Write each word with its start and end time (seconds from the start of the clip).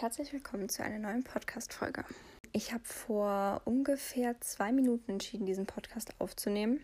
herzlich 0.00 0.32
willkommen 0.32 0.68
zu 0.68 0.82
einer 0.82 0.98
neuen 0.98 1.22
Podcast-Folge. 1.22 2.04
Ich 2.52 2.72
habe 2.72 2.82
vor 2.84 3.62
ungefähr 3.64 4.40
zwei 4.40 4.72
Minuten 4.72 5.12
entschieden, 5.12 5.46
diesen 5.46 5.66
Podcast 5.66 6.12
aufzunehmen. 6.18 6.80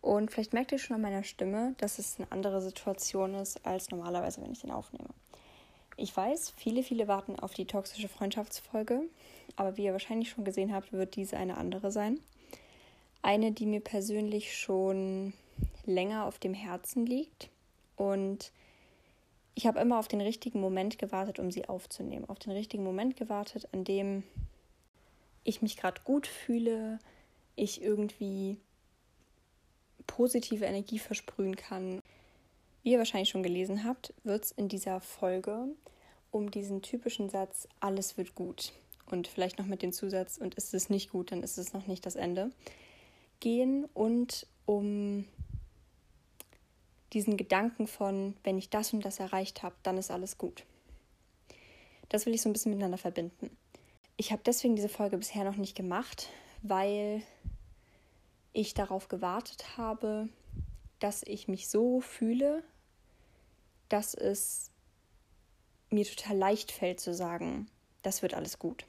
Und 0.00 0.32
vielleicht 0.32 0.52
merkt 0.52 0.72
ihr 0.72 0.78
schon 0.78 0.96
an 0.96 1.02
meiner 1.02 1.22
Stimme, 1.22 1.74
dass 1.78 2.00
es 2.00 2.18
eine 2.18 2.30
andere 2.32 2.60
Situation 2.60 3.34
ist 3.34 3.64
als 3.64 3.90
normalerweise, 3.90 4.42
wenn 4.42 4.50
ich 4.50 4.62
den 4.62 4.72
aufnehme. 4.72 5.08
Ich 5.96 6.14
weiß, 6.14 6.54
viele, 6.56 6.82
viele 6.82 7.06
warten 7.06 7.38
auf 7.38 7.54
die 7.54 7.66
toxische 7.66 8.08
Freundschaftsfolge, 8.08 9.02
aber 9.54 9.76
wie 9.76 9.84
ihr 9.84 9.92
wahrscheinlich 9.92 10.30
schon 10.30 10.44
gesehen 10.44 10.74
habt, 10.74 10.92
wird 10.92 11.14
diese 11.14 11.36
eine 11.36 11.56
andere 11.56 11.92
sein. 11.92 12.18
Eine, 13.22 13.52
die 13.52 13.66
mir 13.66 13.80
persönlich 13.80 14.58
schon 14.58 15.32
länger 15.86 16.24
auf 16.24 16.38
dem 16.40 16.52
Herzen 16.52 17.06
liegt 17.06 17.48
und 17.96 18.50
ich 19.54 19.66
habe 19.66 19.80
immer 19.80 19.98
auf 19.98 20.08
den 20.08 20.20
richtigen 20.20 20.60
Moment 20.60 20.98
gewartet, 20.98 21.38
um 21.38 21.50
sie 21.50 21.68
aufzunehmen. 21.68 22.28
Auf 22.28 22.38
den 22.38 22.52
richtigen 22.52 22.82
Moment 22.82 23.16
gewartet, 23.16 23.68
an 23.72 23.84
dem 23.84 24.24
ich 25.44 25.62
mich 25.62 25.76
gerade 25.76 26.00
gut 26.02 26.26
fühle, 26.26 26.98
ich 27.54 27.82
irgendwie 27.82 28.56
positive 30.06 30.64
Energie 30.64 30.98
versprühen 30.98 31.56
kann. 31.56 32.00
Wie 32.82 32.92
ihr 32.92 32.98
wahrscheinlich 32.98 33.30
schon 33.30 33.42
gelesen 33.42 33.84
habt, 33.84 34.12
wird 34.24 34.44
es 34.44 34.52
in 34.52 34.68
dieser 34.68 35.00
Folge 35.00 35.68
um 36.30 36.50
diesen 36.50 36.82
typischen 36.82 37.30
Satz, 37.30 37.68
alles 37.78 38.16
wird 38.16 38.34
gut. 38.34 38.72
Und 39.06 39.28
vielleicht 39.28 39.58
noch 39.58 39.66
mit 39.66 39.82
dem 39.82 39.92
Zusatz, 39.92 40.36
und 40.36 40.56
ist 40.56 40.74
es 40.74 40.90
nicht 40.90 41.12
gut, 41.12 41.30
dann 41.30 41.44
ist 41.44 41.58
es 41.58 41.72
noch 41.72 41.86
nicht 41.86 42.04
das 42.04 42.16
Ende, 42.16 42.50
gehen 43.38 43.84
und 43.94 44.46
um 44.66 45.26
diesen 47.14 47.36
Gedanken 47.36 47.86
von, 47.86 48.36
wenn 48.42 48.58
ich 48.58 48.70
das 48.70 48.92
und 48.92 49.04
das 49.04 49.20
erreicht 49.20 49.62
habe, 49.62 49.76
dann 49.82 49.96
ist 49.96 50.10
alles 50.10 50.36
gut. 50.36 50.64
Das 52.08 52.26
will 52.26 52.34
ich 52.34 52.42
so 52.42 52.48
ein 52.48 52.52
bisschen 52.52 52.72
miteinander 52.72 52.98
verbinden. 52.98 53.56
Ich 54.16 54.32
habe 54.32 54.42
deswegen 54.44 54.76
diese 54.76 54.88
Folge 54.88 55.16
bisher 55.16 55.44
noch 55.44 55.56
nicht 55.56 55.76
gemacht, 55.76 56.28
weil 56.62 57.22
ich 58.52 58.74
darauf 58.74 59.08
gewartet 59.08 59.76
habe, 59.76 60.28
dass 61.00 61.22
ich 61.22 61.48
mich 61.48 61.68
so 61.68 62.00
fühle, 62.00 62.62
dass 63.88 64.14
es 64.14 64.70
mir 65.90 66.04
total 66.04 66.36
leicht 66.36 66.72
fällt 66.72 67.00
zu 67.00 67.14
sagen, 67.14 67.68
das 68.02 68.22
wird 68.22 68.34
alles 68.34 68.58
gut. 68.58 68.86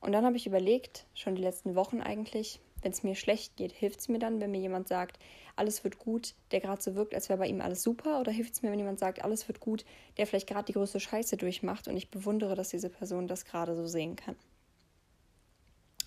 Und 0.00 0.12
dann 0.12 0.24
habe 0.24 0.36
ich 0.36 0.46
überlegt, 0.46 1.06
schon 1.14 1.34
die 1.34 1.42
letzten 1.42 1.74
Wochen 1.74 2.00
eigentlich, 2.00 2.60
wenn 2.82 2.92
es 2.92 3.02
mir 3.02 3.14
schlecht 3.14 3.56
geht, 3.56 3.72
hilft 3.72 4.00
es 4.00 4.08
mir 4.08 4.18
dann, 4.18 4.40
wenn 4.40 4.50
mir 4.50 4.60
jemand 4.60 4.88
sagt, 4.88 5.18
alles 5.56 5.82
wird 5.84 5.98
gut, 5.98 6.34
der 6.52 6.60
gerade 6.60 6.80
so 6.80 6.94
wirkt, 6.94 7.14
als 7.14 7.28
wäre 7.28 7.38
bei 7.38 7.46
ihm 7.46 7.60
alles 7.60 7.82
super? 7.82 8.20
Oder 8.20 8.30
hilft 8.30 8.54
es 8.54 8.62
mir, 8.62 8.70
wenn 8.70 8.78
jemand 8.78 8.98
sagt, 8.98 9.24
alles 9.24 9.48
wird 9.48 9.60
gut, 9.60 9.84
der 10.16 10.26
vielleicht 10.26 10.48
gerade 10.48 10.66
die 10.66 10.72
größte 10.72 11.00
Scheiße 11.00 11.36
durchmacht 11.36 11.88
und 11.88 11.96
ich 11.96 12.10
bewundere, 12.10 12.54
dass 12.54 12.68
diese 12.68 12.90
Person 12.90 13.26
das 13.26 13.44
gerade 13.44 13.74
so 13.74 13.86
sehen 13.86 14.16
kann? 14.16 14.36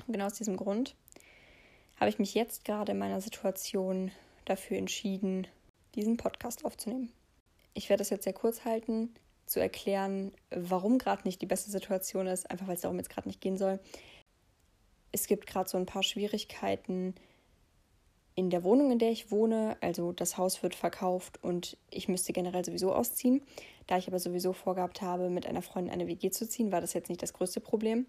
Und 0.08 0.14
genau 0.14 0.26
aus 0.26 0.34
diesem 0.34 0.58
Grund 0.58 0.96
habe 2.00 2.10
ich 2.10 2.20
mich 2.20 2.34
jetzt 2.34 2.66
gerade 2.66 2.94
in 2.94 2.98
meiner 2.98 3.22
Situation 3.22 4.12
dafür 4.46 4.78
entschieden, 4.78 5.48
diesen 5.96 6.18
Podcast 6.18 6.66
aufzunehmen. 6.66 7.12
Ich 7.74 7.90
werde 7.90 8.02
das 8.02 8.10
jetzt 8.10 8.24
sehr 8.24 8.34
kurz 8.34 8.66
halten, 8.66 9.14
zu 9.46 9.60
erklären, 9.60 10.32
warum 10.50 10.98
gerade 10.98 11.24
nicht 11.26 11.42
die 11.42 11.46
beste 11.46 11.70
Situation 11.70 12.26
ist, 12.26 12.50
einfach 12.50 12.68
weil 12.68 12.76
es 12.76 12.82
darum 12.82 12.98
jetzt 12.98 13.10
gerade 13.10 13.28
nicht 13.28 13.42
gehen 13.42 13.58
soll 13.58 13.80
es 15.12 15.28
gibt 15.28 15.48
gerade 15.48 15.70
so 15.70 15.78
ein 15.78 15.86
paar 15.86 16.04
Schwierigkeiten 16.04 17.16
in 18.36 18.50
der 18.50 18.64
Wohnung, 18.64 18.92
in 18.92 19.00
der 19.00 19.12
ich 19.12 19.32
wohne. 19.32 19.78
Also 19.82 20.14
das 20.14 20.38
Haus 20.38 20.64
wird 20.64 20.76
verkauft 20.76 21.44
und 21.44 21.78
ich 21.90 22.08
müsste 22.08 22.34
generell 22.34 22.64
sowieso 22.64 22.94
ausziehen. 22.94 23.42
Da 23.88 23.98
ich 23.98 24.08
aber 24.08 24.20
sowieso 24.20 24.54
vorgehabt 24.54 25.02
habe, 25.02 25.30
mit 25.30 25.46
einer 25.46 25.62
Freundin 25.62 25.94
eine 25.94 26.08
WG 26.08 26.32
zu 26.32 26.48
ziehen, 26.48 26.72
war 26.72 26.82
das 26.82 26.94
jetzt 26.94 27.10
nicht 27.10 27.22
das 27.22 27.34
größte 27.34 27.60
Problem. 27.60 28.06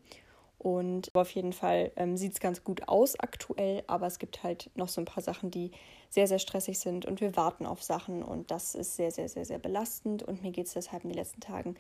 Und 0.59 1.13
auf 1.15 1.31
jeden 1.31 1.53
Fall 1.53 1.91
ähm, 1.97 2.17
sieht 2.17 2.35
es 2.35 2.41
ganz 2.41 2.63
gut 2.63 2.87
aus 2.87 3.19
aktuell, 3.19 3.83
aber 3.89 4.07
es 4.07 4.21
gibt 4.21 4.45
halt 4.45 4.71
noch 4.77 4.89
so 4.89 5.01
ein 5.01 5.07
paar 5.07 5.23
Sachen, 5.23 5.51
die 5.51 5.73
sehr, 6.09 6.29
sehr 6.29 6.39
stressig 6.39 6.79
sind 6.79 7.05
und 7.05 7.21
wir 7.21 7.35
warten 7.35 7.67
auf 7.67 7.83
Sachen 7.83 8.23
und 8.23 8.53
das 8.53 8.77
ist 8.77 8.95
sehr, 8.95 9.11
sehr, 9.11 9.29
sehr, 9.29 9.45
sehr 9.45 9.59
belastend 9.59 10.23
und 10.23 10.43
mir 10.43 10.53
geht 10.53 10.67
es 10.67 10.75
deshalb 10.75 11.03
in 11.03 11.11
den 11.11 11.19
letzten 11.19 11.41
Tagen 11.41 11.75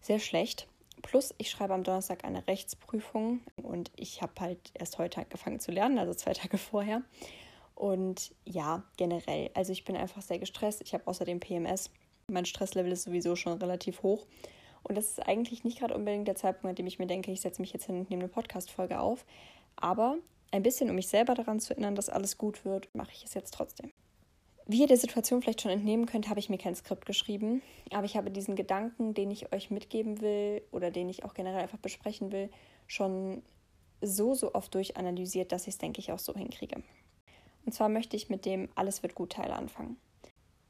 sehr 0.00 0.18
schlecht. 0.18 0.66
Plus, 1.06 1.32
ich 1.38 1.50
schreibe 1.50 1.72
am 1.72 1.84
Donnerstag 1.84 2.24
eine 2.24 2.48
Rechtsprüfung 2.48 3.40
und 3.62 3.92
ich 3.94 4.22
habe 4.22 4.32
halt 4.40 4.58
erst 4.74 4.98
heute 4.98 5.20
angefangen 5.20 5.60
zu 5.60 5.70
lernen, 5.70 5.98
also 6.00 6.12
zwei 6.14 6.32
Tage 6.34 6.58
vorher. 6.58 7.02
Und 7.76 8.34
ja, 8.44 8.82
generell, 8.96 9.50
also 9.54 9.70
ich 9.70 9.84
bin 9.84 9.96
einfach 9.96 10.20
sehr 10.20 10.40
gestresst. 10.40 10.82
Ich 10.82 10.94
habe 10.94 11.06
außerdem 11.06 11.38
PMS. 11.38 11.90
Mein 12.26 12.44
Stresslevel 12.44 12.90
ist 12.90 13.04
sowieso 13.04 13.36
schon 13.36 13.58
relativ 13.58 14.02
hoch. 14.02 14.26
Und 14.82 14.96
das 14.96 15.10
ist 15.10 15.20
eigentlich 15.20 15.62
nicht 15.62 15.78
gerade 15.78 15.94
unbedingt 15.94 16.26
der 16.26 16.34
Zeitpunkt, 16.34 16.70
an 16.70 16.74
dem 16.74 16.88
ich 16.88 16.98
mir 16.98 17.06
denke, 17.06 17.30
ich 17.30 17.40
setze 17.40 17.60
mich 17.60 17.72
jetzt 17.72 17.86
hin 17.86 18.00
und 18.00 18.10
nehme 18.10 18.24
eine 18.24 18.32
Podcast-Folge 18.32 18.98
auf. 18.98 19.24
Aber 19.76 20.16
ein 20.50 20.64
bisschen, 20.64 20.90
um 20.90 20.96
mich 20.96 21.06
selber 21.06 21.34
daran 21.34 21.60
zu 21.60 21.72
erinnern, 21.72 21.94
dass 21.94 22.08
alles 22.08 22.36
gut 22.36 22.64
wird, 22.64 22.92
mache 22.94 23.12
ich 23.12 23.24
es 23.24 23.34
jetzt 23.34 23.54
trotzdem. 23.54 23.92
Wie 24.68 24.80
ihr 24.80 24.88
der 24.88 24.96
Situation 24.96 25.42
vielleicht 25.42 25.62
schon 25.62 25.70
entnehmen 25.70 26.06
könnt, 26.06 26.28
habe 26.28 26.40
ich 26.40 26.48
mir 26.48 26.58
kein 26.58 26.74
Skript 26.74 27.06
geschrieben, 27.06 27.62
aber 27.92 28.04
ich 28.04 28.16
habe 28.16 28.32
diesen 28.32 28.56
Gedanken, 28.56 29.14
den 29.14 29.30
ich 29.30 29.52
euch 29.52 29.70
mitgeben 29.70 30.20
will 30.20 30.62
oder 30.72 30.90
den 30.90 31.08
ich 31.08 31.24
auch 31.24 31.34
generell 31.34 31.60
einfach 31.60 31.78
besprechen 31.78 32.32
will, 32.32 32.50
schon 32.88 33.42
so, 34.00 34.34
so 34.34 34.54
oft 34.54 34.74
durchanalysiert, 34.74 35.52
dass 35.52 35.62
ich 35.62 35.74
es, 35.74 35.78
denke 35.78 36.00
ich, 36.00 36.10
auch 36.10 36.18
so 36.18 36.34
hinkriege. 36.34 36.82
Und 37.64 37.72
zwar 37.72 37.88
möchte 37.88 38.16
ich 38.16 38.28
mit 38.28 38.44
dem 38.44 38.68
Alles 38.74 39.02
wird 39.04 39.14
gut 39.14 39.32
Teil 39.32 39.52
anfangen. 39.52 39.96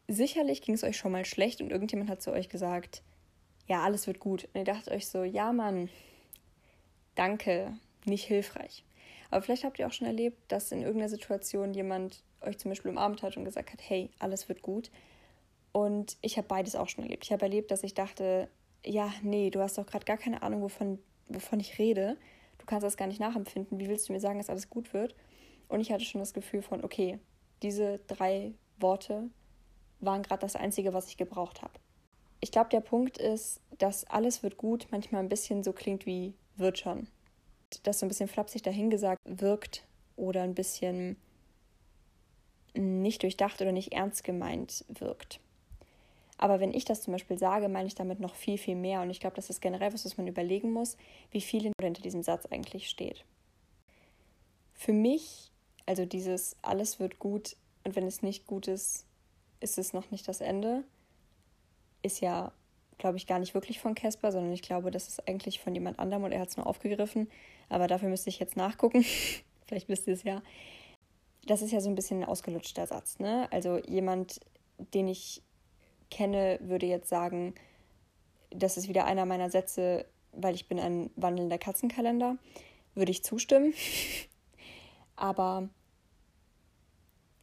Sicherlich 0.08 0.60
ging 0.60 0.74
es 0.74 0.84
euch 0.84 0.96
schon 0.96 1.12
mal 1.12 1.24
schlecht 1.24 1.62
und 1.62 1.70
irgendjemand 1.70 2.10
hat 2.10 2.22
zu 2.22 2.32
euch 2.32 2.50
gesagt, 2.50 3.02
ja, 3.66 3.82
alles 3.82 4.06
wird 4.06 4.20
gut. 4.20 4.44
Und 4.52 4.60
ihr 4.60 4.64
dachtet 4.64 4.92
euch 4.92 5.08
so, 5.08 5.24
ja, 5.24 5.52
Mann, 5.52 5.88
danke, 7.14 7.76
nicht 8.04 8.24
hilfreich. 8.24 8.84
Aber 9.30 9.42
vielleicht 9.42 9.64
habt 9.64 9.78
ihr 9.78 9.86
auch 9.86 9.92
schon 9.92 10.06
erlebt, 10.06 10.38
dass 10.48 10.70
in 10.70 10.82
irgendeiner 10.82 11.08
Situation 11.08 11.74
jemand 11.74 12.22
euch 12.46 12.58
zum 12.58 12.70
Beispiel 12.70 12.90
umarmt 12.90 13.22
hat 13.22 13.36
und 13.36 13.44
gesagt 13.44 13.72
hat, 13.72 13.80
hey, 13.82 14.10
alles 14.18 14.48
wird 14.48 14.62
gut. 14.62 14.90
Und 15.72 16.16
ich 16.22 16.38
habe 16.38 16.48
beides 16.48 16.74
auch 16.74 16.88
schon 16.88 17.04
erlebt. 17.04 17.24
Ich 17.24 17.32
habe 17.32 17.42
erlebt, 17.42 17.70
dass 17.70 17.82
ich 17.82 17.94
dachte, 17.94 18.48
ja, 18.84 19.12
nee, 19.22 19.50
du 19.50 19.60
hast 19.60 19.76
doch 19.78 19.86
gerade 19.86 20.04
gar 20.04 20.16
keine 20.16 20.42
Ahnung, 20.42 20.62
wovon, 20.62 20.98
wovon 21.28 21.60
ich 21.60 21.78
rede. 21.78 22.16
Du 22.58 22.66
kannst 22.66 22.84
das 22.84 22.96
gar 22.96 23.06
nicht 23.06 23.20
nachempfinden. 23.20 23.78
Wie 23.78 23.88
willst 23.88 24.08
du 24.08 24.12
mir 24.12 24.20
sagen, 24.20 24.38
dass 24.38 24.50
alles 24.50 24.70
gut 24.70 24.94
wird? 24.94 25.14
Und 25.68 25.80
ich 25.80 25.92
hatte 25.92 26.04
schon 26.04 26.20
das 26.20 26.32
Gefühl 26.32 26.62
von, 26.62 26.84
okay, 26.84 27.18
diese 27.62 27.98
drei 28.06 28.54
Worte 28.78 29.30
waren 30.00 30.22
gerade 30.22 30.40
das 30.40 30.56
Einzige, 30.56 30.94
was 30.94 31.08
ich 31.08 31.16
gebraucht 31.16 31.62
habe. 31.62 31.74
Ich 32.40 32.52
glaube, 32.52 32.68
der 32.70 32.80
Punkt 32.80 33.18
ist, 33.18 33.60
dass 33.78 34.04
alles 34.04 34.42
wird 34.42 34.56
gut 34.56 34.86
manchmal 34.90 35.22
ein 35.22 35.28
bisschen 35.28 35.62
so 35.64 35.72
klingt 35.72 36.06
wie 36.06 36.34
wird 36.56 36.78
schon. 36.78 37.08
Das 37.82 37.98
so 37.98 38.06
ein 38.06 38.08
bisschen 38.08 38.28
flapsig 38.28 38.62
dahingesagt 38.62 39.20
wirkt 39.24 39.84
oder 40.16 40.42
ein 40.42 40.54
bisschen 40.54 41.16
nicht 42.76 43.22
durchdacht 43.22 43.60
oder 43.60 43.72
nicht 43.72 43.92
ernst 43.92 44.24
gemeint 44.24 44.84
wirkt. 44.88 45.40
Aber 46.38 46.60
wenn 46.60 46.74
ich 46.74 46.84
das 46.84 47.02
zum 47.02 47.12
Beispiel 47.12 47.38
sage, 47.38 47.68
meine 47.68 47.88
ich 47.88 47.94
damit 47.94 48.20
noch 48.20 48.34
viel, 48.34 48.58
viel 48.58 48.76
mehr. 48.76 49.00
Und 49.00 49.10
ich 49.10 49.20
glaube, 49.20 49.36
das 49.36 49.48
ist 49.48 49.60
generell 49.60 49.92
was, 49.92 50.04
was 50.04 50.18
man 50.18 50.26
überlegen 50.26 50.72
muss, 50.72 50.96
wie 51.30 51.40
viel 51.40 51.72
hinter 51.80 52.02
diesem 52.02 52.22
Satz 52.22 52.46
eigentlich 52.46 52.88
steht. 52.88 53.24
Für 54.74 54.92
mich, 54.92 55.50
also 55.86 56.04
dieses 56.04 56.56
alles 56.60 57.00
wird 57.00 57.18
gut 57.18 57.56
und 57.84 57.96
wenn 57.96 58.06
es 58.06 58.22
nicht 58.22 58.46
gut 58.46 58.68
ist, 58.68 59.06
ist 59.60 59.78
es 59.78 59.94
noch 59.94 60.10
nicht 60.10 60.28
das 60.28 60.42
Ende, 60.42 60.84
ist 62.02 62.20
ja, 62.20 62.52
glaube 62.98 63.16
ich, 63.16 63.26
gar 63.26 63.38
nicht 63.38 63.54
wirklich 63.54 63.80
von 63.80 63.94
Casper, 63.94 64.30
sondern 64.32 64.52
ich 64.52 64.62
glaube, 64.62 64.90
das 64.90 65.08
ist 65.08 65.26
eigentlich 65.26 65.60
von 65.60 65.74
jemand 65.74 65.98
anderem 65.98 66.24
und 66.24 66.32
er 66.32 66.40
hat 66.40 66.50
es 66.50 66.56
nur 66.58 66.66
aufgegriffen. 66.66 67.30
Aber 67.70 67.86
dafür 67.86 68.10
müsste 68.10 68.28
ich 68.28 68.38
jetzt 68.38 68.56
nachgucken. 68.56 69.04
Vielleicht 69.66 69.88
wisst 69.88 70.06
ihr 70.06 70.14
es 70.14 70.22
ja 70.22 70.42
das 71.46 71.62
ist 71.62 71.72
ja 71.72 71.80
so 71.80 71.88
ein 71.88 71.94
bisschen 71.94 72.22
ein 72.22 72.28
ausgelutschter 72.28 72.86
Satz. 72.86 73.18
Ne? 73.18 73.48
Also 73.52 73.78
jemand, 73.78 74.40
den 74.94 75.08
ich 75.08 75.42
kenne, 76.10 76.58
würde 76.62 76.86
jetzt 76.86 77.08
sagen, 77.08 77.54
das 78.50 78.76
ist 78.76 78.88
wieder 78.88 79.04
einer 79.04 79.24
meiner 79.26 79.50
Sätze, 79.50 80.06
weil 80.32 80.54
ich 80.54 80.68
bin 80.68 80.78
ein 80.78 81.10
wandelnder 81.16 81.58
Katzenkalender, 81.58 82.36
würde 82.94 83.10
ich 83.10 83.24
zustimmen. 83.24 83.74
Aber 85.16 85.68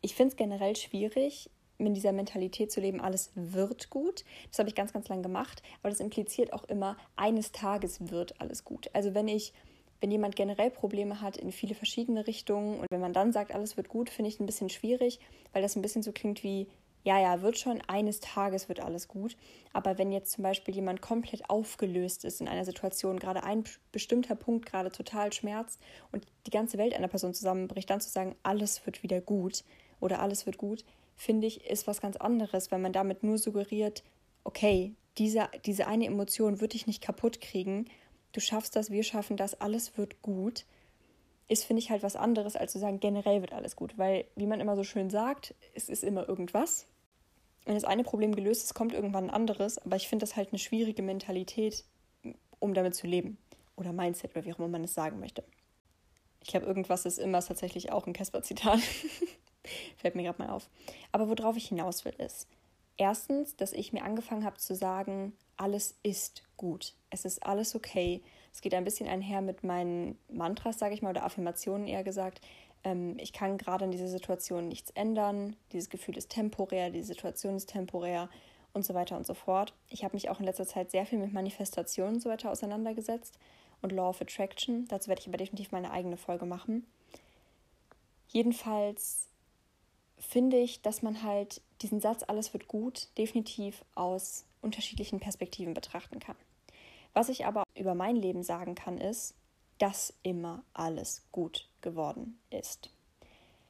ich 0.02 0.16
finde 0.16 0.32
es 0.32 0.36
generell 0.36 0.76
schwierig, 0.76 1.50
mit 1.80 1.98
dieser 1.98 2.12
Mentalität 2.12 2.72
zu 2.72 2.80
leben, 2.80 3.02
alles 3.02 3.32
wird 3.36 3.90
gut. 3.90 4.24
Das 4.50 4.60
habe 4.60 4.70
ich 4.70 4.76
ganz, 4.76 4.94
ganz 4.94 5.08
lang 5.10 5.24
gemacht. 5.24 5.64
Aber 5.82 5.90
das 5.90 6.00
impliziert 6.00 6.54
auch 6.54 6.64
immer, 6.66 6.98
eines 7.16 7.52
Tages 7.52 8.12
wird 8.12 8.40
alles 8.40 8.64
gut. 8.64 8.90
Also 8.94 9.14
wenn 9.14 9.28
ich 9.28 9.54
wenn 10.04 10.12
jemand 10.12 10.36
generell 10.36 10.70
Probleme 10.70 11.22
hat 11.22 11.38
in 11.38 11.54
viele 11.54 11.76
verschiedene 11.76 12.28
Richtungen 12.28 12.82
und 12.82 12.88
wenn 12.92 13.00
man 13.00 13.14
dann 13.14 13.32
sagt, 13.32 13.56
alles 13.56 13.78
wird 13.78 13.88
gut, 13.88 14.10
finde 14.10 14.28
ich 14.28 14.38
ein 14.38 14.46
bisschen 14.46 14.70
schwierig, 14.70 15.22
weil 15.54 15.62
das 15.62 15.78
ein 15.78 15.82
bisschen 15.82 16.04
so 16.04 16.12
klingt 16.12 16.44
wie, 16.44 16.68
ja, 17.06 17.22
ja, 17.22 17.42
wird 17.42 17.58
schon, 17.58 17.80
eines 17.88 18.20
Tages 18.20 18.68
wird 18.68 18.82
alles 18.82 19.08
gut. 19.08 19.38
Aber 19.72 19.98
wenn 19.98 20.12
jetzt 20.12 20.34
zum 20.34 20.44
Beispiel 20.44 20.76
jemand 20.76 21.02
komplett 21.02 21.50
aufgelöst 21.50 22.26
ist 22.26 22.42
in 22.42 22.50
einer 22.50 22.66
Situation, 22.66 23.18
gerade 23.18 23.46
ein 23.46 23.64
bestimmter 23.94 24.36
Punkt 24.36 24.66
gerade 24.66 24.92
total 24.92 25.32
schmerzt 25.32 25.80
und 26.12 26.28
die 26.48 26.52
ganze 26.52 26.78
Welt 26.78 26.94
einer 26.94 27.08
Person 27.08 27.34
zusammenbricht, 27.34 27.90
dann 27.90 28.02
zu 28.02 28.10
sagen, 28.10 28.36
alles 28.44 28.86
wird 28.86 29.04
wieder 29.04 29.22
gut 29.22 29.64
oder 30.02 30.20
alles 30.20 30.46
wird 30.46 30.58
gut, 30.58 30.84
finde 31.16 31.48
ich, 31.48 31.66
ist 31.66 31.88
was 31.88 32.02
ganz 32.02 32.18
anderes, 32.18 32.74
weil 32.74 32.80
man 32.80 32.92
damit 32.92 33.24
nur 33.24 33.38
suggeriert, 33.38 34.04
okay, 34.44 34.96
diese, 35.18 35.48
diese 35.66 35.88
eine 35.88 36.08
Emotion 36.08 36.60
wird 36.60 36.74
dich 36.74 36.88
nicht 36.88 37.02
kaputt 37.02 37.40
kriegen. 37.40 37.86
Du 38.33 38.39
schaffst 38.39 38.75
das, 38.75 38.91
wir 38.91 39.03
schaffen 39.03 39.38
das, 39.38 39.62
alles 39.62 39.97
wird 39.97 40.21
gut. 40.21 40.65
Ist, 41.47 41.65
finde 41.65 41.81
ich, 41.81 41.91
halt 41.91 42.03
was 42.03 42.15
anderes, 42.15 42.56
als 42.56 42.71
zu 42.71 42.80
sagen, 42.80 43.00
generell 43.00 43.41
wird 43.41 43.53
alles 43.53 43.75
gut. 43.75 43.97
Weil, 43.97 44.25
wie 44.35 44.47
man 44.47 44.59
immer 44.59 44.75
so 44.75 44.83
schön 44.83 45.09
sagt, 45.09 45.53
es 45.75 45.88
ist 45.88 46.03
immer 46.03 46.27
irgendwas. 46.27 46.88
Wenn 47.65 47.75
das 47.75 47.83
eine 47.83 48.03
Problem 48.03 48.35
gelöst 48.35 48.65
ist, 48.65 48.74
kommt 48.74 48.94
irgendwann 48.94 49.25
ein 49.25 49.30
anderes. 49.30 49.77
Aber 49.77 49.95
ich 49.95 50.07
finde 50.07 50.24
das 50.24 50.35
halt 50.35 50.50
eine 50.50 50.59
schwierige 50.59 51.03
Mentalität, 51.03 51.85
um 52.59 52.74
damit 52.74 52.95
zu 52.95 53.07
leben. 53.07 53.38
Oder 53.75 53.94
Mindset, 53.94 54.31
oder 54.31 54.45
wie 54.45 54.53
auch 54.53 54.59
immer 54.59 54.68
man 54.68 54.83
es 54.83 54.94
sagen 54.94 55.19
möchte. 55.19 55.44
Ich 56.41 56.50
glaube, 56.50 56.65
irgendwas 56.65 57.06
ist 57.06 57.19
immer 57.19 57.39
tatsächlich 57.41 57.91
auch 57.91 58.07
ein 58.07 58.13
Casper-Zitat. 58.13 58.80
Fällt 59.97 60.15
mir 60.15 60.24
gerade 60.24 60.41
mal 60.41 60.50
auf. 60.50 60.69
Aber 61.12 61.30
worauf 61.30 61.56
ich 61.56 61.68
hinaus 61.68 62.03
will, 62.03 62.13
ist, 62.18 62.47
erstens, 62.98 63.56
dass 63.56 63.74
ich 63.74 63.94
mir 63.94 64.04
angefangen 64.04 64.45
habe 64.45 64.57
zu 64.57 64.75
sagen, 64.75 65.34
alles 65.57 65.98
ist 66.04 66.44
gut. 66.57 66.95
Es 67.10 67.25
ist 67.25 67.45
alles 67.45 67.75
okay. 67.75 68.22
Es 68.51 68.62
geht 68.62 68.74
ein 68.74 68.84
bisschen 68.84 69.07
einher 69.07 69.42
mit 69.42 69.63
meinen 69.63 70.18
Mantras, 70.30 70.80
sage 70.80 70.94
ich 70.94 71.01
mal, 71.01 71.12
oder 71.12 71.25
Affirmationen 71.25 71.88
eher 71.88 72.04
gesagt. 72.04 72.42
Ähm, 72.84 73.18
ich 73.19 73.34
kann 73.34 73.57
gerade 73.57 73.86
in 73.86 73.92
dieser 73.92 74.07
Situation 74.07 74.68
nichts 74.68 74.92
ändern. 74.92 75.56
Dieses 75.72 75.90
Gefühl 75.90 76.18
ist 76.18 76.30
temporär, 76.30 76.90
die 76.90 77.04
Situation 77.04 77.56
ist 77.56 77.69
temporär 77.69 78.30
und 78.74 78.86
so 78.86 78.94
weiter 78.94 79.18
und 79.18 79.25
so 79.25 79.34
fort. 79.34 79.74
Ich 79.90 80.04
habe 80.04 80.16
mich 80.16 80.30
auch 80.30 80.40
in 80.40 80.45
letzter 80.45 80.66
Zeit 80.66 80.92
sehr 80.92 81.06
viel 81.06 81.19
mit 81.19 81.34
Manifestationen 81.34 82.16
und 82.16 82.22
so 82.22 82.30
weiter 82.30 82.51
auseinandergesetzt 82.51 83.38
und 83.81 83.92
Law 83.92 84.10
of 84.10 84.22
Attraction. 84.22 84.86
Dazu 84.88 85.10
werde 85.10 85.22
ich 85.22 85.28
aber 85.28 85.38
definitiv 85.38 85.72
meine 85.72 85.92
eigene 85.92 86.18
Folge 86.18 86.45
machen. 86.45 86.86
Jedenfalls 88.28 89.28
finde 90.24 90.58
ich, 90.58 90.81
dass 90.81 91.02
man 91.02 91.24
halt 91.24 91.62
diesen 91.81 92.00
Satz, 92.00 92.24
alles 92.28 92.54
wird 92.54 92.68
gut, 92.68 93.10
definitiv 93.18 93.84
aus 93.96 94.46
unterschiedlichen 94.62 95.20
Perspektiven 95.20 95.74
betrachten 95.74 96.20
kann. 96.20 96.38
Was 97.14 97.30
ich 97.30 97.46
aber 97.46 97.64
über 97.75 97.94
mein 97.94 98.16
Leben 98.16 98.44
sagen 98.44 98.75
kann, 98.75 98.98
ist, 98.98 99.36
dass 99.78 100.14
immer 100.24 100.64
alles 100.74 101.24
gut 101.31 101.70
geworden 101.81 102.40
ist. 102.50 102.90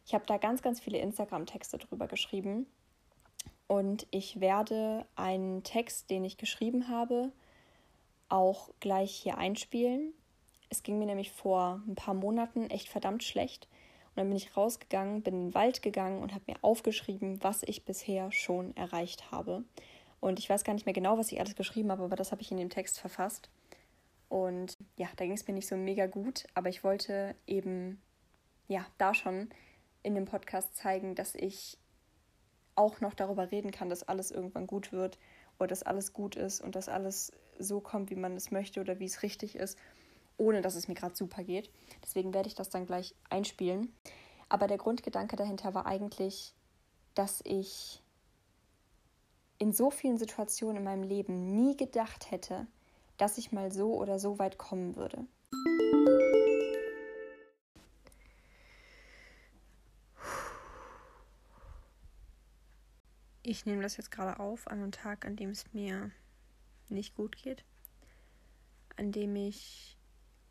Ich 0.05 0.13
habe 0.13 0.25
da 0.25 0.37
ganz, 0.37 0.61
ganz 0.61 0.79
viele 0.79 0.99
Instagram-Texte 0.99 1.77
drüber 1.77 2.07
geschrieben 2.07 2.67
und 3.67 4.05
ich 4.11 4.39
werde 4.39 5.05
einen 5.15 5.63
Text, 5.63 6.09
den 6.09 6.23
ich 6.23 6.37
geschrieben 6.37 6.89
habe, 6.89 7.31
auch 8.29 8.69
gleich 8.79 9.11
hier 9.11 9.37
einspielen. 9.37 10.13
Es 10.69 10.83
ging 10.83 10.99
mir 10.99 11.05
nämlich 11.05 11.31
vor 11.31 11.81
ein 11.87 11.95
paar 11.95 12.13
Monaten 12.13 12.69
echt 12.69 12.89
verdammt 12.89 13.23
schlecht. 13.23 13.67
Und 14.13 14.17
dann 14.17 14.27
bin 14.27 14.37
ich 14.37 14.55
rausgegangen, 14.55 15.23
bin 15.23 15.33
in 15.33 15.47
den 15.47 15.53
Wald 15.55 15.81
gegangen 15.81 16.21
und 16.21 16.33
habe 16.33 16.43
mir 16.47 16.57
aufgeschrieben, 16.61 17.41
was 17.41 17.63
ich 17.63 17.83
bisher 17.83 18.31
schon 18.31 18.75
erreicht 18.77 19.31
habe. 19.31 19.63
Und 20.19 20.37
ich 20.37 20.49
weiß 20.49 20.63
gar 20.63 20.73
nicht 20.73 20.85
mehr 20.85 20.93
genau, 20.93 21.17
was 21.17 21.31
ich 21.31 21.39
alles 21.39 21.55
geschrieben 21.55 21.91
habe, 21.91 22.03
aber 22.03 22.15
das 22.15 22.31
habe 22.31 22.41
ich 22.41 22.51
in 22.51 22.57
dem 22.57 22.69
Text 22.69 22.99
verfasst. 22.99 23.49
Und 24.29 24.77
ja, 24.97 25.07
da 25.15 25.25
ging 25.25 25.33
es 25.33 25.47
mir 25.47 25.53
nicht 25.53 25.67
so 25.67 25.75
mega 25.75 26.05
gut, 26.05 26.45
aber 26.53 26.69
ich 26.69 26.83
wollte 26.83 27.35
eben 27.47 28.01
ja 28.67 28.85
da 28.97 29.13
schon 29.13 29.49
in 30.03 30.15
dem 30.15 30.25
Podcast 30.25 30.75
zeigen, 30.75 31.15
dass 31.15 31.33
ich 31.35 31.77
auch 32.75 33.01
noch 33.01 33.13
darüber 33.13 33.51
reden 33.51 33.71
kann, 33.71 33.89
dass 33.89 34.03
alles 34.03 34.31
irgendwann 34.31 34.67
gut 34.67 34.91
wird 34.91 35.17
oder 35.59 35.67
dass 35.67 35.83
alles 35.83 36.13
gut 36.13 36.35
ist 36.35 36.61
und 36.61 36.75
dass 36.75 36.89
alles 36.89 37.31
so 37.59 37.79
kommt, 37.79 38.09
wie 38.09 38.15
man 38.15 38.35
es 38.35 38.51
möchte 38.51 38.81
oder 38.81 38.99
wie 38.99 39.05
es 39.05 39.23
richtig 39.23 39.55
ist, 39.55 39.77
ohne 40.37 40.61
dass 40.61 40.75
es 40.75 40.87
mir 40.87 40.95
gerade 40.95 41.15
super 41.15 41.43
geht. 41.43 41.69
Deswegen 42.03 42.33
werde 42.33 42.47
ich 42.47 42.55
das 42.55 42.69
dann 42.69 42.85
gleich 42.85 43.15
einspielen. 43.29 43.93
Aber 44.49 44.67
der 44.67 44.77
Grundgedanke 44.77 45.35
dahinter 45.35 45.73
war 45.73 45.85
eigentlich, 45.85 46.53
dass 47.15 47.41
ich 47.43 48.01
in 49.57 49.71
so 49.71 49.91
vielen 49.91 50.17
Situationen 50.17 50.77
in 50.77 50.83
meinem 50.83 51.03
Leben 51.03 51.55
nie 51.55 51.77
gedacht 51.77 52.31
hätte, 52.31 52.67
dass 53.17 53.37
ich 53.37 53.51
mal 53.51 53.71
so 53.71 53.95
oder 53.95 54.19
so 54.19 54.39
weit 54.39 54.57
kommen 54.57 54.95
würde. 54.95 55.25
Ich 63.45 63.65
nehme 63.65 63.83
das 63.83 63.97
jetzt 63.97 64.09
gerade 64.09 64.39
auf 64.39 64.67
an 64.67 64.79
einem 64.79 64.91
Tag, 64.91 65.25
an 65.25 65.35
dem 65.35 65.49
es 65.49 65.73
mir 65.73 66.11
nicht 66.89 67.13
gut 67.15 67.35
geht, 67.35 67.63
an 68.95 69.11
dem 69.11 69.35
ich, 69.35 69.97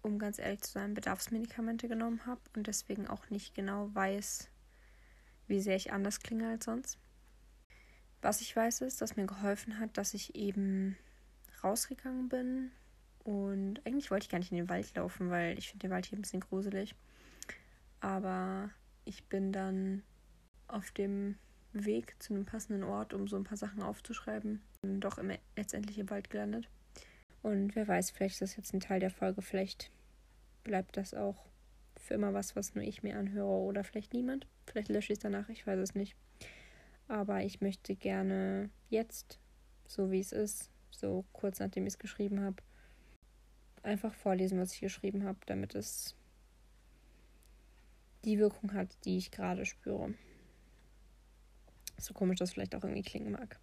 um 0.02 0.18
ganz 0.18 0.38
ehrlich 0.38 0.62
zu 0.62 0.72
sein, 0.72 0.94
Bedarfsmedikamente 0.94 1.88
genommen 1.88 2.26
habe 2.26 2.40
und 2.56 2.66
deswegen 2.66 3.06
auch 3.06 3.30
nicht 3.30 3.54
genau 3.54 3.94
weiß, 3.94 4.48
wie 5.46 5.60
sehr 5.60 5.76
ich 5.76 5.92
anders 5.92 6.20
klinge 6.20 6.48
als 6.48 6.64
sonst. 6.64 6.98
Was 8.20 8.40
ich 8.40 8.54
weiß 8.54 8.82
ist, 8.82 9.00
dass 9.00 9.16
mir 9.16 9.26
geholfen 9.26 9.78
hat, 9.78 9.96
dass 9.96 10.14
ich 10.14 10.34
eben 10.34 10.96
rausgegangen 11.62 12.28
bin 12.28 12.70
und 13.24 13.84
eigentlich 13.86 14.10
wollte 14.10 14.24
ich 14.24 14.30
gar 14.30 14.38
nicht 14.38 14.50
in 14.50 14.58
den 14.58 14.68
Wald 14.68 14.94
laufen, 14.94 15.30
weil 15.30 15.58
ich 15.58 15.68
finde 15.68 15.86
den 15.86 15.90
Wald 15.92 16.06
hier 16.06 16.18
ein 16.18 16.22
bisschen 16.22 16.40
gruselig. 16.40 16.94
Aber 18.00 18.70
ich 19.04 19.24
bin 19.24 19.52
dann 19.52 20.02
auf 20.66 20.90
dem 20.90 21.36
Weg 21.72 22.20
zu 22.20 22.34
einem 22.34 22.44
passenden 22.44 22.82
Ort, 22.82 23.14
um 23.14 23.28
so 23.28 23.36
ein 23.36 23.44
paar 23.44 23.56
Sachen 23.56 23.82
aufzuschreiben, 23.82 24.60
doch 24.82 25.18
immer 25.18 25.36
letztendlich 25.56 25.98
im 25.98 26.10
Wald 26.10 26.30
gelandet. 26.30 26.68
Und 27.42 27.74
wer 27.74 27.88
weiß, 27.88 28.10
vielleicht 28.10 28.34
ist 28.34 28.42
das 28.42 28.56
jetzt 28.56 28.72
ein 28.72 28.80
Teil 28.80 29.00
der 29.00 29.10
Folge, 29.10 29.42
vielleicht 29.42 29.90
bleibt 30.62 30.96
das 30.96 31.12
auch 31.12 31.44
für 31.96 32.14
immer 32.14 32.34
was, 32.34 32.56
was 32.56 32.74
nur 32.74 32.84
ich 32.84 33.02
mir 33.02 33.16
anhöre 33.16 33.48
oder 33.48 33.84
vielleicht 33.84 34.12
niemand. 34.12 34.46
Vielleicht 34.66 34.88
lösche 34.88 35.12
ich 35.12 35.18
es 35.18 35.22
danach, 35.22 35.48
ich 35.48 35.66
weiß 35.66 35.78
es 35.78 35.94
nicht. 35.94 36.16
Aber 37.08 37.42
ich 37.42 37.60
möchte 37.60 37.94
gerne 37.96 38.70
jetzt, 38.88 39.38
so 39.86 40.10
wie 40.10 40.20
es 40.20 40.32
ist, 40.32 40.70
so 40.90 41.24
kurz 41.32 41.58
nachdem 41.58 41.86
ich 41.86 41.94
es 41.94 41.98
geschrieben 41.98 42.40
habe, 42.40 42.62
einfach 43.82 44.14
vorlesen, 44.14 44.58
was 44.58 44.74
ich 44.74 44.80
geschrieben 44.80 45.24
habe, 45.24 45.38
damit 45.46 45.74
es 45.74 46.16
die 48.24 48.38
Wirkung 48.38 48.72
hat, 48.72 48.96
die 49.04 49.16
ich 49.16 49.30
gerade 49.30 49.66
spüre. 49.66 50.14
So 51.98 52.14
komisch 52.14 52.38
das 52.38 52.52
vielleicht 52.52 52.74
auch 52.74 52.84
irgendwie 52.84 53.02
klingen 53.02 53.32
mag. 53.32 53.58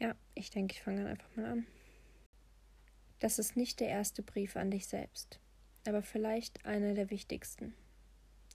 Ja, 0.00 0.14
ich 0.34 0.50
denke, 0.50 0.74
ich 0.74 0.82
fange 0.82 0.98
dann 0.98 1.06
einfach 1.08 1.36
mal 1.36 1.46
an. 1.46 1.66
Das 3.20 3.38
ist 3.38 3.56
nicht 3.56 3.80
der 3.80 3.88
erste 3.88 4.22
Brief 4.22 4.56
an 4.56 4.70
dich 4.70 4.86
selbst, 4.86 5.38
aber 5.86 6.02
vielleicht 6.02 6.66
einer 6.66 6.94
der 6.94 7.10
wichtigsten. 7.10 7.74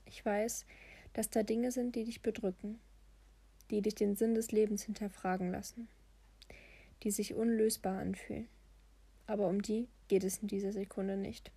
Ich 0.04 0.24
weiß, 0.24 0.66
dass 1.14 1.30
da 1.30 1.42
Dinge 1.42 1.72
sind, 1.72 1.96
die 1.96 2.04
dich 2.04 2.20
bedrücken, 2.20 2.78
die 3.70 3.80
dich 3.80 3.94
den 3.94 4.14
Sinn 4.14 4.34
des 4.34 4.52
Lebens 4.52 4.82
hinterfragen 4.82 5.50
lassen, 5.50 5.88
die 7.02 7.10
sich 7.10 7.34
unlösbar 7.34 7.98
anfühlen. 7.98 8.48
Aber 9.26 9.48
um 9.48 9.62
die 9.62 9.88
geht 10.08 10.22
es 10.22 10.38
in 10.38 10.48
dieser 10.48 10.72
Sekunde 10.72 11.16
nicht. 11.16 11.50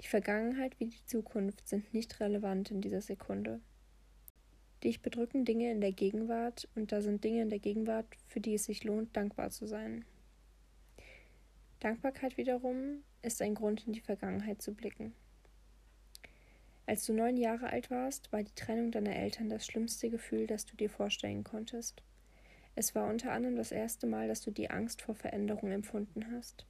Die 0.00 0.08
Vergangenheit 0.08 0.80
wie 0.80 0.86
die 0.86 1.06
Zukunft 1.06 1.68
sind 1.68 1.92
nicht 1.92 2.18
relevant 2.18 2.70
in 2.70 2.80
dieser 2.80 3.02
Sekunde 3.02 3.60
Dich 4.82 5.00
bedrücken 5.00 5.44
Dinge 5.44 5.70
in 5.70 5.80
der 5.80 5.92
Gegenwart 5.92 6.68
und 6.74 6.90
da 6.90 7.02
sind 7.02 7.22
Dinge 7.22 7.42
in 7.42 7.50
der 7.50 7.60
Gegenwart, 7.60 8.06
für 8.26 8.40
die 8.40 8.54
es 8.54 8.64
sich 8.64 8.82
lohnt, 8.82 9.16
dankbar 9.16 9.50
zu 9.50 9.66
sein. 9.66 10.04
Dankbarkeit 11.82 12.36
wiederum 12.36 13.02
ist 13.22 13.42
ein 13.42 13.56
Grund, 13.56 13.88
in 13.88 13.92
die 13.92 14.00
Vergangenheit 14.00 14.62
zu 14.62 14.72
blicken. 14.72 15.14
Als 16.86 17.04
du 17.06 17.12
neun 17.12 17.36
Jahre 17.36 17.70
alt 17.70 17.90
warst, 17.90 18.30
war 18.32 18.40
die 18.40 18.54
Trennung 18.54 18.92
deiner 18.92 19.16
Eltern 19.16 19.48
das 19.48 19.66
schlimmste 19.66 20.08
Gefühl, 20.08 20.46
das 20.46 20.64
du 20.64 20.76
dir 20.76 20.88
vorstellen 20.88 21.42
konntest. 21.42 22.04
Es 22.76 22.94
war 22.94 23.10
unter 23.10 23.32
anderem 23.32 23.56
das 23.56 23.72
erste 23.72 24.06
Mal, 24.06 24.28
dass 24.28 24.42
du 24.42 24.52
die 24.52 24.70
Angst 24.70 25.02
vor 25.02 25.16
Veränderung 25.16 25.72
empfunden 25.72 26.30
hast. 26.30 26.66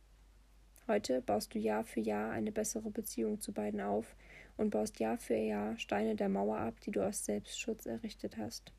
Heute 0.88 1.20
baust 1.20 1.54
du 1.54 1.58
Jahr 1.58 1.84
für 1.84 2.00
Jahr 2.00 2.30
eine 2.30 2.50
bessere 2.50 2.90
Beziehung 2.90 3.38
zu 3.38 3.52
beiden 3.52 3.82
auf 3.82 4.16
und 4.56 4.70
baust 4.70 4.98
Jahr 4.98 5.18
für 5.18 5.36
Jahr 5.36 5.78
Steine 5.78 6.16
der 6.16 6.30
Mauer 6.30 6.56
ab, 6.56 6.80
die 6.80 6.90
du 6.90 7.06
aus 7.06 7.26
Selbstschutz 7.26 7.84
errichtet 7.84 8.38
hast. 8.38 8.72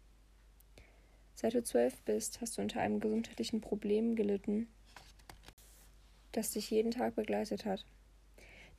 Seit 1.35 1.53
du 1.53 1.61
zwölf 1.61 2.01
bist, 2.01 2.41
hast 2.41 2.57
du 2.57 2.63
unter 2.63 2.81
einem 2.81 2.99
gesundheitlichen 2.99 3.61
Problem 3.61 4.15
gelitten, 4.15 4.67
das 6.33 6.51
dich 6.51 6.69
jeden 6.69 6.91
Tag 6.91 7.15
begleitet 7.15 7.65
hat. 7.65 7.85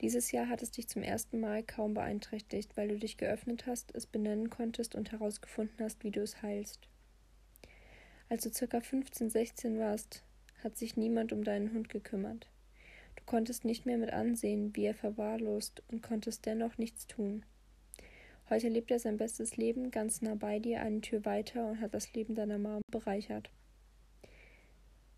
Dieses 0.01 0.33
Jahr 0.33 0.49
hat 0.49 0.63
es 0.63 0.71
dich 0.71 0.89
zum 0.89 1.03
ersten 1.03 1.41
Mal 1.41 1.63
kaum 1.63 1.95
beeinträchtigt, 1.95 2.77
weil 2.77 2.89
du 2.89 2.99
dich 2.99 3.17
geöffnet 3.17 3.67
hast, 3.67 3.95
es 3.95 4.07
benennen 4.07 4.51
konntest 4.51 4.95
und 4.95 5.13
herausgefunden 5.13 5.77
hast, 5.81 6.05
wie 6.05 6.11
du 6.11 6.21
es 6.21 6.43
heilst. 6.43 6.89
Als 8.29 8.43
du 8.43 8.53
circa 8.53 8.81
15, 8.81 9.31
16 9.31 9.79
warst, 9.79 10.23
hat 10.63 10.77
sich 10.77 10.97
niemand 10.97 11.33
um 11.33 11.45
deinen 11.45 11.73
Hund 11.73 11.89
gekümmert. 11.89 12.51
Du 13.17 13.23
konntest 13.25 13.65
nicht 13.65 13.87
mehr 13.87 13.99
mit 13.99 14.13
ansehen, 14.13 14.75
wie 14.75 14.87
er 14.87 14.95
verwahrlost 14.95 15.83
und 15.89 16.03
konntest 16.03 16.47
dennoch 16.47 16.77
nichts 16.79 17.07
tun. 17.07 17.45
Heute 18.51 18.69
lebt 18.69 18.91
er 18.91 18.99
sein 18.99 19.17
bestes 19.17 19.57
Leben 19.57 19.91
ganz 19.91 20.21
nah 20.21 20.35
bei 20.35 20.59
dir, 20.59 20.81
eine 20.81 21.01
Tür 21.01 21.25
weiter 21.25 21.67
und 21.71 21.81
hat 21.81 21.95
das 21.95 22.13
Leben 22.13 22.35
deiner 22.35 22.59
Mama 22.59 22.81
bereichert. 22.91 23.51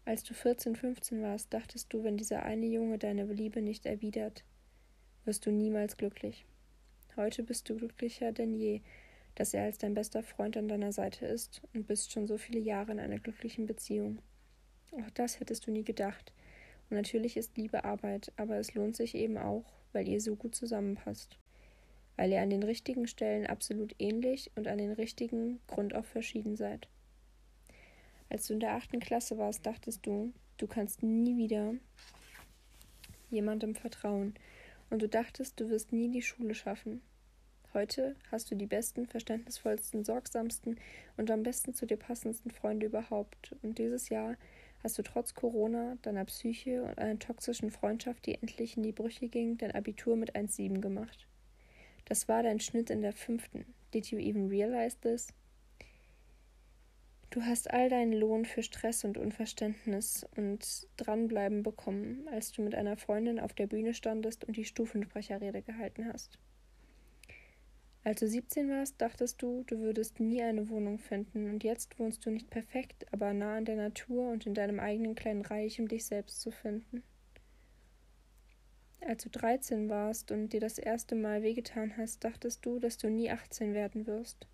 Als 0.06 0.22
du 0.22 0.34
14, 0.34 0.76
15 0.76 1.20
warst, 1.20 1.52
dachtest 1.52 1.92
du, 1.92 2.04
wenn 2.04 2.16
dieser 2.16 2.44
eine 2.44 2.66
Junge 2.66 2.96
deine 2.96 3.24
Liebe 3.24 3.60
nicht 3.60 3.86
erwidert, 3.86 4.44
wirst 5.24 5.44
du 5.46 5.50
niemals 5.50 5.96
glücklich. 5.96 6.46
Heute 7.16 7.42
bist 7.42 7.68
du 7.68 7.74
glücklicher 7.74 8.30
denn 8.30 8.54
je, 8.54 8.82
dass 9.34 9.52
er 9.52 9.64
als 9.64 9.78
dein 9.78 9.94
bester 9.94 10.22
Freund 10.22 10.56
an 10.56 10.68
deiner 10.68 10.92
Seite 10.92 11.26
ist 11.26 11.60
und 11.74 11.88
bist 11.88 12.12
schon 12.12 12.28
so 12.28 12.38
viele 12.38 12.60
Jahre 12.60 12.92
in 12.92 13.00
einer 13.00 13.18
glücklichen 13.18 13.66
Beziehung. 13.66 14.20
Auch 14.92 15.10
das 15.10 15.40
hättest 15.40 15.66
du 15.66 15.72
nie 15.72 15.82
gedacht. 15.82 16.32
Und 16.88 16.98
natürlich 16.98 17.36
ist 17.36 17.56
Liebe 17.56 17.82
Arbeit, 17.82 18.32
aber 18.36 18.58
es 18.58 18.74
lohnt 18.74 18.94
sich 18.94 19.16
eben 19.16 19.36
auch, 19.36 19.64
weil 19.92 20.06
ihr 20.06 20.20
so 20.20 20.36
gut 20.36 20.54
zusammenpasst. 20.54 21.36
Weil 22.14 22.30
ihr 22.30 22.42
an 22.42 22.50
den 22.50 22.62
richtigen 22.62 23.08
Stellen 23.08 23.48
absolut 23.48 23.96
ähnlich 23.98 24.52
und 24.54 24.68
an 24.68 24.78
den 24.78 24.92
richtigen 24.92 25.58
Grund 25.66 25.96
auch 25.96 26.04
verschieden 26.04 26.54
seid. 26.54 26.86
Als 28.28 28.46
du 28.46 28.54
in 28.54 28.60
der 28.60 28.74
achten 28.74 29.00
Klasse 29.00 29.38
warst, 29.38 29.64
dachtest 29.64 30.04
du, 30.06 30.32
du 30.56 30.66
kannst 30.66 31.02
nie 31.02 31.36
wieder 31.36 31.74
jemandem 33.30 33.74
vertrauen. 33.74 34.34
Und 34.90 35.02
du 35.02 35.08
dachtest, 35.08 35.58
du 35.58 35.68
wirst 35.68 35.92
nie 35.92 36.10
die 36.10 36.22
Schule 36.22 36.54
schaffen. 36.54 37.02
Heute 37.74 38.16
hast 38.30 38.50
du 38.50 38.54
die 38.54 38.66
besten, 38.66 39.06
verständnisvollsten, 39.06 40.04
sorgsamsten 40.04 40.78
und 41.16 41.30
am 41.30 41.42
besten 41.42 41.74
zu 41.74 41.84
dir 41.84 41.96
passendsten 41.96 42.50
Freunde 42.50 42.86
überhaupt. 42.86 43.54
Und 43.62 43.78
dieses 43.78 44.08
Jahr 44.08 44.36
hast 44.82 44.96
du 44.98 45.02
trotz 45.02 45.34
Corona, 45.34 45.98
deiner 46.02 46.24
Psyche 46.24 46.84
und 46.84 46.98
einer 46.98 47.18
toxischen 47.18 47.70
Freundschaft, 47.70 48.24
die 48.26 48.34
endlich 48.34 48.76
in 48.76 48.82
die 48.82 48.92
Brüche 48.92 49.28
ging, 49.28 49.58
dein 49.58 49.72
Abitur 49.72 50.16
mit 50.16 50.34
1,7 50.34 50.80
gemacht. 50.80 51.26
Das 52.06 52.28
war 52.28 52.42
dein 52.42 52.60
Schnitt 52.60 52.88
in 52.88 53.02
der 53.02 53.12
fünften. 53.12 53.66
Did 53.92 54.06
you 54.06 54.18
even 54.18 54.48
realize 54.48 54.96
this? 55.00 55.28
Du 57.36 57.44
hast 57.44 57.70
all 57.70 57.90
deinen 57.90 58.14
Lohn 58.14 58.46
für 58.46 58.62
Stress 58.62 59.04
und 59.04 59.18
Unverständnis 59.18 60.26
und 60.36 60.88
Dranbleiben 60.96 61.62
bekommen, 61.62 62.26
als 62.32 62.50
du 62.50 62.62
mit 62.62 62.74
einer 62.74 62.96
Freundin 62.96 63.38
auf 63.38 63.52
der 63.52 63.66
Bühne 63.66 63.92
standest 63.92 64.46
und 64.46 64.56
die 64.56 64.64
Stufensprecherrede 64.64 65.60
gehalten 65.60 66.10
hast. 66.10 66.38
Als 68.04 68.20
du 68.20 68.26
17 68.26 68.70
warst, 68.70 69.02
dachtest 69.02 69.42
du, 69.42 69.64
du 69.66 69.80
würdest 69.80 70.18
nie 70.18 70.42
eine 70.42 70.70
Wohnung 70.70 70.98
finden, 70.98 71.50
und 71.50 71.62
jetzt 71.62 71.98
wohnst 71.98 72.24
du 72.24 72.30
nicht 72.30 72.48
perfekt, 72.48 73.04
aber 73.12 73.34
nah 73.34 73.58
an 73.58 73.66
der 73.66 73.76
Natur 73.76 74.30
und 74.30 74.46
in 74.46 74.54
deinem 74.54 74.80
eigenen 74.80 75.14
kleinen 75.14 75.42
Reich, 75.42 75.78
um 75.78 75.88
dich 75.88 76.06
selbst 76.06 76.40
zu 76.40 76.50
finden. 76.50 77.02
Als 79.02 79.24
du 79.24 79.28
13 79.28 79.90
warst 79.90 80.32
und 80.32 80.54
dir 80.54 80.60
das 80.60 80.78
erste 80.78 81.14
Mal 81.14 81.42
wehgetan 81.42 81.98
hast, 81.98 82.24
dachtest 82.24 82.64
du, 82.64 82.78
dass 82.78 82.96
du 82.96 83.10
nie 83.10 83.30
18 83.30 83.74
werden 83.74 84.06
wirst. 84.06 84.46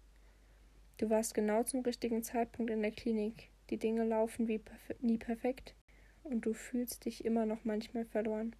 Du 0.98 1.10
warst 1.10 1.34
genau 1.34 1.62
zum 1.62 1.80
richtigen 1.80 2.22
Zeitpunkt 2.22 2.70
in 2.70 2.82
der 2.82 2.92
Klinik. 2.92 3.50
Die 3.70 3.78
Dinge 3.78 4.04
laufen 4.04 4.48
wie 4.48 4.58
perf 4.58 5.00
nie 5.00 5.18
perfekt 5.18 5.74
und 6.22 6.46
du 6.46 6.52
fühlst 6.52 7.04
dich 7.04 7.24
immer 7.24 7.46
noch 7.46 7.64
manchmal 7.64 8.04
verloren. 8.04 8.54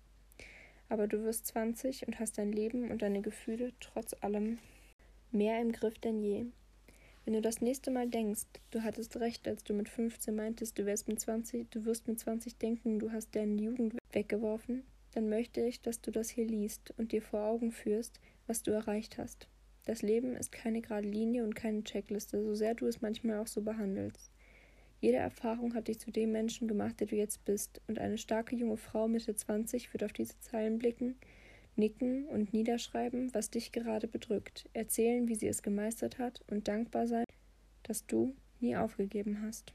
Aber 0.88 1.06
du 1.06 1.22
wirst 1.24 1.46
20 1.46 2.06
und 2.06 2.18
hast 2.18 2.38
dein 2.38 2.52
Leben 2.52 2.90
und 2.90 3.02
deine 3.02 3.22
Gefühle 3.22 3.72
trotz 3.80 4.14
allem 4.20 4.58
mehr 5.30 5.60
im 5.60 5.72
Griff 5.72 5.98
denn 5.98 6.22
je. 6.22 6.46
Wenn 7.24 7.34
du 7.34 7.40
das 7.40 7.60
nächste 7.60 7.90
Mal 7.90 8.08
denkst, 8.08 8.46
du 8.72 8.82
hattest 8.82 9.16
recht, 9.18 9.46
als 9.46 9.62
du 9.62 9.74
mit 9.74 9.88
15 9.88 10.34
meintest, 10.34 10.78
du 10.78 10.86
wärst 10.86 11.06
mit 11.06 11.20
20, 11.20 11.70
du 11.70 11.84
wirst 11.84 12.08
mit 12.08 12.18
20 12.18 12.58
denken, 12.58 12.98
du 12.98 13.12
hast 13.12 13.34
deine 13.36 13.54
Jugend 13.62 13.96
weggeworfen, 14.10 14.82
dann 15.12 15.28
möchte 15.28 15.60
ich, 15.60 15.82
dass 15.82 16.00
du 16.00 16.10
das 16.10 16.30
hier 16.30 16.46
liest 16.46 16.92
und 16.98 17.12
dir 17.12 17.22
vor 17.22 17.44
Augen 17.44 17.70
führst, 17.70 18.18
was 18.46 18.62
du 18.62 18.72
erreicht 18.72 19.18
hast. 19.18 19.46
Das 19.84 20.02
Leben 20.02 20.36
ist 20.36 20.52
keine 20.52 20.80
gerade 20.80 21.08
Linie 21.08 21.42
und 21.42 21.56
keine 21.56 21.82
Checkliste, 21.82 22.42
so 22.42 22.54
sehr 22.54 22.74
du 22.74 22.86
es 22.86 23.00
manchmal 23.00 23.38
auch 23.38 23.48
so 23.48 23.62
behandelst. 23.62 24.30
Jede 25.00 25.16
Erfahrung 25.16 25.74
hat 25.74 25.88
dich 25.88 25.98
zu 25.98 26.12
dem 26.12 26.30
Menschen 26.30 26.68
gemacht, 26.68 27.00
der 27.00 27.08
du 27.08 27.16
jetzt 27.16 27.44
bist, 27.44 27.80
und 27.88 27.98
eine 27.98 28.18
starke 28.18 28.54
junge 28.54 28.76
Frau 28.76 29.08
Mitte 29.08 29.34
20 29.34 29.92
wird 29.92 30.04
auf 30.04 30.12
diese 30.12 30.38
Zeilen 30.38 30.78
blicken, 30.78 31.16
nicken 31.74 32.26
und 32.28 32.52
niederschreiben, 32.52 33.34
was 33.34 33.50
dich 33.50 33.72
gerade 33.72 34.06
bedrückt, 34.06 34.68
erzählen, 34.72 35.26
wie 35.26 35.34
sie 35.34 35.48
es 35.48 35.62
gemeistert 35.62 36.18
hat 36.18 36.42
und 36.48 36.68
dankbar 36.68 37.08
sein, 37.08 37.24
dass 37.82 38.06
du 38.06 38.36
nie 38.60 38.76
aufgegeben 38.76 39.42
hast. 39.42 39.72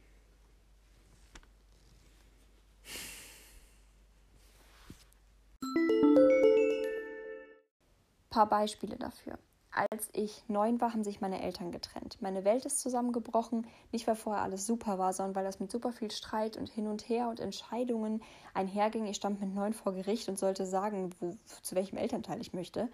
Paar 8.30 8.48
Beispiele 8.48 8.96
dafür. 8.96 9.38
Als 9.78 10.10
ich 10.14 10.44
neun 10.48 10.82
war, 10.82 10.94
haben 10.94 11.04
sich 11.04 11.22
meine 11.22 11.40
Eltern 11.40 11.72
getrennt. 11.72 12.18
Meine 12.20 12.44
Welt 12.44 12.66
ist 12.66 12.80
zusammengebrochen, 12.80 13.68
nicht 13.92 14.08
weil 14.08 14.16
vorher 14.16 14.42
alles 14.42 14.66
super 14.66 14.98
war, 14.98 15.14
sondern 15.14 15.36
weil 15.36 15.44
das 15.44 15.60
mit 15.60 15.70
super 15.70 15.92
viel 15.92 16.10
Streit 16.10 16.58
und 16.58 16.68
hin 16.68 16.88
und 16.88 17.08
her 17.08 17.30
und 17.30 17.40
Entscheidungen 17.40 18.24
einherging. 18.56 19.06
Ich 19.06 19.18
stand 19.18 19.40
mit 19.40 19.54
neun 19.54 19.74
vor 19.74 19.94
Gericht 19.94 20.30
und 20.30 20.40
sollte 20.40 20.66
sagen, 20.66 21.12
wo, 21.20 21.38
zu 21.62 21.76
welchem 21.76 21.98
Elternteil 21.98 22.42
ich 22.42 22.54
möchte. 22.54 22.90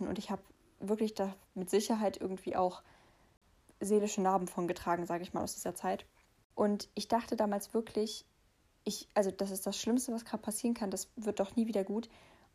Und 0.00 0.18
ich 0.18 0.32
habe 0.32 0.42
wirklich 0.80 1.14
da 1.14 1.32
mit 1.54 1.70
Sicherheit 1.70 2.20
irgendwie 2.20 2.56
auch 2.56 2.82
seelische 3.78 4.20
Narben 4.20 4.48
von 4.48 4.66
getragen, 4.66 5.06
sage 5.06 5.22
ich 5.22 5.34
mal, 5.34 5.44
aus 5.44 5.54
dieser 5.54 5.76
Zeit. 5.76 6.04
Und 6.56 6.88
ich 6.94 7.06
dachte 7.06 7.36
damals 7.36 7.74
wirklich, 7.74 8.26
ich, 8.82 9.08
also 9.14 9.30
das 9.30 9.52
ist 9.52 9.66
das 9.66 9.78
Schlimmste, 9.78 10.12
was 10.12 10.24
gerade 10.24 10.42
passieren 10.42 10.74
kann, 10.74 10.90
das 10.90 11.08
wird 11.14 11.38
doch 11.38 11.54
nie 11.54 11.68
wieder 11.68 11.84
gut. 11.84 12.08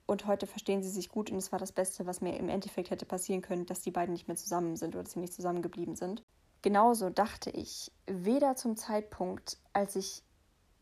Und 0.10 0.26
heute 0.26 0.48
verstehen 0.48 0.82
sie 0.82 0.90
sich 0.90 1.10
gut 1.10 1.30
und 1.30 1.38
es 1.38 1.52
war 1.52 1.60
das 1.60 1.72
Beste, 1.72 2.08
was 2.08 2.20
mir 2.20 2.36
im 2.36 2.50
Endeffekt 2.50 2.90
hätte 2.90 3.06
passieren 3.06 3.44
können, 3.44 3.68
dass 3.68 3.82
die 3.82 3.92
beiden 3.92 4.12
nicht 4.12 4.28
mehr 4.28 4.38
zusammen 4.38 4.76
sind 4.76 4.96
oder 4.96 5.04
dass 5.04 5.14
sie 5.14 5.20
nicht 5.20 5.36
zusammengeblieben 5.36 5.96
sind. 5.96 6.24
Genauso 6.64 7.12
dachte 7.12 7.52
ich 7.52 7.92
weder 8.08 8.56
zum 8.56 8.76
Zeitpunkt, 8.76 9.60
als 9.72 9.96
ich 9.96 10.24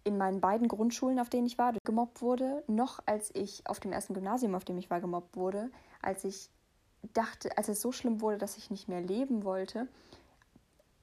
in 0.05 0.17
meinen 0.17 0.39
beiden 0.39 0.69
Grundschulen, 0.69 1.19
auf 1.19 1.27
denen 1.29 1.45
ich 1.45 1.57
war, 1.57 1.73
gemobbt 1.83 2.21
wurde, 2.21 2.63
noch 2.67 2.99
als 3.05 3.29
ich 3.35 3.67
auf 3.67 3.81
dem 3.81 3.91
ersten 3.91 4.13
Gymnasium, 4.13 4.55
auf 4.55 4.63
dem 4.63 4.77
ich 4.77 4.89
war, 4.89 5.01
gemobbt 5.01 5.35
wurde, 5.35 5.71
als 6.01 6.23
ich 6.23 6.49
dachte, 7.11 7.57
als 7.57 7.67
es 7.67 7.81
so 7.81 7.91
schlimm 7.91 8.21
wurde, 8.21 8.37
dass 8.37 8.55
ich 8.55 8.71
nicht 8.71 8.87
mehr 8.87 9.01
leben 9.01 9.43
wollte, 9.43 9.89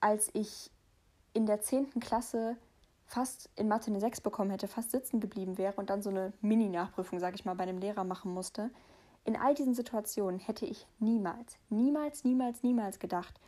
als 0.00 0.31
ich 0.33 0.71
in 1.35 1.45
der 1.45 1.61
zehnten 1.61 2.00
Klasse 2.00 2.57
fast 3.14 3.49
in 3.54 3.68
Mathe 3.68 3.92
eine 3.92 4.00
6 4.00 4.23
bekommen 4.23 4.50
hätte, 4.50 4.66
fast 4.66 4.90
sitzen 4.90 5.21
geblieben 5.21 5.56
wäre 5.56 5.76
und 5.76 5.88
dann 5.88 6.02
so 6.02 6.11
eine 6.11 6.33
Mini-Nachprüfung, 6.40 7.21
sage 7.21 7.37
ich 7.37 7.44
mal, 7.44 7.54
bei 7.54 7.62
einem 7.62 7.78
Lehrer 7.78 8.02
machen 8.02 8.35
musste. 8.35 8.71
In 9.25 9.37
all 9.37 9.54
diesen 9.54 9.73
Situationen 9.73 10.40
hätte 10.40 10.66
ich 10.66 10.85
niemals, 10.99 11.56
niemals, 11.71 12.25
niemals, 12.25 12.64
niemals 12.64 12.99
gedacht, 12.99 13.40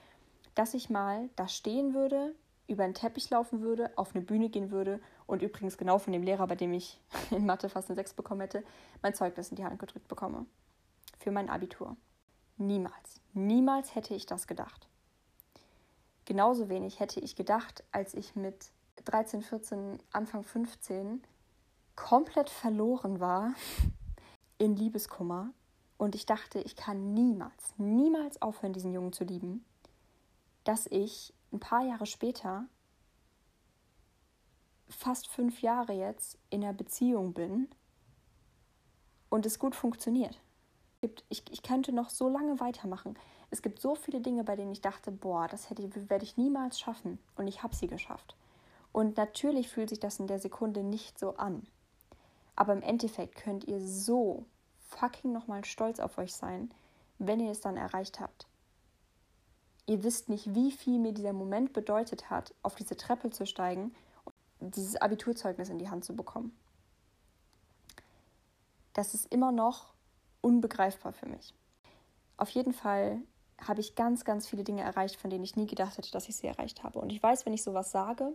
dass 0.54 0.72
ich 0.72 0.88
mal 0.88 1.28
da 1.34 1.48
stehen 1.48 1.94
würde, 1.94 2.36
über 2.68 2.84
einen 2.84 2.94
Teppich 2.94 3.28
laufen 3.28 3.60
würde, 3.60 3.90
auf 3.96 4.14
eine 4.14 4.24
Bühne 4.24 4.50
gehen 4.50 4.70
würde 4.70 5.00
und 5.26 5.42
übrigens 5.42 5.76
genau 5.76 5.98
von 5.98 6.12
dem 6.12 6.22
Lehrer, 6.22 6.46
bei 6.46 6.54
dem 6.54 6.72
ich 6.72 7.00
in 7.32 7.44
Mathe 7.44 7.68
fast 7.68 7.88
eine 7.88 7.96
6 7.96 8.14
bekommen 8.14 8.42
hätte, 8.42 8.62
mein 9.02 9.14
Zeugnis 9.14 9.50
in 9.50 9.56
die 9.56 9.64
Hand 9.64 9.80
gedrückt 9.80 10.06
bekomme. 10.06 10.46
Für 11.18 11.32
mein 11.32 11.50
Abitur. 11.50 11.96
Niemals, 12.56 13.20
niemals 13.34 13.96
hätte 13.96 14.14
ich 14.14 14.26
das 14.26 14.46
gedacht. 14.46 14.86
Genauso 16.24 16.68
wenig 16.68 17.00
hätte 17.00 17.18
ich 17.18 17.34
gedacht, 17.34 17.82
als 17.90 18.14
ich 18.14 18.36
mit 18.36 18.70
13, 19.06 19.42
14, 19.42 19.98
Anfang 20.12 20.42
15 20.42 21.22
komplett 21.94 22.50
verloren 22.50 23.20
war 23.20 23.54
in 24.58 24.76
Liebeskummer 24.76 25.50
und 25.96 26.14
ich 26.14 26.26
dachte, 26.26 26.60
ich 26.60 26.76
kann 26.76 27.14
niemals, 27.14 27.74
niemals 27.78 28.42
aufhören, 28.42 28.72
diesen 28.72 28.92
Jungen 28.92 29.12
zu 29.12 29.24
lieben, 29.24 29.64
dass 30.64 30.86
ich 30.86 31.32
ein 31.52 31.60
paar 31.60 31.86
Jahre 31.86 32.06
später, 32.06 32.66
fast 34.88 35.28
fünf 35.28 35.62
Jahre 35.62 35.92
jetzt, 35.92 36.36
in 36.50 36.64
einer 36.64 36.74
Beziehung 36.74 37.32
bin 37.32 37.68
und 39.30 39.46
es 39.46 39.58
gut 39.58 39.74
funktioniert. 39.74 40.40
Ich, 41.28 41.44
ich 41.50 41.62
könnte 41.62 41.92
noch 41.92 42.10
so 42.10 42.28
lange 42.28 42.58
weitermachen. 42.58 43.16
Es 43.50 43.62
gibt 43.62 43.80
so 43.80 43.94
viele 43.94 44.20
Dinge, 44.20 44.42
bei 44.42 44.56
denen 44.56 44.72
ich 44.72 44.80
dachte, 44.80 45.12
boah, 45.12 45.46
das 45.46 45.70
hätte, 45.70 46.10
werde 46.10 46.24
ich 46.24 46.36
niemals 46.36 46.80
schaffen. 46.80 47.20
Und 47.36 47.46
ich 47.46 47.62
habe 47.62 47.76
sie 47.76 47.86
geschafft. 47.86 48.34
Und 48.96 49.18
natürlich 49.18 49.68
fühlt 49.68 49.90
sich 49.90 50.00
das 50.00 50.20
in 50.20 50.26
der 50.26 50.38
Sekunde 50.38 50.82
nicht 50.82 51.18
so 51.18 51.36
an. 51.36 51.66
Aber 52.54 52.72
im 52.72 52.80
Endeffekt 52.80 53.36
könnt 53.36 53.64
ihr 53.64 53.78
so 53.78 54.46
fucking 54.88 55.32
nochmal 55.32 55.66
stolz 55.66 56.00
auf 56.00 56.16
euch 56.16 56.32
sein, 56.32 56.72
wenn 57.18 57.38
ihr 57.38 57.50
es 57.50 57.60
dann 57.60 57.76
erreicht 57.76 58.20
habt. 58.20 58.46
Ihr 59.84 60.02
wisst 60.02 60.30
nicht, 60.30 60.54
wie 60.54 60.72
viel 60.72 60.98
mir 60.98 61.12
dieser 61.12 61.34
Moment 61.34 61.74
bedeutet 61.74 62.30
hat, 62.30 62.54
auf 62.62 62.74
diese 62.74 62.96
Treppe 62.96 63.28
zu 63.28 63.44
steigen 63.44 63.94
und 64.60 64.76
dieses 64.76 64.96
Abiturzeugnis 64.96 65.68
in 65.68 65.78
die 65.78 65.90
Hand 65.90 66.06
zu 66.06 66.16
bekommen. 66.16 66.56
Das 68.94 69.12
ist 69.12 69.30
immer 69.30 69.52
noch 69.52 69.92
unbegreifbar 70.40 71.12
für 71.12 71.26
mich. 71.26 71.52
Auf 72.38 72.48
jeden 72.48 72.72
Fall 72.72 73.20
habe 73.60 73.80
ich 73.80 73.94
ganz, 73.94 74.24
ganz 74.24 74.48
viele 74.48 74.64
Dinge 74.64 74.80
erreicht, 74.80 75.16
von 75.16 75.28
denen 75.28 75.44
ich 75.44 75.54
nie 75.54 75.66
gedacht 75.66 75.98
hätte, 75.98 76.12
dass 76.12 76.30
ich 76.30 76.36
sie 76.36 76.46
erreicht 76.46 76.82
habe. 76.82 76.98
Und 76.98 77.10
ich 77.10 77.22
weiß, 77.22 77.44
wenn 77.44 77.52
ich 77.52 77.62
sowas 77.62 77.90
sage, 77.90 78.34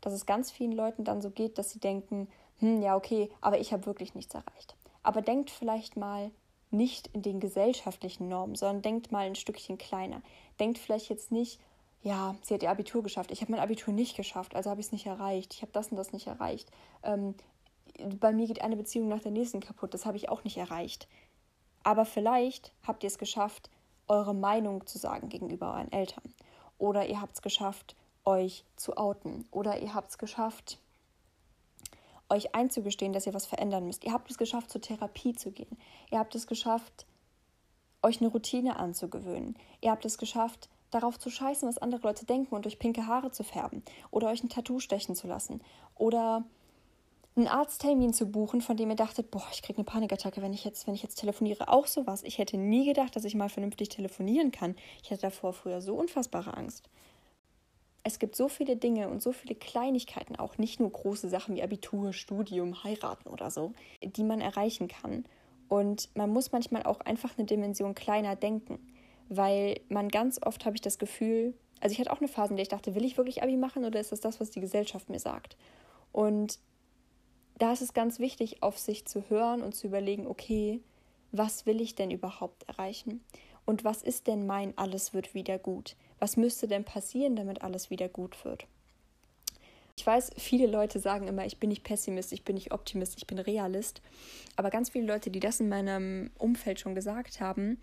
dass 0.00 0.12
es 0.12 0.26
ganz 0.26 0.50
vielen 0.50 0.72
Leuten 0.72 1.04
dann 1.04 1.20
so 1.20 1.30
geht, 1.30 1.58
dass 1.58 1.70
sie 1.70 1.80
denken, 1.80 2.28
hm, 2.58 2.82
ja, 2.82 2.96
okay, 2.96 3.30
aber 3.40 3.58
ich 3.58 3.72
habe 3.72 3.86
wirklich 3.86 4.14
nichts 4.14 4.34
erreicht. 4.34 4.76
Aber 5.02 5.22
denkt 5.22 5.50
vielleicht 5.50 5.96
mal 5.96 6.30
nicht 6.70 7.08
in 7.08 7.22
den 7.22 7.40
gesellschaftlichen 7.40 8.28
Normen, 8.28 8.54
sondern 8.54 8.82
denkt 8.82 9.10
mal 9.10 9.26
ein 9.26 9.34
Stückchen 9.34 9.78
kleiner. 9.78 10.22
Denkt 10.60 10.78
vielleicht 10.78 11.08
jetzt 11.08 11.32
nicht, 11.32 11.60
ja, 12.02 12.36
sie 12.42 12.54
hat 12.54 12.62
ihr 12.62 12.70
Abitur 12.70 13.02
geschafft. 13.02 13.30
Ich 13.30 13.40
habe 13.40 13.52
mein 13.52 13.60
Abitur 13.60 13.92
nicht 13.92 14.16
geschafft, 14.16 14.54
also 14.54 14.70
habe 14.70 14.80
ich 14.80 14.86
es 14.86 14.92
nicht 14.92 15.06
erreicht. 15.06 15.54
Ich 15.54 15.62
habe 15.62 15.72
das 15.72 15.88
und 15.88 15.96
das 15.96 16.12
nicht 16.12 16.26
erreicht. 16.26 16.70
Ähm, 17.02 17.34
bei 18.20 18.32
mir 18.32 18.46
geht 18.46 18.62
eine 18.62 18.76
Beziehung 18.76 19.08
nach 19.08 19.22
der 19.22 19.32
nächsten 19.32 19.60
kaputt, 19.60 19.94
das 19.94 20.06
habe 20.06 20.16
ich 20.16 20.28
auch 20.28 20.44
nicht 20.44 20.56
erreicht. 20.56 21.08
Aber 21.82 22.04
vielleicht 22.04 22.72
habt 22.86 23.02
ihr 23.02 23.08
es 23.08 23.18
geschafft, 23.18 23.70
eure 24.06 24.34
Meinung 24.34 24.86
zu 24.86 24.98
sagen 24.98 25.28
gegenüber 25.28 25.72
euren 25.72 25.92
Eltern. 25.92 26.34
Oder 26.78 27.06
ihr 27.06 27.20
habt 27.20 27.34
es 27.34 27.42
geschafft, 27.42 27.96
euch 28.28 28.64
zu 28.76 28.96
outen. 28.98 29.46
Oder 29.50 29.80
ihr 29.80 29.94
habt 29.94 30.10
es 30.10 30.18
geschafft, 30.18 30.78
euch 32.28 32.54
einzugestehen, 32.54 33.14
dass 33.14 33.26
ihr 33.26 33.32
was 33.32 33.46
verändern 33.46 33.86
müsst. 33.86 34.04
Ihr 34.04 34.12
habt 34.12 34.30
es 34.30 34.36
geschafft, 34.36 34.70
zur 34.70 34.82
Therapie 34.82 35.32
zu 35.32 35.50
gehen. 35.50 35.78
Ihr 36.10 36.18
habt 36.18 36.34
es 36.34 36.46
geschafft, 36.46 37.06
euch 38.02 38.20
eine 38.20 38.28
Routine 38.28 38.76
anzugewöhnen. 38.76 39.56
Ihr 39.80 39.90
habt 39.90 40.04
es 40.04 40.18
geschafft, 40.18 40.68
darauf 40.90 41.18
zu 41.18 41.30
scheißen, 41.30 41.66
was 41.66 41.78
andere 41.78 42.02
Leute 42.02 42.26
denken 42.26 42.54
und 42.54 42.66
euch 42.66 42.78
pinke 42.78 43.06
Haare 43.06 43.30
zu 43.30 43.44
färben 43.44 43.82
oder 44.10 44.28
euch 44.28 44.42
ein 44.42 44.50
Tattoo 44.50 44.78
stechen 44.78 45.14
zu 45.14 45.26
lassen 45.26 45.62
oder 45.94 46.44
einen 47.34 47.48
Arzttermin 47.48 48.12
zu 48.12 48.30
buchen, 48.30 48.60
von 48.60 48.76
dem 48.76 48.90
ihr 48.90 48.96
dachtet, 48.96 49.30
boah, 49.30 49.46
ich 49.52 49.62
kriege 49.62 49.78
eine 49.78 49.84
Panikattacke, 49.84 50.42
wenn 50.42 50.52
ich 50.52 50.64
jetzt, 50.64 50.86
wenn 50.86 50.94
ich 50.94 51.02
jetzt 51.02 51.16
telefoniere, 51.16 51.68
auch 51.68 51.86
sowas. 51.86 52.22
Ich 52.24 52.38
hätte 52.38 52.58
nie 52.58 52.84
gedacht, 52.84 53.16
dass 53.16 53.24
ich 53.24 53.34
mal 53.34 53.48
vernünftig 53.48 53.88
telefonieren 53.88 54.50
kann. 54.50 54.74
Ich 55.02 55.10
hatte 55.10 55.22
davor 55.22 55.52
früher 55.52 55.80
so 55.80 55.94
unfassbare 55.94 56.56
Angst. 56.56 56.88
Es 58.08 58.18
gibt 58.18 58.36
so 58.36 58.48
viele 58.48 58.74
Dinge 58.74 59.10
und 59.10 59.22
so 59.22 59.32
viele 59.32 59.54
Kleinigkeiten, 59.54 60.34
auch 60.36 60.56
nicht 60.56 60.80
nur 60.80 60.90
große 60.90 61.28
Sachen 61.28 61.54
wie 61.54 61.62
Abitur, 61.62 62.14
Studium, 62.14 62.82
heiraten 62.82 63.28
oder 63.28 63.50
so, 63.50 63.74
die 64.02 64.24
man 64.24 64.40
erreichen 64.40 64.88
kann. 64.88 65.26
Und 65.68 66.08
man 66.16 66.30
muss 66.30 66.50
manchmal 66.50 66.84
auch 66.84 67.00
einfach 67.00 67.36
eine 67.36 67.46
Dimension 67.46 67.94
kleiner 67.94 68.34
denken, 68.34 68.78
weil 69.28 69.82
man 69.90 70.08
ganz 70.08 70.40
oft 70.42 70.64
habe 70.64 70.74
ich 70.74 70.80
das 70.80 70.98
Gefühl, 70.98 71.52
also 71.80 71.92
ich 71.92 72.00
hatte 72.00 72.10
auch 72.10 72.20
eine 72.20 72.28
Phase, 72.28 72.54
in 72.54 72.56
der 72.56 72.62
ich 72.62 72.70
dachte, 72.70 72.94
will 72.94 73.04
ich 73.04 73.18
wirklich 73.18 73.42
Abi 73.42 73.58
machen 73.58 73.84
oder 73.84 74.00
ist 74.00 74.10
das 74.10 74.20
das, 74.20 74.40
was 74.40 74.48
die 74.48 74.62
Gesellschaft 74.62 75.10
mir 75.10 75.20
sagt? 75.20 75.58
Und 76.10 76.60
da 77.58 77.74
ist 77.74 77.82
es 77.82 77.92
ganz 77.92 78.18
wichtig, 78.20 78.62
auf 78.62 78.78
sich 78.78 79.04
zu 79.04 79.28
hören 79.28 79.60
und 79.60 79.74
zu 79.74 79.86
überlegen, 79.86 80.26
okay, 80.26 80.80
was 81.30 81.66
will 81.66 81.82
ich 81.82 81.94
denn 81.94 82.10
überhaupt 82.10 82.66
erreichen? 82.70 83.22
Und 83.66 83.84
was 83.84 84.02
ist 84.02 84.28
denn 84.28 84.46
mein 84.46 84.72
alles 84.78 85.12
wird 85.12 85.34
wieder 85.34 85.58
gut? 85.58 85.94
Was 86.18 86.36
müsste 86.36 86.66
denn 86.66 86.84
passieren, 86.84 87.36
damit 87.36 87.62
alles 87.62 87.90
wieder 87.90 88.08
gut 88.08 88.44
wird? 88.44 88.66
Ich 89.96 90.06
weiß, 90.06 90.30
viele 90.36 90.68
Leute 90.68 91.00
sagen 91.00 91.26
immer, 91.26 91.44
ich 91.44 91.58
bin 91.58 91.70
nicht 91.70 91.82
Pessimist, 91.82 92.32
ich 92.32 92.44
bin 92.44 92.54
nicht 92.54 92.72
Optimist, 92.72 93.14
ich 93.18 93.26
bin 93.26 93.40
Realist. 93.40 94.00
Aber 94.54 94.70
ganz 94.70 94.90
viele 94.90 95.06
Leute, 95.06 95.30
die 95.30 95.40
das 95.40 95.58
in 95.58 95.68
meinem 95.68 96.30
Umfeld 96.38 96.78
schon 96.78 96.94
gesagt 96.94 97.40
haben, 97.40 97.78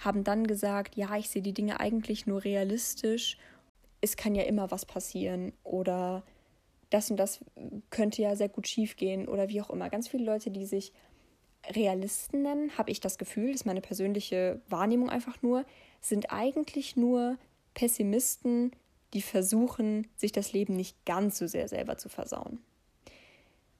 haben 0.00 0.24
dann 0.24 0.46
gesagt, 0.46 0.96
ja, 0.96 1.16
ich 1.16 1.28
sehe 1.30 1.42
die 1.42 1.52
Dinge 1.52 1.78
eigentlich 1.78 2.26
nur 2.26 2.42
realistisch. 2.42 3.38
Es 4.00 4.16
kann 4.16 4.34
ja 4.34 4.42
immer 4.42 4.72
was 4.72 4.84
passieren 4.84 5.52
oder 5.62 6.24
das 6.90 7.10
und 7.10 7.18
das 7.18 7.38
könnte 7.90 8.22
ja 8.22 8.34
sehr 8.34 8.48
gut 8.48 8.66
schiefgehen 8.66 9.28
oder 9.28 9.48
wie 9.48 9.62
auch 9.62 9.70
immer. 9.70 9.90
Ganz 9.90 10.08
viele 10.08 10.24
Leute, 10.24 10.50
die 10.50 10.66
sich 10.66 10.92
Realisten 11.68 12.42
nennen, 12.42 12.76
habe 12.78 12.90
ich 12.90 13.00
das 13.00 13.16
Gefühl, 13.16 13.52
das 13.52 13.60
ist 13.60 13.66
meine 13.66 13.82
persönliche 13.82 14.60
Wahrnehmung 14.68 15.10
einfach 15.10 15.40
nur, 15.42 15.64
sind 16.00 16.32
eigentlich 16.32 16.96
nur 16.96 17.36
Pessimisten, 17.74 18.72
die 19.12 19.22
versuchen, 19.22 20.06
sich 20.16 20.32
das 20.32 20.52
Leben 20.52 20.74
nicht 20.74 21.04
ganz 21.04 21.38
so 21.38 21.46
sehr 21.46 21.68
selber 21.68 21.98
zu 21.98 22.08
versauen. 22.08 22.60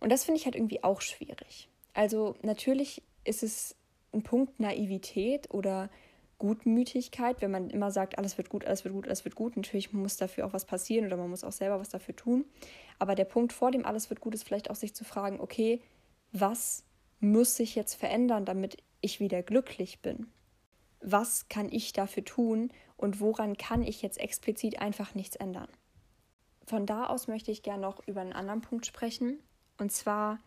Und 0.01 0.11
das 0.11 0.25
finde 0.25 0.39
ich 0.41 0.47
halt 0.47 0.57
irgendwie 0.57 0.83
auch 0.83 1.01
schwierig. 1.01 1.69
Also 1.93 2.35
natürlich 2.43 3.03
ist 3.25 3.43
es 3.43 3.77
ein 4.13 4.23
Punkt 4.23 4.59
Naivität 4.59 5.53
oder 5.53 5.91
Gutmütigkeit, 6.39 7.43
wenn 7.43 7.51
man 7.51 7.69
immer 7.69 7.91
sagt, 7.91 8.17
alles 8.17 8.39
wird 8.39 8.49
gut, 8.49 8.65
alles 8.65 8.85
wird 8.85 8.95
gut, 8.95 9.07
alles 9.07 9.25
wird 9.25 9.35
gut. 9.35 9.57
Natürlich 9.57 9.93
muss 9.93 10.17
dafür 10.17 10.47
auch 10.47 10.55
was 10.55 10.65
passieren 10.65 11.07
oder 11.07 11.19
man 11.19 11.29
muss 11.29 11.45
auch 11.45 11.53
selber 11.53 11.79
was 11.79 11.91
dafür 11.91 12.17
tun. 12.17 12.47
Aber 12.99 13.15
der 13.15 13.27
Punkt 13.27 13.53
vor 13.53 13.71
dem 13.71 13.85
alles 13.85 14.09
wird 14.09 14.21
gut 14.21 14.35
ist 14.35 14.45
vielleicht 14.45 14.71
auch 14.71 14.77
sich 14.77 14.95
zu 14.95 15.05
fragen, 15.05 15.39
okay, 15.39 15.83
was 16.33 16.85
muss 17.21 17.57
sich 17.57 17.75
jetzt 17.75 17.95
verändern, 17.95 18.47
damit 18.47 18.79
ich 19.03 19.21
wieder 19.21 19.43
glücklich 19.43 20.01
bin? 20.01 20.29
Was 21.03 21.49
kann 21.49 21.71
ich 21.71 21.93
dafür 21.93 22.25
tun 22.25 22.73
und 23.01 23.19
woran 23.19 23.57
kann 23.57 23.83
ich 23.83 24.03
jetzt 24.03 24.21
explizit 24.21 24.79
einfach 24.79 25.15
nichts 25.15 25.35
ändern? 25.35 25.69
Von 26.67 26.85
da 26.85 27.07
aus 27.07 27.29
möchte 27.29 27.51
ich 27.51 27.63
gerne 27.63 27.81
noch 27.81 28.07
über 28.07 28.21
einen 28.21 28.35
anderen 28.35 28.61
Punkt 28.61 28.85
sprechen, 28.85 29.41
und 29.79 29.91
zwar 29.91 30.39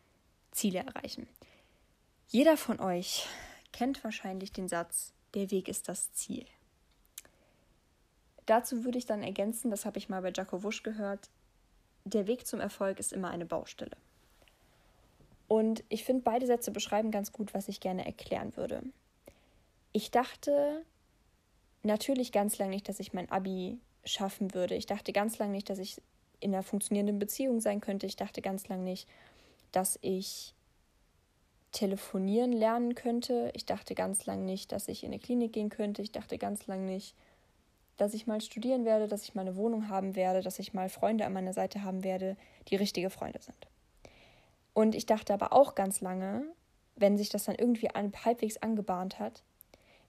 Ziele 0.51 0.79
erreichen. 0.79 1.27
Jeder 2.27 2.55
von 2.55 2.79
euch 2.79 3.25
kennt 3.71 4.03
wahrscheinlich 4.03 4.51
den 4.51 4.67
Satz, 4.67 5.13
der 5.33 5.49
Weg 5.49 5.67
ist 5.67 5.89
das 5.89 6.13
Ziel. 6.13 6.45
Dazu 8.45 8.83
würde 8.83 8.99
ich 8.99 9.07
dann 9.07 9.23
ergänzen, 9.23 9.71
das 9.71 9.83
habe 9.85 9.97
ich 9.97 10.07
mal 10.07 10.21
bei 10.21 10.31
Jaco 10.31 10.61
Wusch 10.61 10.83
gehört, 10.83 11.31
der 12.05 12.27
Weg 12.27 12.45
zum 12.45 12.59
Erfolg 12.59 12.99
ist 12.99 13.13
immer 13.13 13.31
eine 13.31 13.47
Baustelle. 13.47 13.97
Und 15.47 15.83
ich 15.89 16.03
finde, 16.03 16.21
beide 16.21 16.45
Sätze 16.45 16.69
beschreiben 16.69 17.09
ganz 17.09 17.31
gut, 17.31 17.55
was 17.55 17.67
ich 17.67 17.79
gerne 17.79 18.05
erklären 18.05 18.55
würde. 18.55 18.83
Ich 19.91 20.11
dachte 20.11 20.85
natürlich 21.83 22.31
ganz 22.31 22.57
lange 22.57 22.71
nicht, 22.71 22.89
dass 22.89 22.99
ich 22.99 23.13
mein 23.13 23.29
Abi 23.29 23.77
schaffen 24.05 24.53
würde. 24.53 24.75
Ich 24.75 24.85
dachte 24.85 25.13
ganz 25.13 25.37
lange 25.37 25.51
nicht, 25.51 25.69
dass 25.69 25.79
ich 25.79 26.01
in 26.39 26.53
einer 26.53 26.63
funktionierenden 26.63 27.19
Beziehung 27.19 27.61
sein 27.61 27.81
könnte. 27.81 28.05
Ich 28.05 28.15
dachte 28.15 28.41
ganz 28.41 28.67
lange 28.67 28.83
nicht, 28.83 29.07
dass 29.71 29.97
ich 30.01 30.53
telefonieren 31.71 32.51
lernen 32.51 32.95
könnte. 32.95 33.51
Ich 33.55 33.65
dachte 33.65 33.95
ganz 33.95 34.25
lang 34.25 34.45
nicht, 34.45 34.71
dass 34.71 34.87
ich 34.87 35.03
in 35.03 35.11
eine 35.11 35.19
Klinik 35.19 35.53
gehen 35.53 35.69
könnte. 35.69 36.01
Ich 36.01 36.11
dachte 36.11 36.37
ganz 36.37 36.67
lang 36.67 36.85
nicht, 36.85 37.15
dass 37.97 38.13
ich 38.13 38.27
mal 38.27 38.41
studieren 38.41 38.85
werde, 38.85 39.07
dass 39.07 39.23
ich 39.23 39.35
mal 39.35 39.41
eine 39.41 39.55
Wohnung 39.55 39.89
haben 39.89 40.15
werde, 40.15 40.41
dass 40.41 40.59
ich 40.59 40.73
mal 40.73 40.89
Freunde 40.89 41.25
an 41.25 41.33
meiner 41.33 41.53
Seite 41.53 41.83
haben 41.83 42.03
werde, 42.03 42.37
die 42.67 42.75
richtige 42.75 43.09
Freunde 43.09 43.41
sind. 43.41 43.67
Und 44.73 44.95
ich 44.95 45.05
dachte 45.05 45.33
aber 45.33 45.53
auch 45.53 45.75
ganz 45.75 46.01
lange, 46.01 46.43
wenn 46.95 47.17
sich 47.17 47.29
das 47.29 47.45
dann 47.45 47.55
irgendwie 47.55 47.87
halbwegs 47.87 48.57
angebahnt 48.57 49.19
hat, 49.19 49.43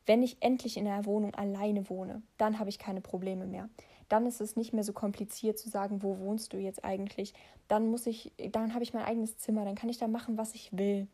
wenn 0.06 0.22
ich 0.22 0.36
endlich 0.40 0.76
in 0.76 0.86
einer 0.86 1.06
Wohnung 1.06 1.34
alleine 1.34 1.88
wohne, 1.88 2.22
dann 2.38 2.58
habe 2.58 2.70
ich 2.70 2.78
keine 2.78 3.00
Probleme 3.00 3.46
mehr. 3.46 3.68
Dann 4.08 4.26
ist 4.26 4.40
es 4.40 4.56
nicht 4.56 4.72
mehr 4.72 4.84
so 4.84 4.92
kompliziert 4.92 5.58
zu 5.58 5.68
sagen, 5.68 6.02
wo 6.02 6.18
wohnst 6.18 6.52
du 6.52 6.58
jetzt 6.58 6.84
eigentlich? 6.84 7.32
Dann 7.68 7.88
muss 7.88 8.06
ich, 8.06 8.32
dann 8.50 8.74
habe 8.74 8.84
ich 8.84 8.92
mein 8.92 9.04
eigenes 9.04 9.38
Zimmer, 9.38 9.64
dann 9.64 9.76
kann 9.76 9.88
ich 9.88 9.98
da 9.98 10.08
machen, 10.08 10.36
was 10.36 10.54
ich 10.54 10.76
will 10.76 11.08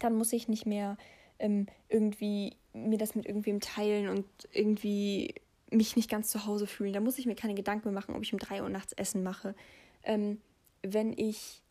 dann 0.00 0.14
muss 0.14 0.32
ich 0.32 0.48
nicht 0.48 0.66
mehr 0.66 0.96
ähm, 1.38 1.66
irgendwie 1.88 2.56
mir 2.72 2.98
das 2.98 3.14
mit 3.14 3.26
irgendwem 3.26 3.60
teilen 3.60 4.08
und 4.08 4.26
irgendwie 4.52 5.34
mich 5.70 5.96
nicht 5.96 6.10
ganz 6.10 6.30
zu 6.30 6.46
Hause 6.46 6.66
fühlen. 6.66 6.92
Da 6.92 7.00
muss 7.00 7.18
ich 7.18 7.26
mir 7.26 7.34
keine 7.34 7.54
Gedanken 7.54 7.88
mehr 7.88 8.00
machen, 8.00 8.14
ob 8.14 8.22
ich 8.22 8.32
um 8.32 8.38
drei 8.38 8.62
Uhr 8.62 8.68
nachts 8.68 8.92
Essen 8.92 9.22
mache. 9.22 9.54
Ähm, 10.02 10.40
wenn 10.82 11.12
ich 11.12 11.62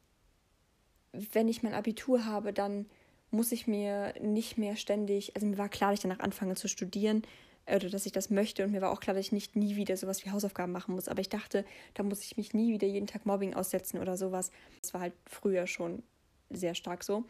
wenn 1.14 1.48
ich 1.48 1.64
mein 1.64 1.74
Abitur 1.74 2.26
habe, 2.26 2.54
dann 2.54 2.86
muss 3.32 3.52
ich 3.52 3.68
mir 3.68 4.14
nicht 4.22 4.58
mehr 4.58 4.76
ständig, 4.76 5.36
also 5.36 5.48
mir 5.48 5.58
war 5.58 5.70
klar, 5.70 5.92
dass 5.92 6.00
ich 6.00 6.04
danach 6.04 6.20
anfange 6.20 6.56
zu 6.56 6.68
studieren 6.68 7.24
oder 7.68 7.90
dass 7.90 8.06
ich 8.06 8.12
das 8.12 8.30
möchte 8.30 8.64
und 8.64 8.72
mir 8.72 8.82
war 8.82 8.92
auch 8.92 9.02
klar, 9.02 9.16
dass 9.16 9.26
ich 9.26 9.32
nicht 9.32 9.56
nie 9.56 9.76
wieder 9.76 9.98
sowas 9.98 10.26
wie 10.26 10.32
Hausaufgaben 10.32 10.72
machen 10.72 10.96
muss, 10.96 11.10
aber 11.10 11.20
ich 11.20 11.30
dachte, 11.30 11.66
da 11.94 12.04
muss 12.04 12.24
ich 12.24 12.38
mich 12.38 12.54
nie 12.54 12.74
wieder 12.74 12.88
jeden 12.88 13.08
Tag 13.08 13.26
Mobbing 13.26 13.54
aussetzen 13.54 14.00
oder 14.00 14.16
sowas. 14.16 14.52
Das 14.82 14.94
war 14.94 15.02
halt 15.02 15.14
früher 15.26 15.68
schon 15.68 16.04
sehr 16.50 16.76
stark 16.76 17.04
so. 17.04 17.26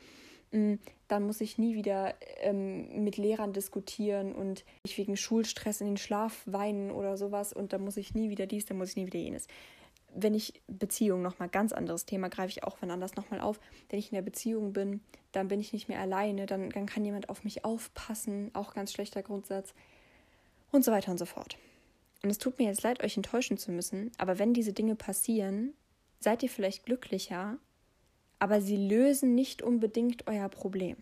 Mm, 0.51 0.75
dann 1.07 1.23
muss 1.23 1.41
ich 1.41 1.57
nie 1.57 1.75
wieder 1.75 2.13
ähm, 2.39 3.03
mit 3.03 3.17
Lehrern 3.17 3.51
diskutieren 3.51 4.33
und 4.33 4.63
ich 4.83 4.97
wegen 4.97 5.17
Schulstress 5.17 5.81
in 5.81 5.87
den 5.87 5.97
Schlaf 5.97 6.43
weinen 6.45 6.91
oder 6.91 7.17
sowas 7.17 7.51
und 7.51 7.73
dann 7.73 7.83
muss 7.83 7.97
ich 7.97 8.13
nie 8.13 8.29
wieder 8.29 8.45
dies, 8.45 8.65
dann 8.65 8.77
muss 8.77 8.89
ich 8.89 8.95
nie 8.95 9.07
wieder 9.07 9.19
jenes. 9.19 9.47
Wenn 10.13 10.33
ich 10.33 10.61
Beziehung 10.67 11.21
nochmal 11.21 11.49
ganz 11.49 11.73
anderes 11.73 12.05
Thema, 12.05 12.29
greife 12.29 12.49
ich 12.49 12.63
auch 12.63 12.77
wann 12.79 12.91
anders 12.91 13.15
nochmal 13.15 13.41
auf. 13.41 13.59
Wenn 13.89 13.99
ich 13.99 14.11
in 14.11 14.15
der 14.15 14.21
Beziehung 14.21 14.73
bin, 14.73 15.01
dann 15.31 15.47
bin 15.47 15.59
ich 15.59 15.73
nicht 15.73 15.89
mehr 15.89 15.99
alleine, 15.99 16.45
dann, 16.45 16.69
dann 16.69 16.85
kann 16.85 17.05
jemand 17.05 17.29
auf 17.29 17.43
mich 17.43 17.65
aufpassen, 17.65 18.49
auch 18.53 18.73
ganz 18.73 18.91
schlechter 18.91 19.21
Grundsatz 19.21 19.73
und 20.71 20.83
so 20.83 20.91
weiter 20.91 21.11
und 21.11 21.17
so 21.17 21.25
fort. 21.25 21.57
Und 22.23 22.29
es 22.29 22.39
tut 22.39 22.57
mir 22.57 22.65
jetzt 22.65 22.83
leid, 22.83 23.03
euch 23.03 23.15
enttäuschen 23.17 23.57
zu 23.57 23.71
müssen, 23.71 24.11
aber 24.17 24.39
wenn 24.39 24.53
diese 24.53 24.73
Dinge 24.73 24.95
passieren, 24.95 25.73
seid 26.19 26.41
ihr 26.41 26.49
vielleicht 26.49 26.85
glücklicher, 26.85 27.57
aber 28.39 28.61
sie 28.61 28.77
lösen 28.77 29.35
nicht 29.35 29.61
unbedingt 29.61 30.27
euer 30.27 30.49
Problem. 30.49 30.97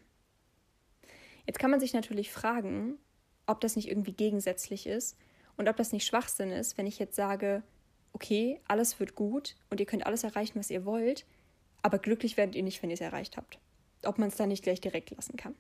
Jetzt 1.46 1.60
kann 1.60 1.72
man 1.72 1.80
sich 1.80 1.94
natürlich 1.94 2.32
fragen, 2.32 2.98
ob 3.46 3.62
das 3.62 3.76
nicht 3.76 3.90
irgendwie 3.90 4.14
gegensätzlich 4.14 4.88
ist 4.88 5.18
und 5.58 5.70
ob 5.70 5.78
das 5.78 5.92
nicht 5.92 6.06
Schwachsinn 6.06 6.52
ist, 6.52 6.78
wenn 6.78 6.88
ich 6.88 7.00
jetzt 7.00 7.16
sage, 7.16 7.64
okay, 8.16 8.62
alles 8.68 9.00
wird 9.00 9.14
gut 9.14 9.56
und 9.70 9.82
ihr 9.82 9.86
könnt 9.86 10.06
alles 10.06 10.24
erreichen, 10.24 10.58
was 10.58 10.72
ihr 10.72 10.86
wollt, 10.86 11.26
aber 11.82 12.00
glücklich 12.00 12.38
werdet 12.38 12.56
ihr 12.56 12.64
nicht, 12.64 12.82
wenn 12.82 12.90
ihr 12.90 12.96
es 12.96 13.02
erreicht 13.02 13.36
habt. 13.36 13.60
Ob 14.06 14.18
man 14.18 14.30
es 14.30 14.38
dann 14.38 14.48
nicht 14.48 14.64
gleich 14.64 14.80
direkt 14.80 15.12
lassen 15.12 15.36
kann. 15.36 15.54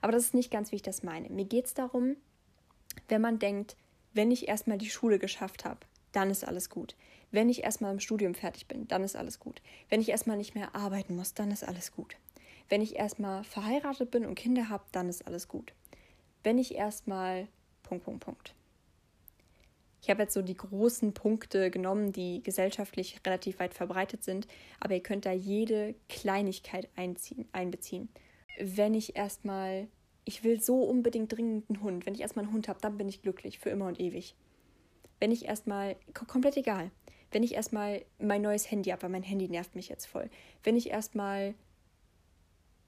Aber 0.00 0.12
das 0.12 0.22
ist 0.22 0.34
nicht 0.34 0.52
ganz, 0.52 0.70
wie 0.70 0.76
ich 0.76 0.82
das 0.82 1.02
meine. 1.02 1.28
Mir 1.28 1.44
geht 1.44 1.66
es 1.66 1.74
darum, 1.74 2.16
wenn 3.08 3.20
man 3.20 3.40
denkt, 3.40 3.76
wenn 4.14 4.30
ich 4.30 4.46
erstmal 4.46 4.78
die 4.78 4.88
Schule 4.88 5.18
geschafft 5.18 5.64
habe, 5.64 5.80
dann 6.12 6.30
ist 6.30 6.46
alles 6.46 6.70
gut. 6.70 6.94
Wenn 7.32 7.48
ich 7.48 7.64
erstmal 7.64 7.92
im 7.92 8.00
Studium 8.00 8.34
fertig 8.34 8.68
bin, 8.68 8.86
dann 8.86 9.02
ist 9.02 9.16
alles 9.16 9.40
gut. 9.40 9.60
Wenn 9.88 10.00
ich 10.00 10.08
erstmal 10.08 10.36
nicht 10.36 10.54
mehr 10.54 10.76
arbeiten 10.76 11.16
muss, 11.16 11.34
dann 11.34 11.50
ist 11.50 11.64
alles 11.64 11.90
gut. 11.92 12.16
Wenn 12.68 12.82
ich 12.82 12.96
erstmal 12.96 13.42
verheiratet 13.42 14.12
bin 14.12 14.24
und 14.24 14.36
Kinder 14.36 14.68
habe, 14.68 14.84
dann 14.92 15.08
ist 15.08 15.26
alles 15.26 15.48
gut. 15.48 15.72
Wenn 16.44 16.58
ich 16.58 16.76
erstmal 16.76 17.48
Punkt, 17.82 18.04
Punkt, 18.04 18.24
Punkt. 18.24 18.55
Ich 20.06 20.10
habe 20.10 20.22
jetzt 20.22 20.34
so 20.34 20.42
die 20.42 20.56
großen 20.56 21.14
Punkte 21.14 21.68
genommen, 21.68 22.12
die 22.12 22.40
gesellschaftlich 22.40 23.18
relativ 23.26 23.58
weit 23.58 23.74
verbreitet 23.74 24.22
sind, 24.22 24.46
aber 24.78 24.94
ihr 24.94 25.02
könnt 25.02 25.26
da 25.26 25.32
jede 25.32 25.96
Kleinigkeit 26.08 26.88
einziehen, 26.94 27.48
einbeziehen. 27.50 28.08
Wenn 28.60 28.94
ich 28.94 29.16
erstmal, 29.16 29.88
ich 30.24 30.44
will 30.44 30.60
so 30.60 30.84
unbedingt 30.84 31.32
dringend 31.32 31.68
einen 31.68 31.82
Hund, 31.82 32.06
wenn 32.06 32.14
ich 32.14 32.20
erstmal 32.20 32.44
einen 32.44 32.54
Hund 32.54 32.68
habe, 32.68 32.78
dann 32.80 32.96
bin 32.96 33.08
ich 33.08 33.20
glücklich 33.20 33.58
für 33.58 33.70
immer 33.70 33.88
und 33.88 33.98
ewig. 33.98 34.36
Wenn 35.18 35.32
ich 35.32 35.46
erstmal, 35.46 35.96
komplett 36.14 36.56
egal, 36.56 36.92
wenn 37.32 37.42
ich 37.42 37.54
erstmal 37.54 38.04
mein 38.20 38.42
neues 38.42 38.70
Handy 38.70 38.90
habe, 38.90 39.02
weil 39.02 39.10
mein 39.10 39.24
Handy 39.24 39.48
nervt 39.48 39.74
mich 39.74 39.88
jetzt 39.88 40.06
voll, 40.06 40.30
wenn 40.62 40.76
ich 40.76 40.88
erstmal, 40.88 41.56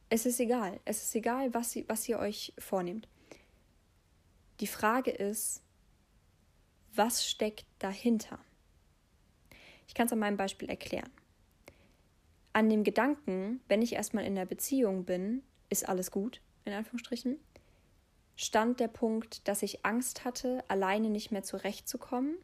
es 0.09 0.25
ist 0.25 0.39
egal, 0.39 0.79
es 0.85 1.03
ist 1.03 1.17
egal, 1.17 1.53
was, 1.53 1.77
was 1.89 2.09
ihr 2.09 2.21
euch 2.21 2.53
vornehmt. 2.59 3.09
Die 4.61 4.69
Frage 4.69 5.11
ist, 5.11 5.65
was 6.99 7.25
steckt 7.25 7.65
dahinter? 7.79 8.41
Ich 9.87 9.95
kann 9.95 10.07
es 10.07 10.13
an 10.13 10.19
meinem 10.19 10.37
Beispiel 10.37 10.69
erklären. 10.69 11.11
An 12.53 12.69
dem 12.69 12.83
Gedanken, 12.83 13.61
wenn 13.69 13.83
ich 13.83 13.95
erstmal 13.95 14.25
in 14.25 14.35
der 14.35 14.47
Beziehung 14.47 15.05
bin, 15.05 15.43
ist 15.71 15.89
alles 15.89 16.11
gut, 16.11 16.43
in 16.65 16.73
Anführungsstrichen, 16.73 17.39
stand 18.37 18.81
der 18.81 18.89
Punkt, 18.89 19.47
dass 19.47 19.63
ich 19.63 19.87
Angst 19.87 20.25
hatte, 20.25 20.65
alleine 20.69 21.09
nicht 21.09 21.31
mehr 21.31 21.45
zurechtzukommen, 21.45 22.37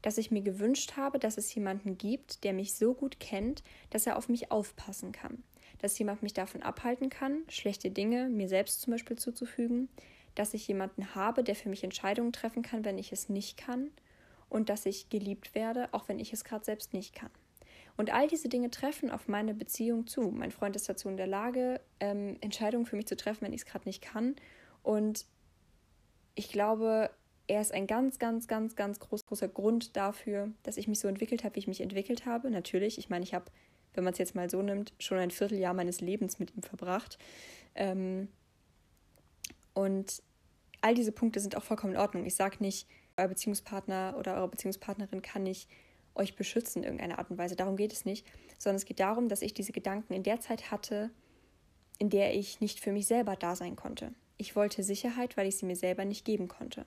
dass 0.00 0.16
ich 0.16 0.30
mir 0.30 0.42
gewünscht 0.42 0.96
habe, 0.96 1.18
dass 1.18 1.36
es 1.36 1.54
jemanden 1.54 1.98
gibt, 1.98 2.42
der 2.42 2.54
mich 2.54 2.74
so 2.74 2.94
gut 2.94 3.20
kennt, 3.20 3.62
dass 3.90 4.06
er 4.06 4.16
auf 4.16 4.30
mich 4.30 4.50
aufpassen 4.50 5.12
kann, 5.12 5.42
dass 5.78 5.98
jemand 5.98 6.22
mich 6.22 6.32
davon 6.32 6.62
abhalten 6.62 7.10
kann, 7.10 7.42
schlechte 7.48 7.90
Dinge 7.90 8.30
mir 8.30 8.48
selbst 8.48 8.80
zum 8.80 8.92
Beispiel 8.92 9.18
zuzufügen, 9.18 9.90
dass 10.40 10.54
ich 10.54 10.66
jemanden 10.66 11.14
habe, 11.14 11.44
der 11.44 11.54
für 11.54 11.68
mich 11.68 11.84
Entscheidungen 11.84 12.32
treffen 12.32 12.62
kann, 12.62 12.82
wenn 12.86 12.96
ich 12.96 13.12
es 13.12 13.28
nicht 13.28 13.58
kann 13.58 13.90
und 14.48 14.70
dass 14.70 14.86
ich 14.86 15.10
geliebt 15.10 15.54
werde, 15.54 15.92
auch 15.92 16.08
wenn 16.08 16.18
ich 16.18 16.32
es 16.32 16.44
gerade 16.44 16.64
selbst 16.64 16.94
nicht 16.94 17.14
kann. 17.14 17.30
Und 17.98 18.10
all 18.10 18.26
diese 18.26 18.48
Dinge 18.48 18.70
treffen 18.70 19.10
auf 19.10 19.28
meine 19.28 19.52
Beziehung 19.52 20.06
zu. 20.06 20.22
Mein 20.30 20.50
Freund 20.50 20.76
ist 20.76 20.88
dazu 20.88 21.10
in 21.10 21.18
der 21.18 21.26
Lage, 21.26 21.82
ähm, 22.00 22.38
Entscheidungen 22.40 22.86
für 22.86 22.96
mich 22.96 23.06
zu 23.06 23.16
treffen, 23.18 23.42
wenn 23.42 23.52
ich 23.52 23.60
es 23.60 23.66
gerade 23.66 23.86
nicht 23.86 24.00
kann 24.00 24.34
und 24.82 25.26
ich 26.34 26.50
glaube, 26.50 27.10
er 27.46 27.60
ist 27.60 27.74
ein 27.74 27.86
ganz, 27.86 28.18
ganz, 28.18 28.48
ganz, 28.48 28.76
ganz 28.76 28.98
groß, 28.98 29.26
großer 29.26 29.48
Grund 29.48 29.94
dafür, 29.94 30.50
dass 30.62 30.78
ich 30.78 30.88
mich 30.88 31.00
so 31.00 31.08
entwickelt 31.08 31.44
habe, 31.44 31.56
wie 31.56 31.60
ich 31.60 31.68
mich 31.68 31.82
entwickelt 31.82 32.24
habe. 32.24 32.50
Natürlich, 32.50 32.96
ich 32.96 33.10
meine, 33.10 33.24
ich 33.24 33.34
habe, 33.34 33.44
wenn 33.92 34.04
man 34.04 34.14
es 34.14 34.18
jetzt 34.18 34.34
mal 34.34 34.48
so 34.48 34.62
nimmt, 34.62 34.94
schon 34.98 35.18
ein 35.18 35.30
Vierteljahr 35.30 35.74
meines 35.74 36.00
Lebens 36.00 36.38
mit 36.38 36.56
ihm 36.56 36.62
verbracht. 36.62 37.18
Ähm, 37.74 38.28
und 39.74 40.22
all 40.80 40.94
diese 40.94 41.12
Punkte 41.12 41.40
sind 41.40 41.56
auch 41.56 41.62
vollkommen 41.62 41.94
in 41.94 42.00
Ordnung. 42.00 42.24
Ich 42.26 42.34
sage 42.34 42.56
nicht, 42.60 42.86
euer 43.16 43.28
Beziehungspartner 43.28 44.16
oder 44.18 44.36
eure 44.36 44.48
Beziehungspartnerin 44.48 45.22
kann 45.22 45.42
nicht 45.42 45.68
euch 46.14 46.36
beschützen 46.36 46.82
in 46.82 46.84
irgendeiner 46.84 47.18
Art 47.18 47.30
und 47.30 47.38
Weise. 47.38 47.56
Darum 47.56 47.76
geht 47.76 47.92
es 47.92 48.04
nicht, 48.04 48.26
sondern 48.58 48.76
es 48.76 48.84
geht 48.84 49.00
darum, 49.00 49.28
dass 49.28 49.42
ich 49.42 49.54
diese 49.54 49.72
Gedanken 49.72 50.12
in 50.12 50.22
der 50.22 50.40
Zeit 50.40 50.70
hatte, 50.70 51.10
in 51.98 52.10
der 52.10 52.34
ich 52.34 52.60
nicht 52.60 52.80
für 52.80 52.92
mich 52.92 53.06
selber 53.06 53.36
da 53.36 53.54
sein 53.54 53.76
konnte. 53.76 54.14
Ich 54.36 54.56
wollte 54.56 54.82
Sicherheit, 54.82 55.36
weil 55.36 55.46
ich 55.46 55.58
sie 55.58 55.66
mir 55.66 55.76
selber 55.76 56.04
nicht 56.04 56.24
geben 56.24 56.48
konnte. 56.48 56.86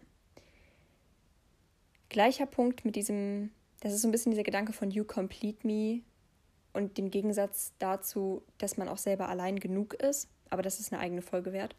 Gleicher 2.09 2.45
Punkt 2.45 2.85
mit 2.85 2.95
diesem, 2.95 3.51
das 3.79 3.93
ist 3.93 4.01
so 4.01 4.07
ein 4.07 4.11
bisschen 4.11 4.31
dieser 4.31 4.43
Gedanke 4.43 4.73
von 4.73 4.91
You 4.91 5.03
complete 5.03 5.65
me 5.65 6.01
und 6.73 6.97
dem 6.97 7.09
Gegensatz 7.09 7.73
dazu, 7.79 8.43
dass 8.57 8.77
man 8.77 8.87
auch 8.87 8.97
selber 8.97 9.29
allein 9.29 9.59
genug 9.59 9.93
ist, 9.95 10.29
aber 10.49 10.61
das 10.61 10.79
ist 10.79 10.91
eine 10.91 11.01
eigene 11.01 11.21
Folge 11.21 11.53
wert. 11.53 11.75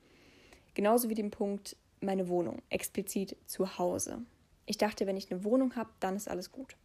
Genauso 0.75 1.09
wie 1.09 1.15
dem 1.15 1.31
Punkt 1.31 1.77
meine 2.05 2.29
Wohnung, 2.29 2.63
explizit 2.69 3.37
zu 3.47 3.79
Hause. 3.79 4.23
Ich 4.67 4.79
dachte, 4.79 5.07
wenn 5.07 5.17
ich 5.17 5.31
eine 5.31 5.45
Wohnung 5.45 5.77
habe, 5.77 5.91
dann 6.01 6.17
ist 6.17 6.29
alles 6.29 6.53
gut. 6.53 6.77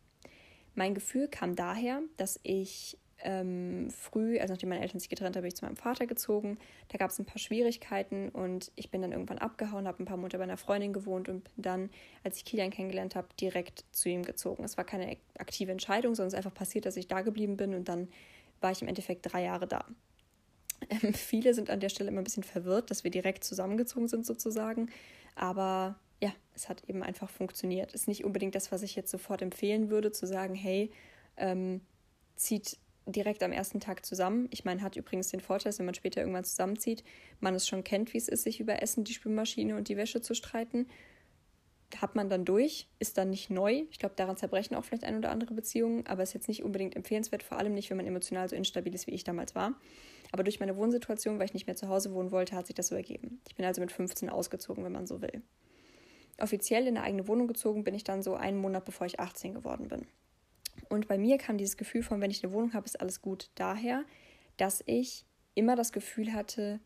Mein 0.75 0.93
Gefühl 0.93 1.27
kam 1.27 1.55
daher, 1.55 2.01
dass 2.17 2.39
ich 2.43 2.97
ähm, 3.21 3.89
früh, 3.91 4.39
also 4.39 4.53
nachdem 4.53 4.69
meine 4.69 4.81
Eltern 4.81 4.99
sich 4.99 5.09
getrennt 5.09 5.35
haben, 5.35 5.41
bin 5.41 5.49
ich 5.49 5.55
zu 5.55 5.65
meinem 5.65 5.75
Vater 5.75 6.07
gezogen. 6.07 6.57
Da 6.87 6.97
gab 6.97 7.09
es 7.09 7.19
ein 7.19 7.25
paar 7.25 7.39
Schwierigkeiten 7.39 8.29
und 8.29 8.71
ich 8.75 8.91
bin 8.91 9.01
dann 9.01 9.11
irgendwann 9.11 9.39
abgehauen, 9.39 9.87
habe 9.87 10.01
ein 10.03 10.05
paar 10.05 10.17
Monate 10.17 10.37
bei 10.37 10.43
einer 10.43 10.57
Freundin 10.57 10.93
gewohnt 10.93 11.27
und 11.27 11.43
bin 11.43 11.63
dann, 11.63 11.89
als 12.23 12.37
ich 12.37 12.45
Kilian 12.45 12.71
kennengelernt 12.71 13.15
habe, 13.15 13.27
direkt 13.39 13.85
zu 13.91 14.09
ihm 14.09 14.23
gezogen. 14.23 14.63
Es 14.63 14.77
war 14.77 14.85
keine 14.85 15.17
aktive 15.37 15.71
Entscheidung, 15.71 16.15
sondern 16.15 16.27
es 16.27 16.33
ist 16.33 16.37
einfach 16.37 16.53
passiert, 16.53 16.85
dass 16.85 16.97
ich 16.97 17.07
da 17.07 17.21
geblieben 17.21 17.57
bin 17.57 17.73
und 17.73 17.89
dann 17.89 18.07
war 18.61 18.71
ich 18.71 18.81
im 18.81 18.87
Endeffekt 18.87 19.31
drei 19.31 19.43
Jahre 19.43 19.67
da. 19.67 19.85
Ähm, 20.89 21.13
viele 21.13 21.53
sind 21.53 21.69
an 21.69 21.79
der 21.79 21.89
Stelle 21.89 22.09
immer 22.09 22.21
ein 22.21 22.23
bisschen 22.23 22.43
verwirrt, 22.43 22.89
dass 22.89 23.03
wir 23.03 23.11
direkt 23.11 23.43
zusammengezogen 23.43 24.07
sind 24.07 24.25
sozusagen, 24.25 24.89
aber 25.35 25.99
ja, 26.21 26.33
es 26.55 26.69
hat 26.69 26.83
eben 26.87 27.03
einfach 27.03 27.29
funktioniert. 27.29 27.93
Ist 27.93 28.07
nicht 28.07 28.25
unbedingt 28.25 28.55
das, 28.55 28.71
was 28.71 28.83
ich 28.83 28.95
jetzt 28.95 29.11
sofort 29.11 29.41
empfehlen 29.41 29.89
würde, 29.89 30.11
zu 30.11 30.27
sagen, 30.27 30.55
hey, 30.55 30.91
ähm, 31.37 31.81
zieht 32.35 32.77
direkt 33.05 33.43
am 33.43 33.51
ersten 33.51 33.79
Tag 33.79 34.05
zusammen. 34.05 34.47
Ich 34.51 34.65
meine, 34.65 34.81
hat 34.81 34.95
übrigens 34.95 35.29
den 35.29 35.39
Vorteil, 35.39 35.71
dass 35.71 35.79
wenn 35.79 35.85
man 35.85 35.95
später 35.95 36.21
irgendwann 36.21 36.43
zusammenzieht, 36.43 37.03
man 37.39 37.55
es 37.55 37.67
schon 37.67 37.83
kennt, 37.83 38.13
wie 38.13 38.17
es 38.17 38.27
ist, 38.27 38.43
sich 38.43 38.59
über 38.59 38.81
Essen, 38.81 39.03
die 39.03 39.13
Spülmaschine 39.13 39.75
und 39.75 39.87
die 39.87 39.97
Wäsche 39.97 40.21
zu 40.21 40.33
streiten. 40.33 40.87
Hat 41.97 42.15
man 42.15 42.29
dann 42.29 42.45
durch, 42.45 42.87
ist 42.99 43.17
dann 43.17 43.31
nicht 43.31 43.49
neu. 43.49 43.83
Ich 43.89 43.97
glaube, 43.97 44.13
daran 44.15 44.37
zerbrechen 44.37 44.75
auch 44.75 44.85
vielleicht 44.85 45.05
ein 45.05 45.17
oder 45.17 45.31
andere 45.31 45.55
Beziehungen, 45.55 46.05
aber 46.05 46.21
ist 46.21 46.33
jetzt 46.33 46.47
nicht 46.47 46.63
unbedingt 46.63 46.95
empfehlenswert, 46.95 47.41
vor 47.41 47.57
allem 47.57 47.73
nicht, 47.73 47.89
wenn 47.89 47.97
man 47.97 48.05
emotional 48.05 48.47
so 48.47 48.55
instabil 48.55 48.93
ist, 48.93 49.07
wie 49.07 49.11
ich 49.11 49.23
damals 49.23 49.55
war. 49.55 49.73
Aber 50.31 50.43
durch 50.43 50.59
meine 50.59 50.77
Wohnsituation, 50.77 51.39
weil 51.39 51.45
ich 51.45 51.53
nicht 51.53 51.67
mehr 51.67 51.75
zu 51.75 51.89
Hause 51.89 52.13
wohnen 52.13 52.31
wollte, 52.31 52.55
hat 52.55 52.67
sich 52.67 52.75
das 52.75 52.87
so 52.87 52.95
ergeben. 52.95 53.41
Ich 53.47 53.55
bin 53.55 53.65
also 53.65 53.81
mit 53.81 53.91
15 53.91 54.29
ausgezogen, 54.29 54.83
wenn 54.83 54.91
man 54.91 55.07
so 55.07 55.21
will. 55.21 55.41
Offiziell 56.39 56.87
in 56.87 56.97
eine 56.97 57.05
eigene 57.05 57.27
Wohnung 57.27 57.47
gezogen 57.47 57.83
bin 57.83 57.95
ich 57.95 58.03
dann 58.03 58.21
so 58.21 58.35
einen 58.35 58.57
Monat, 58.57 58.85
bevor 58.85 59.07
ich 59.07 59.19
18 59.19 59.53
geworden 59.53 59.87
bin. 59.87 60.07
Und 60.87 61.07
bei 61.07 61.17
mir 61.17 61.37
kam 61.37 61.57
dieses 61.57 61.77
Gefühl 61.77 62.03
von, 62.03 62.21
wenn 62.21 62.31
ich 62.31 62.43
eine 62.43 62.53
Wohnung 62.53 62.73
habe, 62.73 62.85
ist 62.85 63.01
alles 63.01 63.21
gut 63.21 63.49
daher, 63.55 64.05
dass 64.57 64.83
ich 64.85 65.25
immer 65.55 65.75
das 65.75 65.91
Gefühl 65.91 66.33
hatte, 66.33 66.79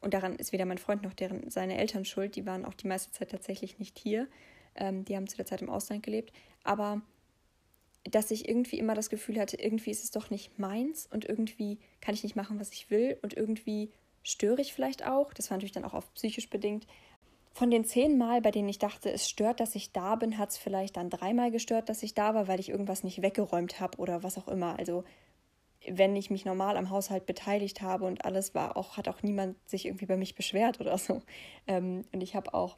und 0.00 0.14
daran 0.14 0.36
ist 0.36 0.52
weder 0.52 0.64
mein 0.64 0.78
Freund 0.78 1.02
noch 1.02 1.14
deren, 1.14 1.50
seine 1.50 1.78
Eltern 1.78 2.04
schuld, 2.04 2.36
die 2.36 2.46
waren 2.46 2.64
auch 2.64 2.74
die 2.74 2.88
meiste 2.88 3.12
Zeit 3.12 3.30
tatsächlich 3.30 3.78
nicht 3.78 3.98
hier, 3.98 4.28
ähm, 4.74 5.04
die 5.04 5.16
haben 5.16 5.26
zu 5.26 5.36
der 5.36 5.46
Zeit 5.46 5.62
im 5.62 5.70
Ausland 5.70 6.02
gelebt, 6.02 6.32
aber 6.62 7.02
dass 8.04 8.30
ich 8.30 8.48
irgendwie 8.48 8.78
immer 8.78 8.94
das 8.94 9.10
Gefühl 9.10 9.38
hatte, 9.38 9.56
irgendwie 9.60 9.90
ist 9.90 10.04
es 10.04 10.10
doch 10.10 10.30
nicht 10.30 10.58
meins 10.58 11.06
und 11.06 11.24
irgendwie 11.24 11.78
kann 12.00 12.14
ich 12.14 12.22
nicht 12.22 12.36
machen, 12.36 12.58
was 12.58 12.72
ich 12.72 12.90
will 12.90 13.18
und 13.22 13.34
irgendwie 13.36 13.90
störe 14.22 14.60
ich 14.60 14.72
vielleicht 14.72 15.06
auch. 15.06 15.32
Das 15.34 15.50
war 15.50 15.56
natürlich 15.56 15.72
dann 15.72 15.84
auch 15.84 15.94
oft 15.94 16.12
psychisch 16.14 16.48
bedingt. 16.48 16.86
Von 17.52 17.70
den 17.70 17.84
zehn 17.84 18.16
Mal, 18.16 18.40
bei 18.40 18.52
denen 18.52 18.68
ich 18.68 18.78
dachte, 18.78 19.10
es 19.10 19.28
stört, 19.28 19.60
dass 19.60 19.74
ich 19.74 19.92
da 19.92 20.14
bin, 20.14 20.38
hat 20.38 20.50
es 20.50 20.56
vielleicht 20.56 20.96
dann 20.96 21.10
dreimal 21.10 21.50
gestört, 21.50 21.88
dass 21.88 22.02
ich 22.02 22.14
da 22.14 22.34
war, 22.34 22.48
weil 22.48 22.60
ich 22.60 22.68
irgendwas 22.68 23.02
nicht 23.04 23.22
weggeräumt 23.22 23.80
habe 23.80 23.98
oder 23.98 24.22
was 24.22 24.38
auch 24.38 24.48
immer. 24.48 24.78
Also 24.78 25.04
wenn 25.88 26.14
ich 26.14 26.30
mich 26.30 26.44
normal 26.44 26.76
am 26.76 26.90
Haushalt 26.90 27.26
beteiligt 27.26 27.80
habe 27.80 28.04
und 28.04 28.24
alles 28.24 28.54
war 28.54 28.76
auch, 28.76 28.96
hat 28.96 29.08
auch 29.08 29.22
niemand 29.22 29.56
sich 29.68 29.86
irgendwie 29.86 30.06
bei 30.06 30.16
mich 30.16 30.34
beschwert 30.34 30.80
oder 30.80 30.96
so. 30.96 31.22
Ähm, 31.66 32.04
und 32.12 32.22
ich 32.22 32.34
habe 32.34 32.54
auch 32.54 32.76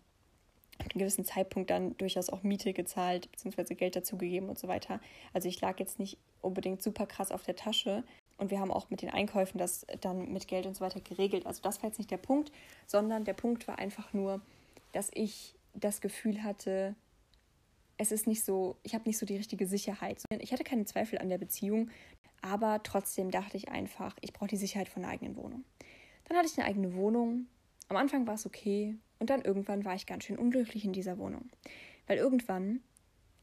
ab 0.85 0.93
einem 0.93 1.01
gewissen 1.01 1.25
Zeitpunkt 1.25 1.71
dann 1.71 1.97
durchaus 1.97 2.31
auch 2.31 2.43
Miete 2.43 2.73
gezahlt, 2.73 3.31
beziehungsweise 3.31 3.75
Geld 3.75 3.97
dazugegeben 3.97 4.49
und 4.49 4.59
so 4.59 4.69
weiter. 4.69 5.01
Also 5.33 5.49
ich 5.49 5.61
lag 5.61 5.79
jetzt 5.79 5.99
nicht 5.99 6.19
unbedingt 6.41 6.83
super 6.83 7.07
krass 7.07 7.31
auf 7.31 7.43
der 7.43 7.57
Tasche. 7.57 8.05
Und 8.39 8.51
wir 8.51 8.59
haben 8.59 8.73
auch 8.73 8.91
mit 8.91 9.03
den 9.03 9.11
Einkäufen 9.11 9.59
das 9.59 9.87
dann 10.01 10.33
mit 10.33 10.49
Geld 10.49 10.67
und 10.67 10.75
so 10.75 10.85
weiter 10.85 11.01
geregelt. 11.01 11.47
Also 11.47 11.63
das 11.63 11.83
war 11.83 11.91
jetzt 11.91 11.99
nicht 11.99 12.11
der 12.11 12.17
Punkt, 12.17 12.51
sondern 12.87 13.25
der 13.25 13.35
Punkt 13.35 13.69
war 13.69 13.79
einfach 13.79 14.13
nur, 14.13 14.41
dass 14.93 15.11
ich 15.15 15.55
das 15.75 16.01
Gefühl 16.01 16.43
hatte, 16.43 16.95
es 17.99 18.11
ist 18.11 18.27
nicht 18.27 18.45
so, 18.45 18.77
ich 18.83 18.95
habe 18.95 19.05
nicht 19.05 19.19
so 19.19 19.27
die 19.27 19.37
richtige 19.37 19.67
Sicherheit. 19.67 20.25
Ich 20.41 20.53
hatte 20.53 20.65
keine 20.65 20.85
Zweifel 20.87 21.19
an 21.19 21.29
der 21.29 21.39
Beziehung, 21.39 21.91
aber 22.41 22.83
trotzdem 22.83 23.31
dachte 23.31 23.57
ich 23.57 23.69
einfach, 23.69 24.17
ich 24.21 24.33
brauche 24.33 24.49
die 24.49 24.57
Sicherheit 24.57 24.89
von 24.89 25.05
einer 25.05 25.13
eigenen 25.13 25.37
Wohnung. 25.37 25.65
Dann 26.25 26.37
hatte 26.37 26.49
ich 26.49 26.59
eine 26.59 26.67
eigene 26.67 26.95
Wohnung. 26.95 27.47
Am 27.93 27.99
Anfang 27.99 28.27
war 28.27 28.37
es 28.37 28.47
okay 28.47 28.97
und 29.19 29.29
dann 29.29 29.43
irgendwann 29.43 29.85
war 29.85 29.95
ich 29.95 30.07
ganz 30.07 30.25
schön 30.25 30.39
unglücklich 30.39 30.87
in 30.87 30.95
dieser 30.95 31.19
Wohnung. 31.19 31.51
Weil 32.07 32.17
irgendwann 32.17 32.81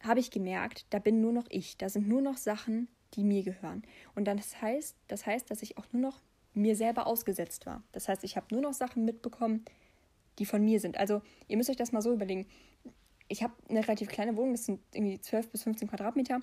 habe 0.02 0.20
ich 0.20 0.32
gemerkt, 0.32 0.88
da 0.90 0.98
bin 0.98 1.22
nur 1.22 1.32
noch 1.32 1.46
ich, 1.52 1.78
da 1.78 1.88
sind 1.88 2.08
nur 2.08 2.24
noch 2.24 2.36
Sachen, 2.36 2.88
die 3.14 3.24
mir 3.24 3.44
gehören. 3.44 3.84
Und 4.16 4.26
dann 4.26 4.38
das 4.38 4.60
heißt, 4.60 4.96
das 5.08 5.28
heißt, 5.28 5.52
dass 5.52 5.62
ich 5.62 5.78
auch 5.78 5.86
nur 5.92 6.02
noch 6.02 6.24
mir 6.56 6.76
selber 6.76 7.06
ausgesetzt 7.06 7.68
war. 7.68 7.84
Das 7.92 8.10
heißt, 8.10 8.24
ich 8.24 8.38
habe 8.38 8.48
nur 8.50 8.64
noch 8.64 8.74
Sachen 8.74 9.06
mitbekommen, 9.06 9.66
die 10.40 10.48
von 10.48 10.66
mir 10.66 10.80
sind. 10.80 10.98
Also 10.98 11.22
ihr 11.48 11.56
müsst 11.56 11.70
euch 11.70 11.78
das 11.78 11.92
mal 11.92 12.02
so 12.02 12.12
überlegen. 12.12 12.48
Ich 13.28 13.44
habe 13.44 13.54
eine 13.70 13.84
relativ 13.84 14.08
kleine 14.08 14.36
Wohnung, 14.36 14.54
das 14.54 14.66
sind 14.66 14.80
irgendwie 14.96 15.22
12 15.22 15.52
bis 15.52 15.62
15 15.62 15.90
Quadratmeter. 15.90 16.40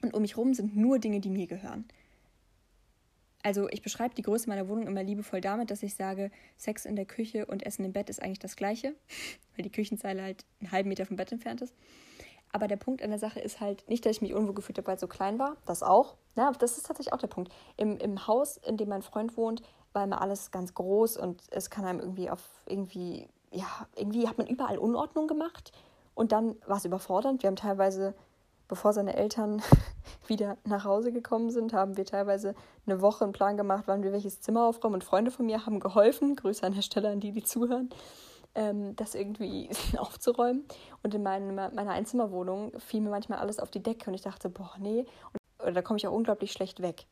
Und 0.00 0.14
um 0.14 0.22
mich 0.22 0.36
herum 0.36 0.54
sind 0.54 0.76
nur 0.76 1.00
Dinge, 1.00 1.18
die 1.18 1.30
mir 1.30 1.48
gehören. 1.48 1.86
Also 3.42 3.68
ich 3.70 3.82
beschreibe 3.82 4.14
die 4.14 4.22
Größe 4.22 4.48
meiner 4.48 4.68
Wohnung 4.68 4.86
immer 4.86 5.02
liebevoll 5.02 5.40
damit, 5.40 5.70
dass 5.70 5.82
ich 5.82 5.94
sage, 5.94 6.30
Sex 6.56 6.84
in 6.84 6.96
der 6.96 7.06
Küche 7.06 7.46
und 7.46 7.66
Essen 7.66 7.84
im 7.84 7.92
Bett 7.92 8.08
ist 8.08 8.22
eigentlich 8.22 8.38
das 8.38 8.56
gleiche, 8.56 8.94
weil 9.56 9.64
die 9.64 9.72
Küchenzeile 9.72 10.22
halt 10.22 10.44
einen 10.60 10.72
halben 10.72 10.88
Meter 10.88 11.06
vom 11.06 11.16
Bett 11.16 11.32
entfernt 11.32 11.62
ist. 11.62 11.74
Aber 12.52 12.68
der 12.68 12.76
Punkt 12.76 13.02
an 13.02 13.10
der 13.10 13.18
Sache 13.18 13.40
ist 13.40 13.60
halt 13.60 13.88
nicht, 13.88 14.04
dass 14.04 14.16
ich 14.16 14.22
mich 14.22 14.34
unwohl 14.34 14.54
gefühlt 14.54 14.76
habe, 14.76 14.86
weil 14.86 14.96
es 14.96 15.00
so 15.00 15.08
klein 15.08 15.38
war. 15.38 15.56
Das 15.64 15.82
auch. 15.82 16.16
Ja, 16.36 16.52
das 16.52 16.76
ist 16.76 16.86
tatsächlich 16.86 17.14
auch 17.14 17.18
der 17.18 17.28
Punkt. 17.28 17.50
Im, 17.78 17.96
Im 17.96 18.26
Haus, 18.26 18.58
in 18.58 18.76
dem 18.76 18.90
mein 18.90 19.02
Freund 19.02 19.36
wohnt, 19.38 19.62
war 19.94 20.04
immer 20.04 20.20
alles 20.20 20.50
ganz 20.50 20.74
groß 20.74 21.16
und 21.16 21.42
es 21.50 21.70
kann 21.70 21.84
einem 21.84 22.00
irgendwie 22.00 22.30
auf 22.30 22.42
irgendwie, 22.66 23.28
ja, 23.50 23.66
irgendwie 23.96 24.28
hat 24.28 24.38
man 24.38 24.46
überall 24.46 24.78
Unordnung 24.78 25.26
gemacht 25.28 25.72
und 26.14 26.32
dann 26.32 26.56
war 26.66 26.76
es 26.76 26.84
überfordernd. 26.84 27.42
Wir 27.42 27.48
haben 27.48 27.56
teilweise, 27.56 28.14
bevor 28.72 28.94
seine 28.94 29.14
Eltern 29.16 29.60
wieder 30.26 30.56
nach 30.64 30.86
Hause 30.86 31.12
gekommen 31.12 31.50
sind, 31.50 31.74
haben 31.74 31.98
wir 31.98 32.06
teilweise 32.06 32.54
eine 32.86 33.02
Woche 33.02 33.22
einen 33.22 33.34
Plan 33.34 33.58
gemacht, 33.58 33.84
wann 33.84 34.02
wir 34.02 34.12
welches 34.12 34.40
Zimmer 34.40 34.66
aufräumen 34.66 34.94
und 34.94 35.04
Freunde 35.04 35.30
von 35.30 35.44
mir 35.44 35.66
haben 35.66 35.78
geholfen. 35.78 36.36
Grüße 36.36 36.64
an 36.64 36.72
der 36.72 36.80
Stelle 36.80 37.10
an 37.10 37.20
die, 37.20 37.32
die 37.32 37.42
zuhören. 37.42 37.90
ähm, 38.54 38.96
das 38.96 39.14
irgendwie 39.14 39.68
aufzuräumen. 39.98 40.64
Und 41.02 41.14
in 41.14 41.22
mein, 41.22 41.54
meiner 41.54 41.90
Einzimmerwohnung 41.90 42.72
fiel 42.80 43.02
mir 43.02 43.10
manchmal 43.10 43.40
alles 43.40 43.58
auf 43.58 43.70
die 43.70 43.82
Decke 43.82 44.08
und 44.08 44.14
ich 44.14 44.22
dachte, 44.22 44.48
boah, 44.48 44.72
nee, 44.78 45.04
und, 45.34 45.62
oder 45.62 45.72
da 45.72 45.82
komme 45.82 45.98
ich 45.98 46.08
auch 46.08 46.12
unglaublich 46.14 46.50
schlecht 46.50 46.80
weg. 46.80 47.04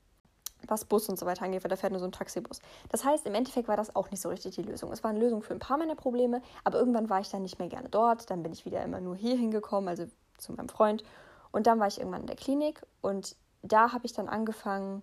Was 0.66 0.86
Bus 0.86 1.10
und 1.10 1.18
so 1.18 1.26
weiter 1.26 1.44
angeht, 1.44 1.62
weil 1.62 1.68
da 1.68 1.76
fährt 1.76 1.92
nur 1.92 2.00
so 2.00 2.06
ein 2.06 2.12
Taxibus. 2.12 2.60
Das 2.88 3.04
heißt, 3.04 3.26
im 3.26 3.34
Endeffekt 3.34 3.68
war 3.68 3.76
das 3.76 3.94
auch 3.94 4.10
nicht 4.10 4.22
so 4.22 4.30
richtig 4.30 4.54
die 4.54 4.62
Lösung. 4.62 4.92
Es 4.92 5.04
war 5.04 5.10
eine 5.10 5.20
Lösung 5.20 5.42
für 5.42 5.52
ein 5.52 5.58
paar 5.58 5.76
meiner 5.76 5.94
Probleme, 5.94 6.40
aber 6.64 6.78
irgendwann 6.78 7.10
war 7.10 7.20
ich 7.20 7.28
dann 7.28 7.42
nicht 7.42 7.58
mehr 7.58 7.68
gerne 7.68 7.90
dort. 7.90 8.30
Dann 8.30 8.42
bin 8.42 8.52
ich 8.52 8.64
wieder 8.64 8.82
immer 8.82 9.00
nur 9.02 9.14
hier 9.14 9.36
hingekommen, 9.36 9.90
also 9.90 10.06
zu 10.38 10.54
meinem 10.54 10.70
Freund. 10.70 11.04
Und 11.52 11.66
dann 11.66 11.80
war 11.80 11.86
ich 11.86 11.98
irgendwann 11.98 12.22
in 12.22 12.26
der 12.26 12.36
Klinik 12.36 12.82
und 13.00 13.36
da 13.62 13.92
habe 13.92 14.06
ich 14.06 14.12
dann 14.12 14.28
angefangen, 14.28 15.02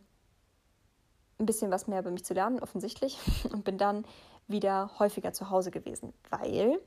ein 1.39 1.45
bisschen 1.45 1.71
was 1.71 1.87
mehr 1.87 1.99
über 1.99 2.11
mich 2.11 2.25
zu 2.25 2.33
lernen, 2.33 2.59
offensichtlich, 2.59 3.19
und 3.51 3.63
bin 3.63 3.77
dann 3.77 4.05
wieder 4.47 4.91
häufiger 4.99 5.33
zu 5.33 5.49
Hause 5.49 5.71
gewesen, 5.71 6.13
weil 6.29 6.79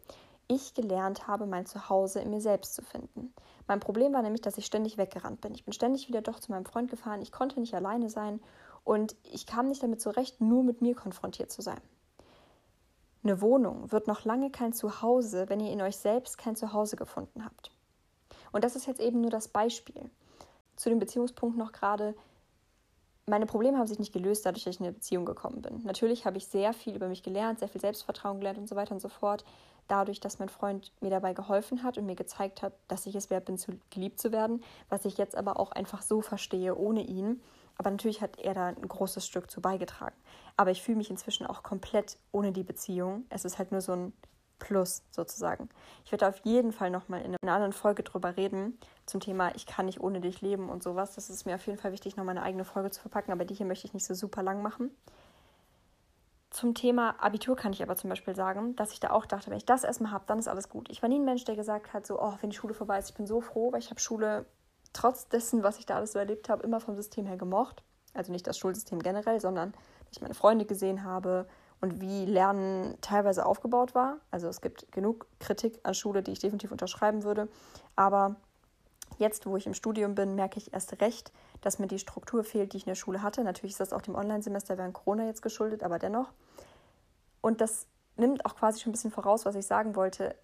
ich 0.48 0.74
gelernt 0.74 1.28
habe, 1.28 1.46
mein 1.46 1.66
Zuhause 1.66 2.20
in 2.20 2.30
mir 2.30 2.40
selbst 2.40 2.74
zu 2.74 2.82
finden. 2.82 3.32
Mein 3.68 3.78
Problem 3.78 4.12
war 4.12 4.22
nämlich, 4.22 4.40
dass 4.40 4.58
ich 4.58 4.66
ständig 4.66 4.98
weggerannt 4.98 5.40
bin. 5.40 5.54
Ich 5.54 5.64
bin 5.64 5.72
ständig 5.72 6.08
wieder 6.08 6.22
doch 6.22 6.40
zu 6.40 6.50
meinem 6.50 6.64
Freund 6.64 6.90
gefahren. 6.90 7.22
Ich 7.22 7.30
konnte 7.30 7.60
nicht 7.60 7.74
alleine 7.74 8.10
sein 8.10 8.40
und 8.82 9.14
ich 9.22 9.46
kam 9.46 9.68
nicht 9.68 9.82
damit 9.82 10.00
zurecht, 10.00 10.40
nur 10.40 10.64
mit 10.64 10.82
mir 10.82 10.96
konfrontiert 10.96 11.52
zu 11.52 11.62
sein. 11.62 11.80
Eine 13.22 13.40
Wohnung 13.40 13.92
wird 13.92 14.08
noch 14.08 14.24
lange 14.24 14.50
kein 14.50 14.72
Zuhause, 14.72 15.48
wenn 15.48 15.60
ihr 15.60 15.70
in 15.70 15.82
euch 15.82 15.98
selbst 15.98 16.38
kein 16.38 16.56
Zuhause 16.56 16.96
gefunden 16.96 17.44
habt. 17.44 17.70
Und 18.52 18.64
das 18.64 18.76
ist 18.76 18.86
jetzt 18.86 19.00
eben 19.00 19.20
nur 19.20 19.30
das 19.30 19.48
Beispiel. 19.48 20.10
Zu 20.76 20.88
dem 20.88 20.98
Beziehungspunkt 20.98 21.56
noch 21.56 21.72
gerade, 21.72 22.14
meine 23.26 23.46
Probleme 23.46 23.78
haben 23.78 23.86
sich 23.86 23.98
nicht 23.98 24.12
gelöst, 24.12 24.44
dadurch, 24.44 24.64
dass 24.64 24.74
ich 24.74 24.80
in 24.80 24.86
eine 24.86 24.94
Beziehung 24.94 25.24
gekommen 25.24 25.62
bin. 25.62 25.82
Natürlich 25.84 26.26
habe 26.26 26.36
ich 26.36 26.46
sehr 26.46 26.72
viel 26.72 26.96
über 26.96 27.08
mich 27.08 27.22
gelernt, 27.22 27.60
sehr 27.60 27.68
viel 27.68 27.80
Selbstvertrauen 27.80 28.38
gelernt 28.38 28.58
und 28.58 28.68
so 28.68 28.76
weiter 28.76 28.92
und 28.92 29.00
so 29.00 29.08
fort. 29.08 29.44
Dadurch, 29.88 30.20
dass 30.20 30.38
mein 30.38 30.48
Freund 30.48 30.92
mir 31.00 31.10
dabei 31.10 31.32
geholfen 31.32 31.82
hat 31.82 31.98
und 31.98 32.06
mir 32.06 32.14
gezeigt 32.14 32.62
hat, 32.62 32.72
dass 32.88 33.06
ich 33.06 33.14
es 33.14 33.30
wert 33.30 33.44
bin, 33.44 33.58
geliebt 33.90 34.20
zu 34.20 34.32
werden, 34.32 34.62
was 34.88 35.04
ich 35.04 35.18
jetzt 35.18 35.36
aber 35.36 35.58
auch 35.58 35.72
einfach 35.72 36.02
so 36.02 36.20
verstehe 36.20 36.76
ohne 36.76 37.02
ihn. 37.02 37.40
Aber 37.76 37.90
natürlich 37.90 38.20
hat 38.20 38.38
er 38.38 38.54
da 38.54 38.66
ein 38.66 38.88
großes 38.88 39.26
Stück 39.26 39.50
zu 39.50 39.60
beigetragen. 39.60 40.16
Aber 40.56 40.70
ich 40.70 40.82
fühle 40.82 40.98
mich 40.98 41.10
inzwischen 41.10 41.46
auch 41.46 41.62
komplett 41.62 42.18
ohne 42.30 42.52
die 42.52 42.62
Beziehung. 42.62 43.24
Es 43.30 43.44
ist 43.44 43.58
halt 43.58 43.72
nur 43.72 43.80
so 43.80 43.92
ein 43.92 44.12
Plus 44.60 45.02
sozusagen. 45.10 45.68
Ich 46.04 46.12
werde 46.12 46.28
auf 46.28 46.38
jeden 46.44 46.70
Fall 46.70 46.90
nochmal 46.90 47.22
in 47.22 47.34
einer 47.42 47.52
anderen 47.52 47.72
Folge 47.72 48.04
drüber 48.04 48.36
reden, 48.36 48.78
zum 49.06 49.18
Thema 49.20 49.52
Ich 49.56 49.66
kann 49.66 49.86
nicht 49.86 50.00
ohne 50.00 50.20
dich 50.20 50.40
leben 50.40 50.68
und 50.68 50.84
sowas. 50.84 51.16
Das 51.16 51.28
ist 51.30 51.46
mir 51.46 51.56
auf 51.56 51.66
jeden 51.66 51.78
Fall 51.78 51.90
wichtig, 51.90 52.16
nochmal 52.16 52.36
eine 52.36 52.44
eigene 52.44 52.64
Folge 52.64 52.90
zu 52.90 53.00
verpacken, 53.00 53.32
aber 53.32 53.44
die 53.44 53.54
hier 53.54 53.66
möchte 53.66 53.86
ich 53.86 53.94
nicht 53.94 54.06
so 54.06 54.14
super 54.14 54.44
lang 54.44 54.62
machen. 54.62 54.90
Zum 56.50 56.74
Thema 56.74 57.14
Abitur 57.22 57.56
kann 57.56 57.72
ich 57.72 57.82
aber 57.82 57.96
zum 57.96 58.10
Beispiel 58.10 58.34
sagen, 58.34 58.76
dass 58.76 58.92
ich 58.92 59.00
da 59.00 59.10
auch 59.10 59.24
dachte, 59.24 59.50
wenn 59.50 59.56
ich 59.56 59.66
das 59.66 59.84
erstmal 59.84 60.12
habe, 60.12 60.24
dann 60.26 60.38
ist 60.38 60.48
alles 60.48 60.68
gut. 60.68 60.90
Ich 60.90 61.00
war 61.00 61.08
nie 61.08 61.18
ein 61.18 61.24
Mensch, 61.24 61.44
der 61.44 61.56
gesagt 61.56 61.92
hat, 61.92 62.06
so, 62.06 62.20
oh, 62.20 62.34
wenn 62.40 62.50
die 62.50 62.56
Schule 62.56 62.74
vorbei 62.74 62.98
ist, 62.98 63.10
ich 63.10 63.16
bin 63.16 63.26
so 63.26 63.40
froh, 63.40 63.72
weil 63.72 63.80
ich 63.80 63.90
habe 63.90 64.00
Schule 64.00 64.46
trotz 64.92 65.28
dessen, 65.28 65.62
was 65.62 65.78
ich 65.78 65.86
da 65.86 65.96
alles 65.96 66.12
so 66.12 66.18
erlebt 66.18 66.48
habe, 66.48 66.62
immer 66.64 66.80
vom 66.80 66.96
System 66.96 67.24
her 67.24 67.36
gemocht. 67.36 67.82
Also 68.14 68.32
nicht 68.32 68.46
das 68.46 68.58
Schulsystem 68.58 69.00
generell, 69.00 69.40
sondern 69.40 69.72
ich 70.10 70.20
meine 70.20 70.34
Freunde 70.34 70.64
gesehen 70.64 71.04
habe, 71.04 71.46
und 71.80 72.00
wie 72.00 72.26
Lernen 72.26 72.96
teilweise 73.00 73.46
aufgebaut 73.46 73.94
war. 73.94 74.18
Also 74.30 74.48
es 74.48 74.60
gibt 74.60 74.90
genug 74.92 75.26
Kritik 75.38 75.80
an 75.82 75.94
Schule, 75.94 76.22
die 76.22 76.32
ich 76.32 76.38
definitiv 76.38 76.72
unterschreiben 76.72 77.24
würde. 77.24 77.48
Aber 77.96 78.36
jetzt, 79.18 79.46
wo 79.46 79.56
ich 79.56 79.66
im 79.66 79.74
Studium 79.74 80.14
bin, 80.14 80.34
merke 80.34 80.58
ich 80.58 80.72
erst 80.72 81.00
recht, 81.00 81.32
dass 81.60 81.78
mir 81.78 81.86
die 81.86 81.98
Struktur 81.98 82.44
fehlt, 82.44 82.72
die 82.72 82.78
ich 82.78 82.86
in 82.86 82.90
der 82.90 82.96
Schule 82.96 83.22
hatte. 83.22 83.44
Natürlich 83.44 83.72
ist 83.72 83.80
das 83.80 83.92
auch 83.92 84.02
dem 84.02 84.14
Online-Semester 84.14 84.78
während 84.78 84.94
Corona 84.94 85.26
jetzt 85.26 85.42
geschuldet, 85.42 85.82
aber 85.82 85.98
dennoch. 85.98 86.32
Und 87.40 87.60
das 87.60 87.86
nimmt 88.16 88.44
auch 88.44 88.56
quasi 88.56 88.80
schon 88.80 88.90
ein 88.90 88.92
bisschen 88.92 89.10
voraus, 89.10 89.46
was 89.46 89.54
ich 89.54 89.66
sagen 89.66 89.96
wollte. 89.96 90.34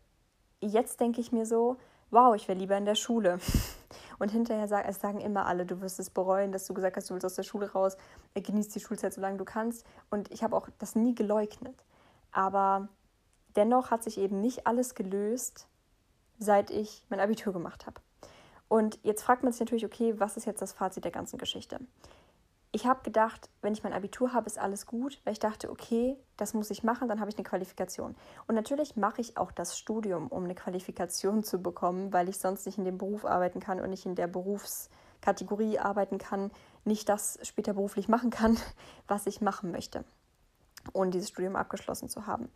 Jetzt 0.61 1.01
denke 1.01 1.21
ich 1.21 1.33
mir 1.33 1.45
so, 1.45 1.77
wow, 2.11 2.35
ich 2.35 2.49
wäre 2.49 2.59
lieber 2.59 2.77
in 2.77 2.85
der 2.85 2.95
Schule. 2.95 3.39
Und 4.19 4.31
hinterher 4.31 4.67
sagen, 4.67 4.89
es 4.89 5.01
sagen 5.01 5.21
immer 5.21 5.47
alle, 5.47 5.67
du 5.67 5.83
wirst 5.83 5.99
es 6.01 6.09
bereuen, 6.09 6.51
dass 6.51 6.67
du 6.67 6.73
gesagt 6.73 6.97
hast, 6.97 7.11
du 7.11 7.15
willst 7.15 7.27
aus 7.27 7.35
der 7.35 7.43
Schule 7.43 7.71
raus, 7.71 7.99
genieß 8.35 8.69
die 8.69 8.81
Schulzeit, 8.81 9.13
solange 9.13 9.37
du 9.37 9.45
kannst. 9.45 9.87
Und 10.09 10.31
ich 10.33 10.43
habe 10.43 10.57
auch 10.57 10.69
das 10.79 10.95
nie 10.95 11.15
geleugnet. 11.15 11.85
Aber 12.33 12.89
dennoch 13.57 13.91
hat 13.91 14.03
sich 14.03 14.17
eben 14.19 14.41
nicht 14.41 14.67
alles 14.67 14.95
gelöst, 14.95 15.69
seit 16.39 16.71
ich 16.71 17.05
mein 17.11 17.21
Abitur 17.21 17.53
gemacht 17.53 17.87
habe. 17.87 18.01
Und 18.69 18.99
jetzt 19.03 19.23
fragt 19.23 19.43
man 19.43 19.53
sich 19.53 19.61
natürlich, 19.61 19.85
okay, 19.85 20.19
was 20.19 20.37
ist 20.37 20.47
jetzt 20.47 20.63
das 20.63 20.73
Fazit 20.73 21.05
der 21.05 21.13
ganzen 21.13 21.39
Geschichte? 21.39 21.79
Ich 22.77 22.87
habe 22.87 23.03
gedacht, 23.03 23.49
wenn 23.63 23.73
ich 23.73 23.83
mein 23.83 23.95
Abitur 23.95 24.35
habe, 24.35 24.49
ist 24.49 24.59
alles 24.59 24.85
gut, 24.85 25.19
weil 25.25 25.33
ich 25.33 25.39
dachte, 25.39 25.71
okay, 25.71 26.19
das 26.37 26.53
muss 26.53 26.69
ich 26.71 26.85
machen, 26.85 27.09
dann 27.09 27.21
habe 27.21 27.31
ich 27.31 27.37
eine 27.39 27.49
Qualifikation. 27.49 28.15
Und 28.47 28.55
natürlich 28.55 28.97
mache 28.97 29.23
ich 29.23 29.39
auch 29.39 29.51
das 29.51 29.79
Studium, 29.79 30.29
um 30.29 30.45
eine 30.45 30.55
Qualifikation 30.55 31.43
zu 31.43 31.63
bekommen, 31.63 32.13
weil 32.13 32.29
ich 32.29 32.37
sonst 32.37 32.67
nicht 32.67 32.77
in 32.77 32.85
dem 32.85 32.99
Beruf 32.99 33.25
arbeiten 33.25 33.61
kann 33.61 33.81
und 33.81 33.89
nicht 33.89 34.05
in 34.05 34.15
der 34.15 34.27
Berufskategorie 34.27 35.79
arbeiten 35.79 36.19
kann, 36.19 36.51
nicht 36.85 37.09
das 37.09 37.39
später 37.45 37.73
beruflich 37.73 38.09
machen 38.09 38.29
kann, 38.29 38.59
was 39.09 39.27
ich 39.27 39.41
machen 39.41 39.71
möchte, 39.71 40.05
ohne 40.93 41.13
dieses 41.13 41.31
Studium 41.31 41.57
abgeschlossen 41.57 42.11
zu 42.11 42.27
haben. 42.27 42.51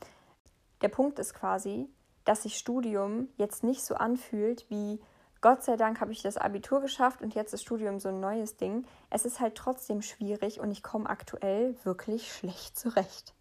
Der 0.83 0.89
Punkt 0.89 1.19
ist 1.19 1.33
quasi, 1.33 1.89
dass 2.27 2.43
sich 2.43 2.59
Studium 2.59 3.29
jetzt 3.39 3.65
nicht 3.65 3.83
so 3.83 3.95
anfühlt 3.95 4.69
wie 4.69 5.01
Gott 5.41 5.63
sei 5.63 5.77
Dank 5.77 6.01
habe 6.01 6.13
ich 6.13 6.23
das 6.23 6.37
Abitur 6.37 6.83
geschafft 6.83 7.23
und 7.23 7.35
jetzt 7.35 7.55
ist 7.55 7.63
Studium 7.63 7.99
so 7.99 8.11
ein 8.11 8.21
neues 8.21 8.57
Ding. 8.57 8.85
Es 9.09 9.25
ist 9.25 9.41
halt 9.41 9.55
trotzdem 9.55 10.03
schwierig 10.03 10.61
und 10.61 10.71
ich 10.71 10.83
komme 10.83 11.09
aktuell 11.09 11.75
wirklich 11.83 12.31
schlecht 12.33 12.79
zurecht. 12.79 13.35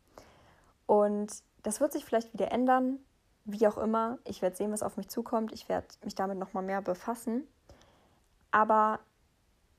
Und 0.85 1.43
das 1.63 1.81
wird 1.81 1.91
sich 1.91 2.05
vielleicht 2.05 2.33
wieder 2.33 2.51
ändern, 2.51 2.99
wie 3.43 3.67
auch 3.67 3.77
immer. 3.77 4.17
Ich 4.23 4.41
werde 4.41 4.55
sehen, 4.55 4.71
was 4.71 4.81
auf 4.81 4.95
mich 4.95 5.09
zukommt. 5.09 5.51
Ich 5.51 5.67
werde 5.67 5.87
mich 6.03 6.15
damit 6.15 6.37
nochmal 6.37 6.63
mehr 6.63 6.81
befassen. 6.81 7.45
Aber 8.51 8.99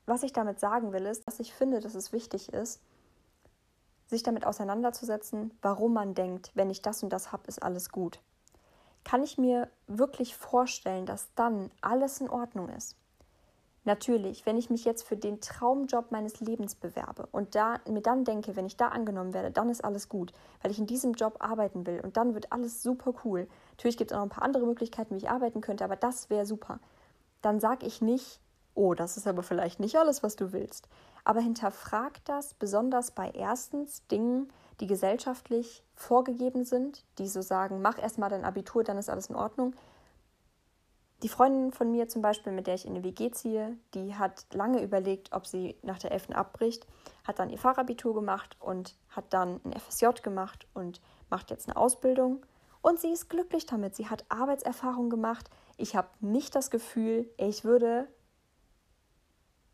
was 0.05 0.21
ich 0.21 0.31
damit 0.31 0.59
sagen 0.59 0.93
will, 0.93 1.07
ist, 1.07 1.27
dass 1.27 1.39
ich 1.39 1.53
finde, 1.53 1.79
dass 1.79 1.95
es 1.95 2.13
wichtig 2.13 2.53
ist, 2.53 2.81
sich 4.05 4.21
damit 4.21 4.45
auseinanderzusetzen, 4.45 5.57
warum 5.61 5.93
man 5.93 6.13
denkt, 6.13 6.51
wenn 6.53 6.69
ich 6.69 6.83
das 6.83 7.01
und 7.01 7.11
das 7.11 7.31
habe, 7.31 7.47
ist 7.47 7.63
alles 7.63 7.89
gut 7.89 8.21
kann 9.03 9.23
ich 9.23 9.37
mir 9.37 9.69
wirklich 9.87 10.35
vorstellen, 10.35 11.05
dass 11.05 11.33
dann 11.35 11.71
alles 11.81 12.21
in 12.21 12.29
Ordnung 12.29 12.69
ist. 12.69 12.95
Natürlich, 13.83 14.45
wenn 14.45 14.57
ich 14.57 14.69
mich 14.69 14.85
jetzt 14.85 15.07
für 15.07 15.17
den 15.17 15.41
Traumjob 15.41 16.11
meines 16.11 16.39
Lebens 16.39 16.75
bewerbe 16.75 17.27
und 17.31 17.55
da, 17.55 17.79
mir 17.89 18.01
dann 18.01 18.25
denke, 18.25 18.55
wenn 18.55 18.67
ich 18.67 18.77
da 18.77 18.89
angenommen 18.89 19.33
werde, 19.33 19.49
dann 19.49 19.69
ist 19.69 19.83
alles 19.83 20.07
gut, 20.07 20.33
weil 20.61 20.69
ich 20.69 20.77
in 20.77 20.85
diesem 20.85 21.13
Job 21.13 21.37
arbeiten 21.39 21.87
will 21.87 21.99
und 22.01 22.15
dann 22.15 22.35
wird 22.35 22.51
alles 22.51 22.83
super 22.83 23.13
cool. 23.25 23.47
Natürlich 23.71 23.97
gibt 23.97 24.11
es 24.11 24.15
auch 24.15 24.19
noch 24.19 24.27
ein 24.27 24.35
paar 24.35 24.43
andere 24.43 24.67
Möglichkeiten, 24.67 25.15
wie 25.15 25.19
ich 25.19 25.29
arbeiten 25.31 25.61
könnte, 25.61 25.83
aber 25.83 25.95
das 25.95 26.29
wäre 26.29 26.45
super. 26.45 26.79
Dann 27.41 27.59
sage 27.59 27.87
ich 27.87 28.01
nicht, 28.01 28.39
oh, 28.75 28.93
das 28.93 29.17
ist 29.17 29.25
aber 29.25 29.41
vielleicht 29.41 29.79
nicht 29.79 29.95
alles, 29.95 30.21
was 30.21 30.35
du 30.35 30.51
willst. 30.51 30.87
Aber 31.23 31.39
hinterfrag 31.39 32.23
das 32.25 32.53
besonders 32.53 33.09
bei 33.11 33.31
erstens 33.31 34.05
Dingen, 34.07 34.51
die 34.81 34.87
gesellschaftlich 34.87 35.83
vorgegeben 35.93 36.65
sind, 36.65 37.05
die 37.19 37.27
so 37.27 37.41
sagen, 37.41 37.81
mach 37.81 37.97
erstmal 37.99 38.29
dein 38.29 38.43
Abitur, 38.43 38.83
dann 38.83 38.97
ist 38.97 39.09
alles 39.09 39.27
in 39.27 39.35
Ordnung. 39.35 39.75
Die 41.21 41.29
Freundin 41.29 41.71
von 41.71 41.91
mir 41.91 42.09
zum 42.09 42.23
Beispiel, 42.23 42.51
mit 42.51 42.65
der 42.65 42.73
ich 42.73 42.85
in 42.85 42.95
eine 42.95 43.03
WG 43.03 43.29
ziehe, 43.29 43.77
die 43.93 44.15
hat 44.15 44.47
lange 44.53 44.81
überlegt, 44.81 45.33
ob 45.33 45.45
sie 45.45 45.75
nach 45.83 45.99
der 45.99 46.11
11. 46.11 46.31
abbricht, 46.31 46.87
hat 47.23 47.37
dann 47.37 47.51
ihr 47.51 47.59
Fachabitur 47.59 48.15
gemacht 48.15 48.57
und 48.59 48.95
hat 49.09 49.25
dann 49.31 49.61
ein 49.63 49.79
FSJ 49.79 50.23
gemacht 50.23 50.65
und 50.73 50.99
macht 51.29 51.51
jetzt 51.51 51.69
eine 51.69 51.77
Ausbildung. 51.77 52.43
Und 52.81 52.99
sie 52.99 53.11
ist 53.11 53.29
glücklich 53.29 53.67
damit. 53.67 53.95
Sie 53.95 54.09
hat 54.09 54.25
Arbeitserfahrung 54.29 55.11
gemacht. 55.11 55.47
Ich 55.77 55.95
habe 55.95 56.09
nicht 56.21 56.55
das 56.55 56.71
Gefühl, 56.71 57.29
ich 57.37 57.63
würde 57.63 58.07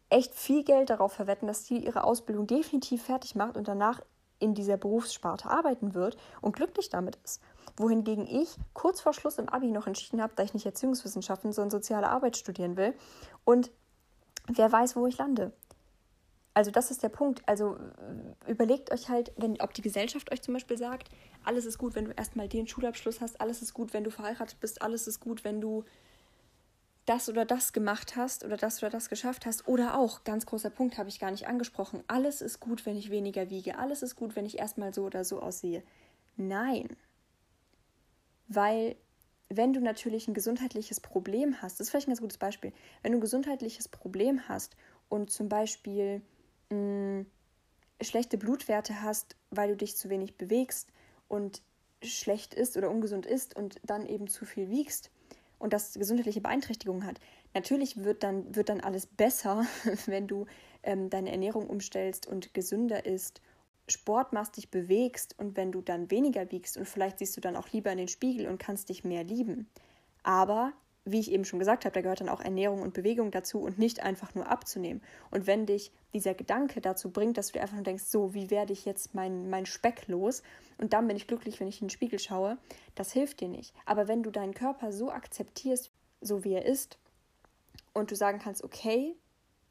echt 0.10 0.34
viel 0.34 0.66
Geld 0.66 0.90
darauf 0.90 1.14
verwetten, 1.14 1.48
dass 1.48 1.66
sie 1.66 1.78
ihre 1.78 2.04
Ausbildung 2.04 2.46
definitiv 2.46 3.04
fertig 3.04 3.36
macht 3.36 3.56
und 3.56 3.70
danach 3.70 4.02
in 4.40 4.54
dieser 4.54 4.78
Berufssparte 4.78 5.50
arbeiten 5.50 5.94
wird 5.94 6.18
und 6.42 6.56
glücklich 6.56 6.90
damit 6.90 7.18
ist. 7.24 7.42
Wohingegen 7.76 8.26
ich 8.28 8.56
kurz 8.74 9.02
vor 9.02 9.14
Schluss 9.14 9.38
im 9.38 9.50
Abi 9.50 9.72
noch 9.72 9.88
entschieden 9.88 10.22
habe, 10.22 10.34
da 10.36 10.44
ich 10.44 10.54
nicht 10.54 10.66
Erziehungswissenschaften, 10.66 11.54
sondern 11.54 11.72
soziale 11.72 12.10
Arbeit 12.10 12.38
studieren 12.38 12.78
will. 12.78 12.94
Und 13.46 13.72
wer 14.48 14.72
weiß, 14.72 14.96
wo 14.96 15.08
ich 15.08 15.18
lande. 15.18 15.54
Also 16.54 16.72
das 16.72 16.90
ist 16.90 17.04
der 17.04 17.10
Punkt. 17.10 17.44
Also 17.46 17.78
überlegt 18.48 18.92
euch 18.92 19.10
halt, 19.10 19.32
wenn, 19.38 19.62
ob 19.62 19.76
die 19.76 19.84
Gesellschaft 19.84 20.32
euch 20.32 20.42
zum 20.42 20.56
Beispiel 20.56 20.78
sagt, 20.78 21.10
alles 21.44 21.66
ist 21.66 21.78
gut, 21.78 21.94
wenn 21.94 22.06
du 22.06 22.12
erstmal 22.12 22.48
den 22.48 22.68
Schulabschluss 22.68 23.22
hast, 23.22 23.40
alles 23.40 23.62
ist 23.62 23.76
gut, 23.76 23.94
wenn 23.94 24.04
du 24.04 24.10
verheiratet 24.10 24.60
bist, 24.60 24.82
alles 24.82 25.06
ist 25.06 25.20
gut, 25.20 25.44
wenn 25.44 25.62
du 25.62 25.84
das 27.08 27.30
oder 27.30 27.46
das 27.46 27.72
gemacht 27.72 28.18
hast 28.18 28.44
oder 28.44 28.58
das 28.58 28.84
oder 28.84 28.90
das 28.90 29.10
geschafft 29.10 29.46
hast. 29.46 29.68
Oder 29.68 29.98
auch, 29.98 30.26
ganz 30.26 30.46
großer 30.46 30.70
Punkt, 30.70 30.98
habe 30.98 31.10
ich 31.10 31.20
gar 31.20 31.32
nicht 31.32 31.48
angesprochen, 31.48 32.04
alles 32.08 32.42
ist 32.42 32.60
gut, 32.60 32.86
wenn 32.86 32.98
ich 32.98 33.10
weniger 33.10 33.50
wiege, 33.50 33.80
alles 33.80 34.04
ist 34.04 34.16
gut, 34.16 34.36
wenn 34.36 34.46
ich 34.46 34.60
erstmal 34.60 34.94
so 34.94 35.06
oder 35.06 35.24
so 35.24 35.42
aussehe. 35.42 35.82
Nein. 36.36 36.96
Weil 38.50 38.98
wenn 39.50 39.72
du 39.72 39.80
natürlich 39.80 40.28
ein 40.28 40.34
gesundheitliches 40.34 41.00
Problem 41.00 41.62
hast, 41.62 41.80
das 41.80 41.88
ist 41.88 41.92
vielleicht 41.92 42.08
ein 42.08 42.12
ganz 42.12 42.22
gutes 42.22 42.38
Beispiel, 42.38 42.74
wenn 43.02 43.14
du 43.14 43.20
ein 43.20 43.22
gesundheitliches 43.22 43.88
Problem 43.88 44.48
hast 44.50 44.76
und 45.08 45.32
zum 45.32 45.48
Beispiel 45.48 46.22
mh, 46.70 46.76
mm, 46.78 47.26
schlechte 48.02 48.38
Blutwerte 48.38 49.02
hast, 49.02 49.38
weil 49.50 49.70
du 49.70 49.78
dich 49.78 49.96
zu 49.96 50.10
wenig 50.10 50.36
bewegst 50.36 50.90
und 51.30 51.62
schlecht 52.04 52.54
ist 52.54 52.76
oder 52.76 52.90
ungesund 52.90 53.26
ist 53.26 53.56
und 53.56 53.80
dann 53.84 54.06
eben 54.06 54.28
zu 54.28 54.46
viel 54.46 54.70
wiegst 54.70 55.10
und 55.60 55.74
das 55.74 55.94
gesundheitliche 55.94 56.42
Beeinträchtigungen 56.42 57.06
hat. 57.06 57.20
Natürlich 57.54 58.04
wird 58.04 58.24
dann, 58.24 58.56
wird 58.56 58.70
dann 58.70 58.82
alles 58.82 59.06
besser, 59.08 59.66
wenn 60.06 60.28
du 60.28 60.46
ähm, 60.84 61.10
deine 61.10 61.32
Ernährung 61.32 61.68
umstellst 61.68 62.28
und 62.28 62.54
gesünder 62.54 63.06
isst, 63.06 63.42
Sport 63.90 64.34
machst, 64.34 64.58
dich 64.58 64.70
bewegst 64.70 65.38
und 65.40 65.56
wenn 65.56 65.72
du 65.72 65.82
dann 65.82 66.12
weniger 66.12 66.52
wiegst 66.52 66.78
und 66.78 66.88
vielleicht 66.88 67.20
siehst 67.20 67.38
du 67.38 67.42
dann 67.42 67.56
auch 67.56 67.70
lieber 67.70 67.92
in 67.92 67.98
den 67.98 68.10
Spiegel 68.10 68.48
und 68.48 68.60
kannst 68.60 68.90
dich 68.90 69.04
mehr 69.04 69.24
lieben. 69.24 69.70
Aber 70.24 70.74
wie 71.12 71.20
ich 71.20 71.32
eben 71.32 71.46
schon 71.46 71.60
gesagt 71.60 71.86
habe, 71.86 71.94
da 71.94 72.02
gehört 72.02 72.22
dann 72.22 72.30
auch 72.30 72.42
Ernährung 72.42 72.82
und 72.82 72.94
Bewegung 72.94 73.32
dazu 73.32 73.60
und 73.62 73.80
nicht 73.80 74.04
einfach 74.04 74.36
nur 74.36 74.50
abzunehmen. 74.50 75.02
Und 75.32 75.48
wenn 75.48 75.66
dich 75.66 75.92
dieser 76.14 76.34
Gedanke 76.34 76.82
dazu 76.82 77.12
bringt, 77.12 77.38
dass 77.38 77.48
du 77.48 77.54
dir 77.54 77.62
einfach 77.62 77.76
nur 77.76 77.84
denkst, 77.84 78.06
so, 78.06 78.34
wie 78.34 78.50
werde 78.50 78.74
ich 78.74 78.86
jetzt 78.86 79.16
mein, 79.16 79.50
mein 79.50 79.66
Speck 79.66 80.08
los? 80.08 80.44
Und 80.78 80.94
dann 80.94 81.08
bin 81.08 81.18
ich 81.18 81.28
glücklich, 81.28 81.60
wenn 81.60 81.68
ich 81.68 81.82
in 81.82 81.88
den 81.88 81.92
Spiegel 81.92 82.20
schaue, 82.20 82.58
das 82.96 83.12
hilft 83.12 83.40
dir 83.40 83.48
nicht. 83.48 83.74
Aber 83.86 84.08
wenn 84.08 84.24
du 84.24 84.32
deinen 84.32 84.54
Körper 84.54 84.92
so 84.92 85.12
akzeptierst, 85.12 85.92
so 86.22 86.44
wie 86.44 86.54
er 86.54 86.66
ist, 86.66 86.98
und 87.94 88.12
du 88.12 88.16
sagen 88.16 88.40
kannst, 88.40 88.64
okay, 88.64 89.16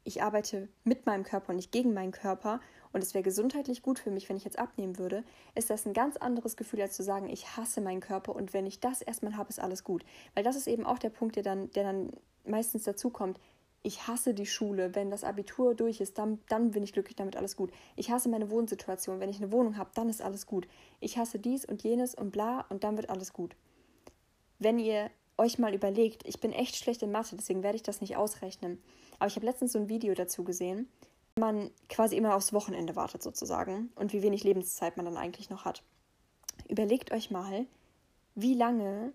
ich 0.03 0.23
arbeite 0.23 0.69
mit 0.83 1.05
meinem 1.05 1.23
Körper 1.23 1.49
und 1.49 1.57
nicht 1.57 1.71
gegen 1.71 1.93
meinen 1.93 2.11
Körper 2.11 2.61
und 2.97 3.03
es 3.03 3.13
wäre 3.13 3.23
gesundheitlich 3.23 3.83
gut 3.83 3.99
für 3.99 4.09
mich, 4.09 4.27
wenn 4.27 4.37
ich 4.37 4.43
jetzt 4.43 4.57
abnehmen 4.57 4.97
würde, 4.97 5.23
ist 5.53 5.69
das 5.69 5.85
ein 5.85 5.93
ganz 5.93 6.17
anderes 6.17 6.57
Gefühl, 6.57 6.81
als 6.81 6.95
zu 6.95 7.03
sagen, 7.03 7.29
ich 7.29 7.55
hasse 7.55 7.79
meinen 7.79 7.99
Körper 7.99 8.35
und 8.35 8.53
wenn 8.53 8.65
ich 8.65 8.79
das 8.79 9.03
erstmal 9.03 9.37
habe, 9.37 9.49
ist 9.49 9.59
alles 9.59 9.83
gut. 9.83 10.03
Weil 10.33 10.43
das 10.43 10.55
ist 10.55 10.65
eben 10.65 10.83
auch 10.83 10.97
der 10.97 11.11
Punkt, 11.11 11.35
der 11.35 11.43
dann, 11.43 11.69
der 11.73 11.83
dann 11.83 12.09
meistens 12.43 12.85
dazu 12.85 13.11
kommt. 13.11 13.39
Ich 13.83 14.07
hasse 14.07 14.33
die 14.33 14.47
Schule. 14.47 14.95
Wenn 14.95 15.11
das 15.11 15.23
Abitur 15.23 15.75
durch 15.75 16.01
ist, 16.01 16.17
dann, 16.17 16.39
dann 16.49 16.71
bin 16.71 16.81
ich 16.81 16.91
glücklich 16.91 17.15
damit, 17.15 17.35
alles 17.35 17.55
gut. 17.55 17.69
Ich 17.95 18.09
hasse 18.09 18.29
meine 18.29 18.49
Wohnsituation. 18.49 19.19
Wenn 19.19 19.29
ich 19.29 19.37
eine 19.37 19.51
Wohnung 19.51 19.77
habe, 19.77 19.91
dann 19.93 20.09
ist 20.09 20.23
alles 20.23 20.47
gut. 20.47 20.67
Ich 20.99 21.19
hasse 21.19 21.37
dies 21.37 21.65
und 21.65 21.83
jenes 21.83 22.15
und 22.15 22.31
bla 22.31 22.65
und 22.69 22.83
dann 22.83 22.97
wird 22.97 23.11
alles 23.11 23.31
gut. 23.31 23.55
Wenn 24.57 24.79
ihr 24.79 25.11
euch 25.37 25.59
mal 25.59 25.75
überlegt, 25.75 26.27
ich 26.27 26.39
bin 26.39 26.51
echt 26.51 26.75
schlecht 26.75 27.03
in 27.03 27.11
Mathe, 27.11 27.35
deswegen 27.35 27.61
werde 27.61 27.75
ich 27.75 27.83
das 27.83 28.01
nicht 28.01 28.17
ausrechnen. 28.17 28.81
Aber 29.19 29.27
ich 29.27 29.35
habe 29.35 29.45
letztens 29.45 29.73
so 29.73 29.77
ein 29.77 29.87
Video 29.87 30.15
dazu 30.15 30.43
gesehen 30.43 30.87
man 31.37 31.71
quasi 31.89 32.15
immer 32.15 32.35
aufs 32.35 32.53
Wochenende 32.53 32.95
wartet 32.95 33.23
sozusagen 33.23 33.91
und 33.95 34.13
wie 34.13 34.21
wenig 34.21 34.43
Lebenszeit 34.43 34.97
man 34.97 35.05
dann 35.05 35.17
eigentlich 35.17 35.49
noch 35.49 35.65
hat. 35.65 35.83
Überlegt 36.67 37.11
euch 37.11 37.31
mal, 37.31 37.65
wie 38.35 38.53
lange 38.53 39.13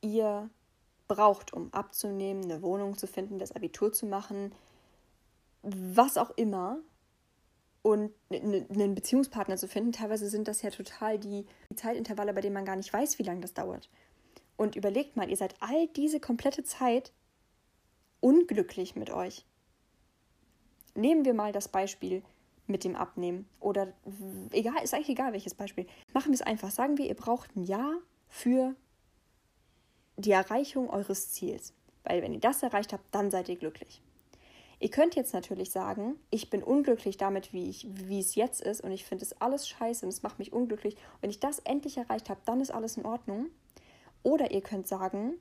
ihr 0.00 0.50
braucht, 1.08 1.52
um 1.52 1.72
abzunehmen, 1.72 2.44
eine 2.44 2.62
Wohnung 2.62 2.96
zu 2.96 3.06
finden, 3.06 3.38
das 3.38 3.52
Abitur 3.52 3.92
zu 3.92 4.06
machen, 4.06 4.52
was 5.62 6.16
auch 6.16 6.30
immer 6.30 6.78
und 7.82 8.12
einen 8.30 8.94
Beziehungspartner 8.94 9.56
zu 9.56 9.68
finden. 9.68 9.92
Teilweise 9.92 10.28
sind 10.28 10.48
das 10.48 10.62
ja 10.62 10.70
total 10.70 11.18
die 11.18 11.46
Zeitintervalle, 11.74 12.32
bei 12.32 12.40
denen 12.40 12.54
man 12.54 12.64
gar 12.64 12.76
nicht 12.76 12.92
weiß, 12.92 13.18
wie 13.18 13.22
lange 13.24 13.40
das 13.40 13.54
dauert. 13.54 13.88
Und 14.56 14.76
überlegt 14.76 15.16
mal, 15.16 15.30
ihr 15.30 15.36
seid 15.36 15.54
all 15.60 15.88
diese 15.88 16.20
komplette 16.20 16.64
Zeit 16.64 17.12
unglücklich 18.20 18.94
mit 18.94 19.10
euch. 19.10 19.46
Nehmen 21.00 21.24
wir 21.24 21.32
mal 21.32 21.50
das 21.50 21.68
Beispiel 21.68 22.22
mit 22.66 22.84
dem 22.84 22.94
Abnehmen 22.94 23.48
oder 23.58 23.94
egal, 24.52 24.82
ist 24.82 24.92
eigentlich 24.92 25.08
egal 25.08 25.32
welches 25.32 25.54
Beispiel. 25.54 25.86
Machen 26.12 26.28
wir 26.28 26.34
es 26.34 26.42
einfach. 26.42 26.70
Sagen 26.70 26.98
wir, 26.98 27.06
ihr 27.06 27.14
braucht 27.14 27.56
ein 27.56 27.64
Jahr 27.64 27.94
für 28.28 28.74
die 30.18 30.32
Erreichung 30.32 30.90
eures 30.90 31.30
Ziels. 31.30 31.72
Weil 32.04 32.20
wenn 32.20 32.34
ihr 32.34 32.40
das 32.40 32.62
erreicht 32.62 32.92
habt, 32.92 33.14
dann 33.14 33.30
seid 33.30 33.48
ihr 33.48 33.56
glücklich. 33.56 34.02
Ihr 34.78 34.90
könnt 34.90 35.14
jetzt 35.14 35.32
natürlich 35.32 35.70
sagen, 35.70 36.16
ich 36.30 36.50
bin 36.50 36.62
unglücklich 36.62 37.16
damit, 37.16 37.54
wie, 37.54 37.70
ich, 37.70 37.86
wie 37.90 38.20
es 38.20 38.34
jetzt 38.34 38.60
ist 38.60 38.82
und 38.82 38.92
ich 38.92 39.06
finde 39.06 39.24
es 39.24 39.40
alles 39.40 39.68
scheiße 39.68 40.04
und 40.04 40.10
es 40.10 40.22
macht 40.22 40.38
mich 40.38 40.52
unglücklich. 40.52 40.96
Wenn 41.22 41.30
ich 41.30 41.40
das 41.40 41.60
endlich 41.60 41.96
erreicht 41.96 42.28
habe, 42.28 42.40
dann 42.44 42.60
ist 42.60 42.72
alles 42.72 42.98
in 42.98 43.06
Ordnung. 43.06 43.46
Oder 44.22 44.50
ihr 44.50 44.60
könnt 44.60 44.86
sagen, 44.86 45.34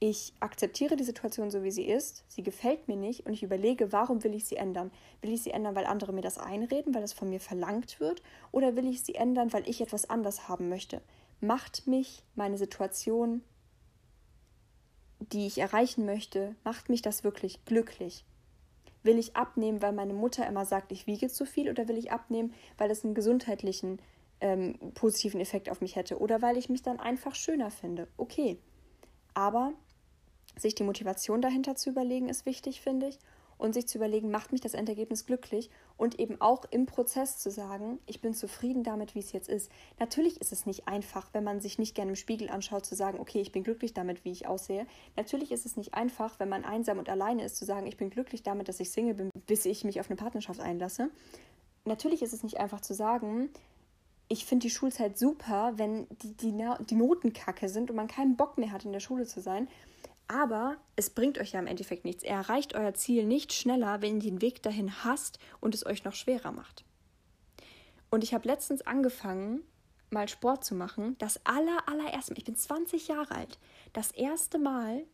ich 0.00 0.34
akzeptiere 0.40 0.96
die 0.96 1.04
Situation 1.04 1.50
so, 1.50 1.62
wie 1.62 1.70
sie 1.70 1.86
ist, 1.86 2.24
sie 2.28 2.42
gefällt 2.42 2.88
mir 2.88 2.96
nicht 2.96 3.26
und 3.26 3.32
ich 3.32 3.42
überlege, 3.42 3.92
warum 3.92 4.22
will 4.24 4.34
ich 4.34 4.44
sie 4.44 4.56
ändern? 4.56 4.90
Will 5.22 5.32
ich 5.32 5.42
sie 5.42 5.52
ändern, 5.52 5.74
weil 5.74 5.86
andere 5.86 6.12
mir 6.12 6.20
das 6.20 6.38
einreden, 6.38 6.94
weil 6.94 7.02
das 7.02 7.12
von 7.12 7.30
mir 7.30 7.40
verlangt 7.40 8.00
wird? 8.00 8.22
Oder 8.52 8.76
will 8.76 8.86
ich 8.86 9.02
sie 9.02 9.14
ändern, 9.14 9.52
weil 9.52 9.68
ich 9.68 9.80
etwas 9.80 10.10
anders 10.10 10.48
haben 10.48 10.68
möchte? 10.68 11.00
Macht 11.40 11.86
mich 11.86 12.22
meine 12.34 12.58
Situation, 12.58 13.42
die 15.20 15.46
ich 15.46 15.58
erreichen 15.58 16.04
möchte, 16.04 16.54
macht 16.64 16.88
mich 16.88 17.02
das 17.02 17.24
wirklich 17.24 17.64
glücklich? 17.64 18.24
Will 19.02 19.18
ich 19.18 19.36
abnehmen, 19.36 19.82
weil 19.82 19.92
meine 19.92 20.14
Mutter 20.14 20.46
immer 20.46 20.64
sagt, 20.64 20.90
ich 20.92 21.06
wiege 21.06 21.28
zu 21.28 21.46
viel? 21.46 21.70
Oder 21.70 21.88
will 21.88 21.98
ich 21.98 22.10
abnehmen, 22.10 22.52
weil 22.78 22.90
es 22.90 23.04
einen 23.04 23.14
gesundheitlichen 23.14 24.00
ähm, 24.40 24.78
positiven 24.94 25.40
Effekt 25.40 25.70
auf 25.70 25.80
mich 25.80 25.96
hätte? 25.96 26.18
Oder 26.18 26.42
weil 26.42 26.56
ich 26.56 26.68
mich 26.68 26.82
dann 26.82 27.00
einfach 27.00 27.34
schöner 27.34 27.70
finde? 27.70 28.08
Okay. 28.16 28.58
Aber 29.34 29.72
sich 30.56 30.74
die 30.74 30.84
Motivation 30.84 31.42
dahinter 31.42 31.76
zu 31.76 31.90
überlegen, 31.90 32.28
ist 32.28 32.46
wichtig, 32.46 32.80
finde 32.80 33.08
ich. 33.08 33.18
Und 33.56 33.72
sich 33.72 33.86
zu 33.86 33.98
überlegen, 33.98 34.32
macht 34.32 34.50
mich 34.50 34.60
das 34.60 34.74
Endergebnis 34.74 35.26
glücklich? 35.26 35.70
Und 35.96 36.18
eben 36.18 36.40
auch 36.40 36.64
im 36.70 36.86
Prozess 36.86 37.38
zu 37.38 37.52
sagen, 37.52 38.00
ich 38.06 38.20
bin 38.20 38.34
zufrieden 38.34 38.82
damit, 38.82 39.14
wie 39.14 39.20
es 39.20 39.30
jetzt 39.30 39.48
ist. 39.48 39.70
Natürlich 40.00 40.40
ist 40.40 40.50
es 40.50 40.66
nicht 40.66 40.88
einfach, 40.88 41.28
wenn 41.32 41.44
man 41.44 41.60
sich 41.60 41.78
nicht 41.78 41.94
gerne 41.94 42.10
im 42.10 42.16
Spiegel 42.16 42.48
anschaut, 42.48 42.84
zu 42.84 42.96
sagen, 42.96 43.20
okay, 43.20 43.40
ich 43.40 43.52
bin 43.52 43.62
glücklich 43.62 43.94
damit, 43.94 44.24
wie 44.24 44.32
ich 44.32 44.48
aussehe. 44.48 44.86
Natürlich 45.16 45.52
ist 45.52 45.66
es 45.66 45.76
nicht 45.76 45.94
einfach, 45.94 46.40
wenn 46.40 46.48
man 46.48 46.64
einsam 46.64 46.98
und 46.98 47.08
alleine 47.08 47.44
ist, 47.44 47.56
zu 47.56 47.64
sagen, 47.64 47.86
ich 47.86 47.96
bin 47.96 48.10
glücklich 48.10 48.42
damit, 48.42 48.68
dass 48.68 48.80
ich 48.80 48.90
Single 48.90 49.14
bin, 49.14 49.30
bis 49.46 49.64
ich 49.66 49.84
mich 49.84 50.00
auf 50.00 50.10
eine 50.10 50.16
Partnerschaft 50.16 50.60
einlasse. 50.60 51.10
Natürlich 51.84 52.22
ist 52.22 52.32
es 52.32 52.42
nicht 52.42 52.58
einfach 52.58 52.80
zu 52.80 52.92
sagen, 52.92 53.50
ich 54.28 54.44
finde 54.44 54.64
die 54.64 54.70
Schulzeit 54.70 55.18
super, 55.18 55.72
wenn 55.76 56.06
die, 56.22 56.34
die, 56.34 56.52
die 56.88 56.94
Noten 56.94 57.32
kacke 57.32 57.68
sind 57.68 57.90
und 57.90 57.96
man 57.96 58.08
keinen 58.08 58.36
Bock 58.36 58.58
mehr 58.58 58.72
hat, 58.72 58.84
in 58.84 58.92
der 58.92 59.00
Schule 59.00 59.26
zu 59.26 59.40
sein. 59.40 59.68
Aber 60.26 60.76
es 60.96 61.10
bringt 61.10 61.38
euch 61.38 61.52
ja 61.52 61.60
im 61.60 61.66
Endeffekt 61.66 62.04
nichts. 62.04 62.22
Ihr 62.22 62.30
erreicht 62.30 62.74
euer 62.74 62.94
Ziel 62.94 63.26
nicht 63.26 63.52
schneller, 63.52 64.00
wenn 64.00 64.16
ihr 64.16 64.30
den 64.30 64.40
Weg 64.40 64.62
dahin 64.62 65.04
hasst 65.04 65.38
und 65.60 65.74
es 65.74 65.84
euch 65.84 66.04
noch 66.04 66.14
schwerer 66.14 66.52
macht. 66.52 66.84
Und 68.10 68.24
ich 68.24 68.32
habe 68.32 68.48
letztens 68.48 68.82
angefangen, 68.82 69.60
mal 70.10 70.28
Sport 70.28 70.64
zu 70.64 70.74
machen. 70.74 71.16
Das 71.18 71.44
aller, 71.44 71.86
allererste 71.86 72.32
Mal, 72.32 72.38
ich 72.38 72.44
bin 72.44 72.56
20 72.56 73.08
Jahre 73.08 73.34
alt, 73.34 73.58
das 73.92 74.12
erste 74.12 74.58
Mal 74.58 75.04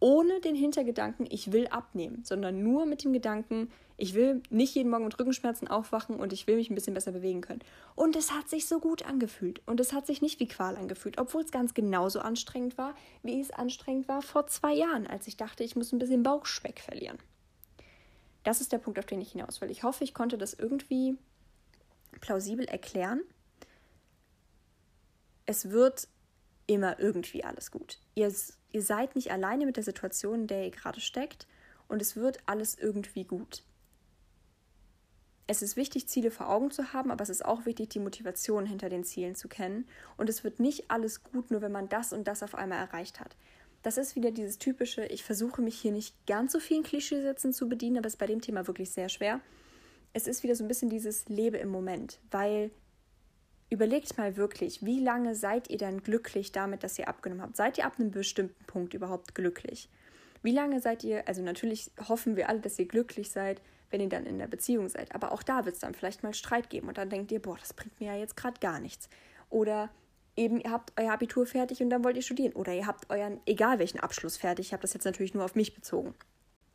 ohne 0.00 0.40
den 0.40 0.54
Hintergedanken, 0.54 1.26
ich 1.30 1.52
will 1.52 1.66
abnehmen, 1.68 2.24
sondern 2.24 2.62
nur 2.62 2.86
mit 2.86 3.04
dem 3.04 3.12
Gedanken, 3.12 3.70
ich 3.96 4.14
will 4.14 4.42
nicht 4.50 4.74
jeden 4.74 4.90
Morgen 4.90 5.04
mit 5.04 5.18
Rückenschmerzen 5.18 5.68
aufwachen 5.68 6.16
und 6.16 6.32
ich 6.32 6.46
will 6.46 6.56
mich 6.56 6.68
ein 6.68 6.74
bisschen 6.74 6.94
besser 6.94 7.12
bewegen 7.12 7.42
können. 7.42 7.60
Und 7.94 8.16
es 8.16 8.32
hat 8.32 8.48
sich 8.48 8.66
so 8.66 8.80
gut 8.80 9.04
angefühlt. 9.04 9.62
Und 9.66 9.78
es 9.78 9.92
hat 9.92 10.06
sich 10.06 10.20
nicht 10.20 10.40
wie 10.40 10.48
Qual 10.48 10.76
angefühlt, 10.76 11.18
obwohl 11.18 11.42
es 11.42 11.52
ganz 11.52 11.74
genauso 11.74 12.18
anstrengend 12.18 12.76
war, 12.76 12.96
wie 13.22 13.40
es 13.40 13.52
anstrengend 13.52 14.08
war 14.08 14.20
vor 14.20 14.48
zwei 14.48 14.74
Jahren, 14.74 15.06
als 15.06 15.28
ich 15.28 15.36
dachte, 15.36 15.62
ich 15.62 15.76
muss 15.76 15.92
ein 15.92 16.00
bisschen 16.00 16.24
Bauchspeck 16.24 16.80
verlieren. 16.80 17.18
Das 18.42 18.60
ist 18.60 18.72
der 18.72 18.78
Punkt, 18.78 18.98
auf 18.98 19.06
den 19.06 19.20
ich 19.20 19.32
hinaus 19.32 19.60
will. 19.60 19.70
Ich 19.70 19.84
hoffe, 19.84 20.02
ich 20.02 20.12
konnte 20.12 20.38
das 20.38 20.54
irgendwie 20.54 21.16
plausibel 22.20 22.66
erklären. 22.66 23.20
Es 25.46 25.70
wird 25.70 26.08
immer 26.66 26.98
irgendwie 26.98 27.44
alles 27.44 27.70
gut. 27.70 27.98
Ihr, 28.14 28.32
ihr 28.72 28.82
seid 28.82 29.14
nicht 29.14 29.30
alleine 29.30 29.66
mit 29.66 29.76
der 29.76 29.84
Situation, 29.84 30.42
in 30.42 30.46
der 30.48 30.64
ihr 30.64 30.70
gerade 30.72 31.00
steckt 31.00 31.46
und 31.86 32.02
es 32.02 32.16
wird 32.16 32.38
alles 32.46 32.76
irgendwie 32.76 33.24
gut 33.24 33.62
es 35.46 35.60
ist 35.60 35.76
wichtig, 35.76 36.08
Ziele 36.08 36.30
vor 36.30 36.48
Augen 36.48 36.70
zu 36.70 36.92
haben, 36.92 37.10
aber 37.10 37.22
es 37.22 37.28
ist 37.28 37.44
auch 37.44 37.66
wichtig, 37.66 37.90
die 37.90 37.98
Motivation 37.98 38.64
hinter 38.64 38.88
den 38.88 39.04
Zielen 39.04 39.34
zu 39.34 39.48
kennen. 39.48 39.86
Und 40.16 40.28
es 40.30 40.42
wird 40.42 40.58
nicht 40.58 40.90
alles 40.90 41.22
gut, 41.22 41.50
nur 41.50 41.60
wenn 41.60 41.72
man 41.72 41.88
das 41.88 42.12
und 42.12 42.26
das 42.26 42.42
auf 42.42 42.54
einmal 42.54 42.78
erreicht 42.78 43.20
hat. 43.20 43.36
Das 43.82 43.98
ist 43.98 44.16
wieder 44.16 44.30
dieses 44.30 44.58
typische, 44.58 45.04
ich 45.04 45.22
versuche 45.22 45.60
mich 45.60 45.78
hier 45.78 45.92
nicht 45.92 46.14
ganz 46.26 46.52
so 46.52 46.60
vielen 46.60 46.82
Klischeesätzen 46.82 47.52
zu 47.52 47.68
bedienen, 47.68 47.98
aber 47.98 48.06
es 48.06 48.14
ist 48.14 48.18
bei 48.18 48.26
dem 48.26 48.40
Thema 48.40 48.66
wirklich 48.66 48.90
sehr 48.90 49.10
schwer. 49.10 49.40
Es 50.14 50.26
ist 50.26 50.42
wieder 50.42 50.54
so 50.54 50.64
ein 50.64 50.68
bisschen 50.68 50.88
dieses 50.88 51.28
Lebe 51.28 51.58
im 51.58 51.68
Moment, 51.68 52.18
weil 52.30 52.70
überlegt 53.68 54.16
mal 54.16 54.38
wirklich, 54.38 54.84
wie 54.84 55.00
lange 55.00 55.34
seid 55.34 55.68
ihr 55.68 55.76
dann 55.76 56.02
glücklich 56.02 56.52
damit, 56.52 56.82
dass 56.82 56.98
ihr 56.98 57.08
abgenommen 57.08 57.42
habt? 57.42 57.56
Seid 57.56 57.76
ihr 57.76 57.84
ab 57.84 57.94
einem 57.98 58.10
bestimmten 58.10 58.64
Punkt 58.64 58.94
überhaupt 58.94 59.34
glücklich? 59.34 59.90
Wie 60.42 60.52
lange 60.52 60.80
seid 60.80 61.04
ihr, 61.04 61.28
also 61.28 61.42
natürlich 61.42 61.90
hoffen 62.08 62.36
wir 62.36 62.48
alle, 62.48 62.60
dass 62.60 62.78
ihr 62.78 62.86
glücklich 62.86 63.30
seid, 63.30 63.60
wenn 63.94 64.00
ihr 64.00 64.08
dann 64.08 64.26
in 64.26 64.40
der 64.40 64.48
Beziehung 64.48 64.88
seid. 64.88 65.14
Aber 65.14 65.30
auch 65.30 65.44
da 65.44 65.64
wird 65.64 65.76
es 65.76 65.80
dann 65.80 65.94
vielleicht 65.94 66.24
mal 66.24 66.34
Streit 66.34 66.68
geben 66.68 66.88
und 66.88 66.98
dann 66.98 67.10
denkt 67.10 67.30
ihr, 67.30 67.40
boah, 67.40 67.56
das 67.56 67.72
bringt 67.72 68.00
mir 68.00 68.12
ja 68.12 68.18
jetzt 68.18 68.36
gerade 68.36 68.58
gar 68.58 68.80
nichts. 68.80 69.08
Oder 69.50 69.88
eben, 70.34 70.60
ihr 70.60 70.72
habt 70.72 70.92
euer 70.98 71.12
Abitur 71.12 71.46
fertig 71.46 71.80
und 71.80 71.90
dann 71.90 72.02
wollt 72.02 72.16
ihr 72.16 72.22
studieren. 72.22 72.54
Oder 72.54 72.74
ihr 72.74 72.88
habt 72.88 73.08
euren, 73.08 73.40
egal 73.46 73.78
welchen 73.78 74.00
Abschluss 74.00 74.36
fertig, 74.36 74.66
ich 74.66 74.72
habe 74.72 74.82
das 74.82 74.94
jetzt 74.94 75.04
natürlich 75.04 75.32
nur 75.32 75.44
auf 75.44 75.54
mich 75.54 75.76
bezogen. 75.76 76.12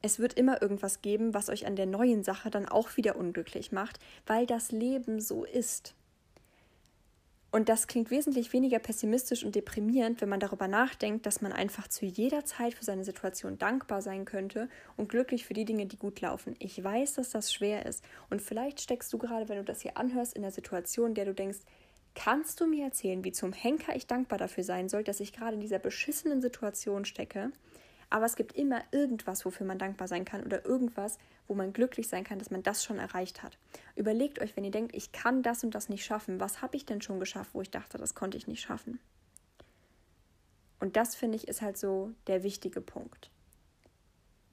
Es 0.01 0.19
wird 0.19 0.35
immer 0.35 0.61
irgendwas 0.61 1.01
geben, 1.01 1.33
was 1.33 1.49
euch 1.49 1.67
an 1.67 1.75
der 1.75 1.87
neuen 1.87 2.23
Sache 2.23 2.49
dann 2.49 2.69
auch 2.69 2.95
wieder 2.95 3.17
unglücklich 3.17 3.73
macht, 3.73 3.99
weil 4.25 4.45
das 4.45 4.71
Leben 4.71 5.19
so 5.19 5.43
ist. 5.43 5.95
Und 7.51 7.67
das 7.67 7.87
klingt 7.87 8.11
wesentlich 8.11 8.53
weniger 8.53 8.77
pessimistisch 8.77 9.43
und 9.43 9.55
deprimierend, 9.55 10.21
wenn 10.21 10.29
man 10.29 10.39
darüber 10.39 10.67
nachdenkt, 10.67 11.25
dass 11.25 11.41
man 11.41 11.51
einfach 11.51 11.87
zu 11.87 12.05
jeder 12.05 12.45
Zeit 12.45 12.75
für 12.75 12.85
seine 12.85 13.03
Situation 13.03 13.57
dankbar 13.57 14.03
sein 14.03 14.25
könnte 14.25 14.69
und 14.97 15.09
glücklich 15.09 15.45
für 15.45 15.55
die 15.55 15.65
Dinge, 15.65 15.87
die 15.87 15.97
gut 15.97 16.21
laufen. 16.21 16.55
Ich 16.59 16.83
weiß, 16.83 17.15
dass 17.15 17.31
das 17.31 17.51
schwer 17.51 17.87
ist. 17.87 18.03
Und 18.29 18.41
vielleicht 18.41 18.81
steckst 18.81 19.11
du 19.11 19.17
gerade, 19.17 19.49
wenn 19.49 19.57
du 19.57 19.63
das 19.63 19.81
hier 19.81 19.97
anhörst, 19.97 20.35
in 20.35 20.43
der 20.43 20.51
Situation, 20.51 21.09
in 21.09 21.15
der 21.15 21.25
du 21.25 21.33
denkst, 21.33 21.59
kannst 22.13 22.59
du 22.59 22.67
mir 22.67 22.85
erzählen, 22.85 23.23
wie 23.23 23.31
zum 23.31 23.53
Henker 23.53 23.95
ich 23.95 24.05
dankbar 24.05 24.37
dafür 24.37 24.63
sein 24.63 24.87
soll, 24.87 25.03
dass 25.03 25.19
ich 25.19 25.33
gerade 25.33 25.55
in 25.55 25.61
dieser 25.61 25.79
beschissenen 25.79 26.41
Situation 26.41 27.05
stecke? 27.05 27.51
Aber 28.09 28.25
es 28.25 28.35
gibt 28.35 28.53
immer 28.53 28.81
irgendwas, 28.91 29.45
wofür 29.45 29.67
man 29.67 29.77
dankbar 29.77 30.07
sein 30.07 30.25
kann 30.25 30.43
oder 30.43 30.65
irgendwas, 30.65 31.19
wo 31.47 31.53
man 31.53 31.73
glücklich 31.73 32.07
sein 32.07 32.23
kann, 32.23 32.39
dass 32.39 32.49
man 32.49 32.63
das 32.63 32.83
schon 32.83 32.97
erreicht 32.97 33.43
hat. 33.43 33.57
Überlegt 33.95 34.41
euch, 34.41 34.55
wenn 34.55 34.63
ihr 34.63 34.71
denkt, 34.71 34.95
ich 34.95 35.11
kann 35.11 35.43
das 35.43 35.63
und 35.63 35.75
das 35.75 35.89
nicht 35.89 36.03
schaffen, 36.03 36.39
was 36.39 36.61
habe 36.61 36.75
ich 36.75 36.85
denn 36.85 37.01
schon 37.01 37.19
geschafft, 37.19 37.51
wo 37.53 37.61
ich 37.61 37.69
dachte, 37.69 37.97
das 37.97 38.15
konnte 38.15 38.37
ich 38.37 38.47
nicht 38.47 38.61
schaffen? 38.61 38.99
Und 40.79 40.95
das 40.95 41.15
finde 41.15 41.35
ich 41.35 41.47
ist 41.47 41.61
halt 41.61 41.77
so 41.77 42.11
der 42.27 42.43
wichtige 42.43 42.81
Punkt. 42.81 43.29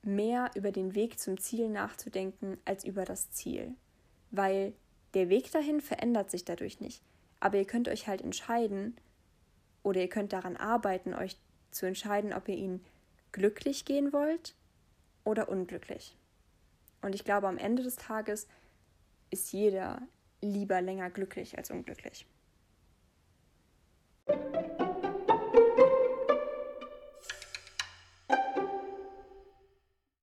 Mehr 0.02 0.50
über 0.54 0.72
den 0.72 0.94
Weg 0.94 1.18
zum 1.18 1.38
Ziel 1.38 1.68
nachzudenken 1.68 2.58
als 2.64 2.84
über 2.84 3.04
das 3.04 3.30
Ziel. 3.30 3.74
Weil 4.30 4.74
der 5.14 5.28
Weg 5.28 5.50
dahin 5.50 5.80
verändert 5.80 6.30
sich 6.30 6.44
dadurch 6.44 6.80
nicht. 6.80 7.02
Aber 7.40 7.58
ihr 7.58 7.64
könnt 7.64 7.88
euch 7.88 8.06
halt 8.06 8.22
entscheiden 8.22 8.96
oder 9.82 10.00
ihr 10.00 10.08
könnt 10.08 10.32
daran 10.32 10.56
arbeiten, 10.56 11.14
euch 11.14 11.36
zu 11.70 11.86
entscheiden, 11.86 12.32
ob 12.32 12.48
ihr 12.48 12.56
ihn 12.56 12.84
glücklich 13.36 13.84
gehen 13.84 14.14
wollt 14.14 14.54
oder 15.22 15.50
unglücklich. 15.50 16.16
Und 17.02 17.14
ich 17.14 17.22
glaube, 17.22 17.48
am 17.48 17.58
Ende 17.58 17.82
des 17.82 17.96
Tages 17.96 18.48
ist 19.30 19.52
jeder 19.52 20.00
lieber 20.40 20.80
länger 20.80 21.10
glücklich 21.10 21.58
als 21.58 21.70
unglücklich. 21.70 22.26